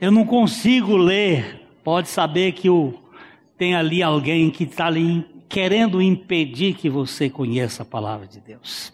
Eu 0.00 0.12
não 0.12 0.24
consigo 0.24 0.96
ler. 0.96 1.66
Pode 1.82 2.08
saber 2.08 2.52
que 2.52 2.70
o, 2.70 2.94
tem 3.58 3.74
ali 3.74 4.04
alguém 4.04 4.52
que 4.52 4.62
está 4.62 4.86
ali 4.86 5.33
querendo 5.54 6.02
impedir 6.02 6.74
que 6.74 6.90
você 6.90 7.30
conheça 7.30 7.84
a 7.84 7.86
palavra 7.86 8.26
de 8.26 8.40
Deus. 8.40 8.92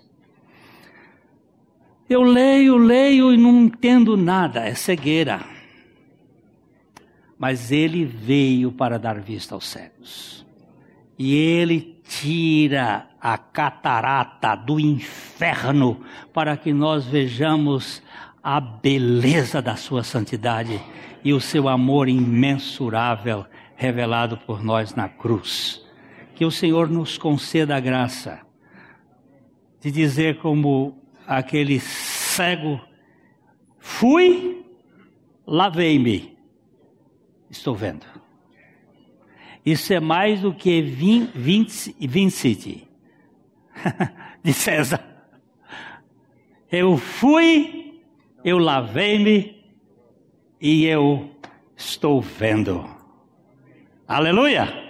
Eu 2.06 2.22
leio, 2.22 2.76
leio 2.76 3.32
e 3.32 3.36
não 3.38 3.62
entendo 3.62 4.14
nada, 4.14 4.68
é 4.68 4.74
cegueira. 4.74 5.40
Mas 7.38 7.72
ele 7.72 8.04
veio 8.04 8.70
para 8.70 8.98
dar 8.98 9.18
vista 9.18 9.54
aos 9.54 9.68
cegos. 9.68 10.44
E 11.18 11.34
ele 11.34 11.98
tira 12.06 13.08
a 13.18 13.38
catarata 13.38 14.54
do 14.54 14.78
inferno 14.78 16.02
para 16.30 16.58
que 16.58 16.74
nós 16.74 17.06
vejamos 17.06 18.02
a 18.42 18.60
beleza 18.60 19.62
da 19.62 19.76
sua 19.76 20.02
santidade 20.02 20.78
e 21.24 21.32
o 21.32 21.40
seu 21.40 21.70
amor 21.70 22.06
imensurável 22.06 23.46
revelado 23.76 24.36
por 24.36 24.62
nós 24.62 24.94
na 24.94 25.08
cruz. 25.08 25.88
Que 26.40 26.44
o 26.46 26.50
Senhor 26.50 26.88
nos 26.88 27.18
conceda 27.18 27.76
a 27.76 27.80
graça 27.80 28.40
de 29.78 29.90
dizer 29.90 30.38
como 30.38 30.98
aquele 31.26 31.78
cego: 31.78 32.80
fui, 33.78 34.64
lavei-me, 35.46 36.38
estou 37.50 37.74
vendo. 37.74 38.06
Isso 39.66 39.92
é 39.92 40.00
mais 40.00 40.40
do 40.40 40.54
que 40.54 40.80
Vinci, 40.80 41.94
Vincit 42.00 42.88
de 44.42 44.52
César. 44.54 45.04
Eu 46.72 46.96
fui, 46.96 48.00
eu 48.42 48.56
lavei-me 48.56 49.62
e 50.58 50.86
eu 50.86 51.34
estou 51.76 52.18
vendo. 52.22 52.82
Aleluia! 54.08 54.89